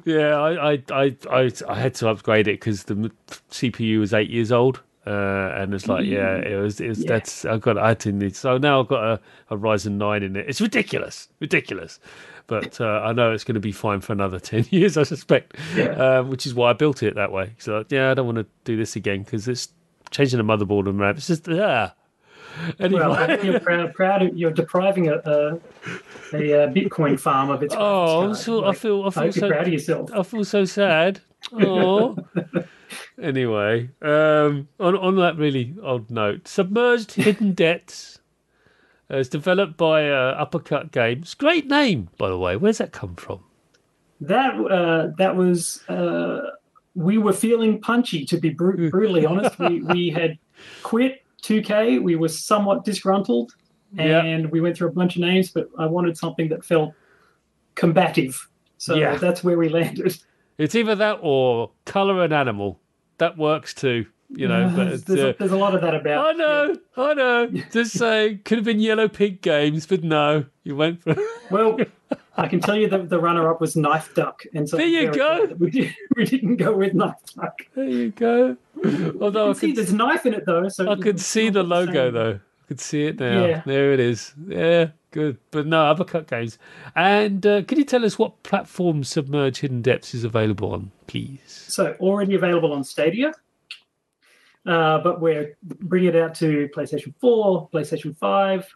Yeah, 0.05 0.35
I 0.37 0.73
I 0.73 0.83
I 0.91 1.17
I, 1.31 1.51
I 1.69 1.75
had 1.79 1.95
to 1.95 2.09
upgrade 2.09 2.49
it 2.49 2.61
because 2.61 2.85
the 2.85 3.11
CPU 3.51 4.01
was 4.01 4.13
eight 4.13 4.29
years 4.29 4.51
old, 4.53 4.83
uh, 5.07 5.53
and 5.55 5.73
it's 5.73 5.87
like 5.89 6.05
yeah, 6.05 6.35
it 6.37 6.61
was. 6.61 6.81
It 6.81 6.89
was 6.89 6.99
Yeah. 7.05 7.09
That's 7.09 7.45
I 7.45 7.57
got. 7.59 7.79
I 7.79 7.95
to 7.95 8.11
need. 8.13 8.35
So 8.37 8.59
now 8.59 8.81
I've 8.81 8.89
got 8.89 9.05
a, 9.05 9.21
a 9.51 9.57
Ryzen 9.57 9.93
nine 9.93 10.23
in 10.25 10.35
it. 10.37 10.47
It's 10.49 10.61
ridiculous, 10.61 11.29
ridiculous. 11.41 12.01
But 12.49 12.81
uh, 12.81 13.01
I 13.05 13.13
know 13.13 13.33
it's 13.33 13.43
going 13.45 13.55
to 13.57 13.61
be 13.61 13.73
fine 13.73 14.01
for 14.01 14.13
another 14.13 14.39
ten 14.51 14.67
years, 14.71 14.97
I 14.97 15.05
suspect. 15.05 15.57
Yeah. 15.77 15.91
Um, 16.19 16.29
which 16.31 16.45
is 16.47 16.55
why 16.55 16.71
I 16.71 16.73
built 16.75 17.03
it 17.05 17.15
that 17.15 17.31
way. 17.33 17.55
So 17.59 17.85
yeah, 17.89 18.11
I 18.11 18.15
don't 18.15 18.27
want 18.27 18.39
to 18.39 18.47
do 18.65 18.77
this 18.77 18.97
again 18.97 19.23
because 19.23 19.47
it's 19.49 19.69
changing 20.11 20.39
the 20.39 20.45
motherboard 20.45 20.89
and 20.89 20.99
RAM. 20.99 21.17
It's 21.17 21.29
just 21.29 21.49
ah. 21.49 21.95
Anyway. 22.81 23.01
Well, 23.01 23.45
you're 23.45 23.61
proud. 23.61 23.95
proud 23.95 24.23
of, 24.23 24.37
you're 24.37 24.51
depriving 24.51 25.09
a, 25.09 25.15
a, 25.15 25.55
a, 26.33 26.65
uh 26.65 26.69
Bitcoin 26.73 27.19
farm 27.19 27.51
of 27.51 27.63
its. 27.63 27.75
Oh, 27.77 28.23
I'm 28.23 28.31
graphics 28.31 28.37
so, 28.37 28.61
card. 28.63 28.75
I 28.75 28.79
feel 28.79 29.03
I 29.03 29.07
I 29.07 29.11
feel 29.11 29.23
hope 29.23 29.33
so 29.35 29.49
proud 29.49 29.67
of 29.67 29.73
yourself. 29.73 30.11
I 30.13 30.23
feel 30.23 30.45
so 30.45 30.65
sad. 30.65 31.21
Oh. 31.53 32.17
anyway, 33.23 33.91
um, 34.03 34.69
on 34.81 34.97
on 34.97 35.17
that 35.17 35.37
really 35.37 35.75
odd 35.83 36.11
note, 36.11 36.49
submerged 36.49 37.13
hidden 37.13 37.53
depths 37.53 38.21
uh, 39.11 39.19
is 39.19 39.29
developed 39.29 39.77
by 39.77 40.09
uh, 40.11 40.35
Uppercut 40.39 40.93
Games. 40.93 41.35
Great 41.35 41.67
name, 41.67 42.09
by 42.19 42.29
the 42.29 42.39
way. 42.39 42.57
Where's 42.57 42.79
that 42.79 42.93
come 42.93 43.15
from? 43.17 43.41
That 44.21 44.55
uh, 44.55 45.13
that 45.19 45.37
was. 45.37 45.83
Uh, 45.89 46.41
we 46.95 47.19
were 47.19 47.35
feeling 47.35 47.79
punchy, 47.81 48.25
to 48.25 48.39
be 48.39 48.49
bru- 48.49 48.91
brutally 48.91 49.27
honest. 49.27 49.59
We 49.59 49.83
we 49.83 50.11
had 50.11 50.39
quit 50.83 51.23
2K. 51.43 52.03
We 52.03 52.17
were 52.17 52.29
somewhat 52.29 52.85
disgruntled, 52.85 53.53
Yeah. 53.93 54.23
and 54.23 54.51
we 54.51 54.61
went 54.61 54.77
through 54.77 54.89
a 54.89 54.93
bunch 54.93 55.17
of 55.17 55.23
names. 55.23 55.51
But 55.51 55.69
I 55.79 55.87
wanted 55.87 56.17
something 56.17 56.49
that 56.49 56.65
felt 56.65 56.93
combative. 57.75 58.49
So 58.79 58.95
Yeah. 58.95 59.17
that's 59.17 59.43
where 59.45 59.57
we 59.59 59.69
landed. 59.69 60.17
It's 60.59 60.75
either 60.75 60.95
that 60.95 61.19
or 61.23 61.71
color 61.85 62.23
an 62.25 62.33
animal. 62.33 62.81
That 63.19 63.37
works 63.39 63.75
too. 63.75 64.07
You 64.31 64.49
know, 64.49 64.73
but 64.75 64.85
there's, 65.07 65.21
uh, 65.21 65.29
a, 65.29 65.33
there's 65.39 65.53
a 65.53 65.57
lot 65.57 65.75
of 65.75 65.83
that 65.83 65.95
about. 65.95 66.27
I 66.27 66.33
know, 66.33 66.77
I 66.97 67.15
know. 67.15 67.47
Just 67.73 67.93
say 67.93 68.41
could 68.45 68.59
have 68.59 68.65
been 68.65 68.81
Yellow 68.81 69.07
Pig 69.09 69.41
Games, 69.41 69.87
but 69.87 70.03
no, 70.03 70.47
you 70.65 70.75
went 70.75 71.03
for. 71.03 71.15
Well, 71.51 71.79
I 72.37 72.49
can 72.49 72.61
tell 72.61 72.77
you 72.77 72.89
that 72.89 73.09
the 73.09 73.19
runner-up 73.19 73.61
was 73.61 73.77
Knife 73.77 74.15
Duck, 74.15 74.43
and 74.55 74.69
so 74.69 74.77
There 74.77 74.87
you 74.87 75.13
go. 75.13 75.47
We, 75.59 75.71
did, 75.71 75.95
we 76.17 76.25
didn't 76.25 76.57
go 76.57 76.77
with 76.77 76.95
Knife 76.95 77.15
Duck. 77.35 77.63
There 77.75 77.89
you 77.89 78.11
go. 78.11 78.57
Although 79.21 79.47
I 79.47 79.49
You 79.49 79.55
can 79.55 79.55
see 79.55 79.67
could 79.69 79.77
there's 79.77 79.93
knife 79.93 80.27
in 80.27 80.35
it 80.35 80.45
though, 80.45 80.69
so 80.69 80.91
I 80.91 80.97
could 80.97 81.21
see 81.21 81.49
the 81.49 81.63
logo 81.63 82.11
though. 82.11 82.33
I 82.33 82.67
could 82.69 82.81
see 82.81 83.05
it 83.05 83.19
now. 83.19 83.47
Yeah. 83.47 83.63
There 83.65 83.93
it 83.93 84.01
is. 84.01 84.35
Yeah, 84.47 84.89
good. 85.13 85.39
But 85.51 85.67
no, 85.67 85.87
Uppercut 85.87 86.27
Games. 86.27 86.59
And 86.95 87.47
uh, 87.47 87.63
can 87.63 87.79
you 87.79 87.85
tell 87.85 88.05
us 88.05 88.19
what 88.19 88.43
platform 88.43 89.03
Submerged 89.03 89.59
Hidden 89.59 89.83
Depths 89.83 90.15
is 90.15 90.25
available 90.25 90.73
on, 90.73 90.91
please? 91.07 91.41
So 91.47 91.97
already 92.01 92.35
available 92.35 92.73
on 92.73 92.85
Stadia, 92.85 93.33
uh, 94.67 94.99
but 94.99 95.21
we're 95.21 95.57
bringing 95.63 96.11
it 96.11 96.17
out 96.17 96.35
to 96.37 96.69
PlayStation 96.75 97.15
4, 97.21 97.71
PlayStation 97.71 98.17
5, 98.17 98.69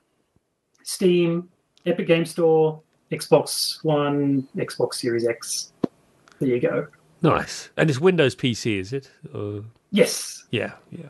Steam, 0.82 1.48
Epic 1.84 2.06
Game 2.06 2.24
Store, 2.24 2.80
Xbox 3.12 3.82
One, 3.84 4.46
Xbox 4.56 4.94
Series 4.94 5.26
X. 5.26 5.72
There 6.38 6.48
you 6.48 6.60
go. 6.60 6.86
Nice. 7.22 7.70
And 7.76 7.90
it's 7.90 8.00
Windows 8.00 8.34
PC, 8.34 8.78
is 8.80 8.92
it? 8.92 9.10
Uh, 9.34 9.60
Yes. 9.92 10.44
yeah, 10.50 10.74
yeah. 10.90 11.08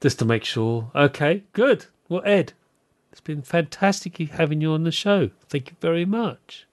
Just 0.00 0.18
to 0.20 0.24
make 0.24 0.44
sure. 0.44 0.90
Okay, 0.94 1.42
good. 1.52 1.84
Well, 2.08 2.22
Ed, 2.24 2.54
it's 3.12 3.20
been 3.20 3.42
fantastic 3.42 4.16
having 4.16 4.60
you 4.62 4.72
on 4.72 4.84
the 4.84 4.90
show. 4.92 5.30
Thank 5.48 5.70
you 5.70 5.76
very 5.80 6.06
much. 6.06 6.66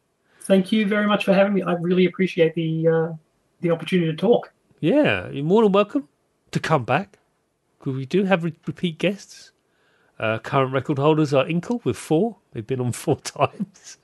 Thank 0.43 0.71
you 0.71 0.85
very 0.87 1.07
much 1.07 1.25
for 1.25 1.33
having 1.33 1.53
me. 1.53 1.61
I 1.63 1.73
really 1.73 2.05
appreciate 2.05 2.53
the 2.55 2.87
uh, 2.87 3.13
the 3.61 3.71
opportunity 3.71 4.09
to 4.11 4.15
talk. 4.17 4.53
Yeah, 4.79 5.29
you're 5.29 5.43
more 5.43 5.63
than 5.63 5.71
welcome 5.73 6.07
to 6.51 6.59
come 6.59 6.85
back. 6.85 7.17
we 7.83 8.05
do 8.05 8.23
have 8.23 8.43
re- 8.45 8.53
repeat 8.65 8.97
guests. 8.99 9.51
Uh, 10.19 10.37
current 10.39 10.71
record 10.71 10.97
holders 10.99 11.33
are 11.33 11.45
Inkle 11.47 11.81
with 11.83 11.97
four. 11.97 12.37
They've 12.53 12.65
been 12.65 12.79
on 12.79 12.93
four 12.93 13.17
times. 13.21 13.97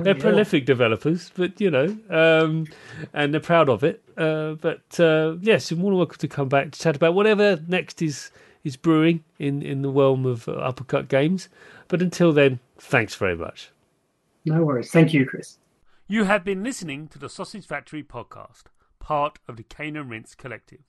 They're 0.00 0.16
yeah. 0.16 0.22
prolific 0.22 0.66
developers, 0.66 1.30
but 1.34 1.60
you 1.60 1.70
know, 1.70 1.96
um, 2.10 2.66
and 3.12 3.32
they're 3.32 3.40
proud 3.40 3.68
of 3.68 3.82
it. 3.84 4.02
Uh, 4.16 4.54
but 4.54 5.00
uh, 5.00 5.36
yes, 5.40 5.70
you're 5.70 5.78
more 5.78 5.90
than 5.90 5.98
welcome 5.98 6.18
to 6.18 6.28
come 6.28 6.48
back 6.48 6.72
to 6.72 6.78
chat 6.78 6.96
about 6.96 7.14
whatever 7.14 7.60
next 7.68 8.02
is 8.02 8.30
is 8.64 8.76
brewing 8.76 9.24
in 9.38 9.62
in 9.62 9.82
the 9.82 9.90
realm 9.90 10.26
of 10.26 10.48
uh, 10.48 10.52
uppercut 10.52 11.08
games. 11.08 11.48
But 11.88 12.02
until 12.02 12.32
then, 12.32 12.60
thanks 12.78 13.14
very 13.14 13.36
much. 13.36 13.70
No 14.44 14.64
worries. 14.64 14.90
Thank 14.90 15.12
you, 15.12 15.26
Chris. 15.26 15.58
You 16.08 16.24
have 16.24 16.44
been 16.44 16.62
listening 16.62 17.08
to 17.08 17.18
the 17.18 17.28
Sausage 17.28 17.66
Factory 17.66 18.02
podcast, 18.02 18.64
part 18.98 19.38
of 19.48 19.56
the 19.56 19.62
Cane 19.62 19.96
and 19.96 20.10
Rinse 20.10 20.34
Collective. 20.34 20.80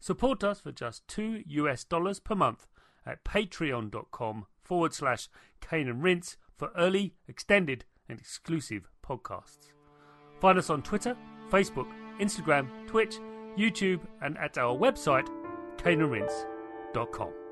Support 0.00 0.44
us 0.44 0.60
for 0.60 0.72
just 0.72 1.06
two 1.08 1.42
US 1.46 1.84
dollars 1.84 2.20
per 2.20 2.34
month 2.34 2.66
at 3.04 3.24
patreon.com 3.24 4.46
forward 4.62 4.94
slash 4.94 5.28
Cane 5.60 5.88
and 5.88 6.02
Rinse 6.02 6.36
for 6.56 6.70
early, 6.76 7.14
extended, 7.28 7.84
and 8.08 8.18
exclusive 8.18 8.88
podcasts. 9.06 9.72
Find 10.40 10.58
us 10.58 10.70
on 10.70 10.82
Twitter, 10.82 11.16
Facebook, 11.50 11.88
Instagram, 12.20 12.68
Twitch, 12.86 13.16
YouTube, 13.56 14.00
and 14.22 14.36
at 14.38 14.58
our 14.58 14.76
website, 14.76 15.28
caneandrinse.com. 15.78 17.45